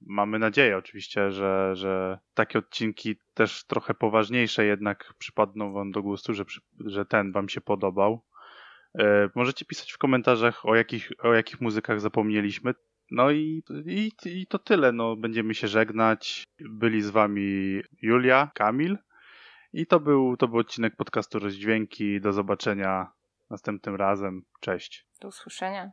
Mamy 0.00 0.38
nadzieję 0.38 0.76
oczywiście, 0.76 1.30
że, 1.30 1.76
że 1.76 2.18
takie 2.34 2.58
odcinki 2.58 3.16
też 3.34 3.66
trochę 3.66 3.94
poważniejsze 3.94 4.64
jednak 4.64 5.14
przypadną 5.18 5.72
wam 5.72 5.90
do 5.90 6.02
gustu, 6.02 6.34
że, 6.34 6.44
że 6.86 7.06
ten 7.06 7.32
wam 7.32 7.48
się 7.48 7.60
podobał. 7.60 8.24
E, 8.98 9.28
możecie 9.34 9.64
pisać 9.64 9.92
w 9.92 9.98
komentarzach, 9.98 10.66
o 10.66 10.74
jakich, 10.74 11.10
o 11.18 11.34
jakich 11.34 11.60
muzykach 11.60 12.00
zapomnieliśmy. 12.00 12.74
No 13.10 13.30
i, 13.30 13.62
i, 13.86 14.12
i 14.24 14.46
to 14.46 14.58
tyle. 14.58 14.92
No, 14.92 15.16
będziemy 15.16 15.54
się 15.54 15.68
żegnać. 15.68 16.44
Byli 16.60 17.02
z 17.02 17.10
wami 17.10 17.80
Julia, 18.02 18.50
Kamil. 18.54 18.98
I 19.72 19.86
to 19.86 20.00
był, 20.00 20.36
to 20.36 20.48
był 20.48 20.58
odcinek 20.58 20.96
podcastu 20.96 21.38
Rozdźwięki. 21.38 22.20
Do 22.20 22.32
zobaczenia 22.32 23.12
następnym 23.50 23.94
razem. 23.94 24.42
Cześć. 24.60 25.06
Do 25.20 25.28
usłyszenia. 25.28 25.92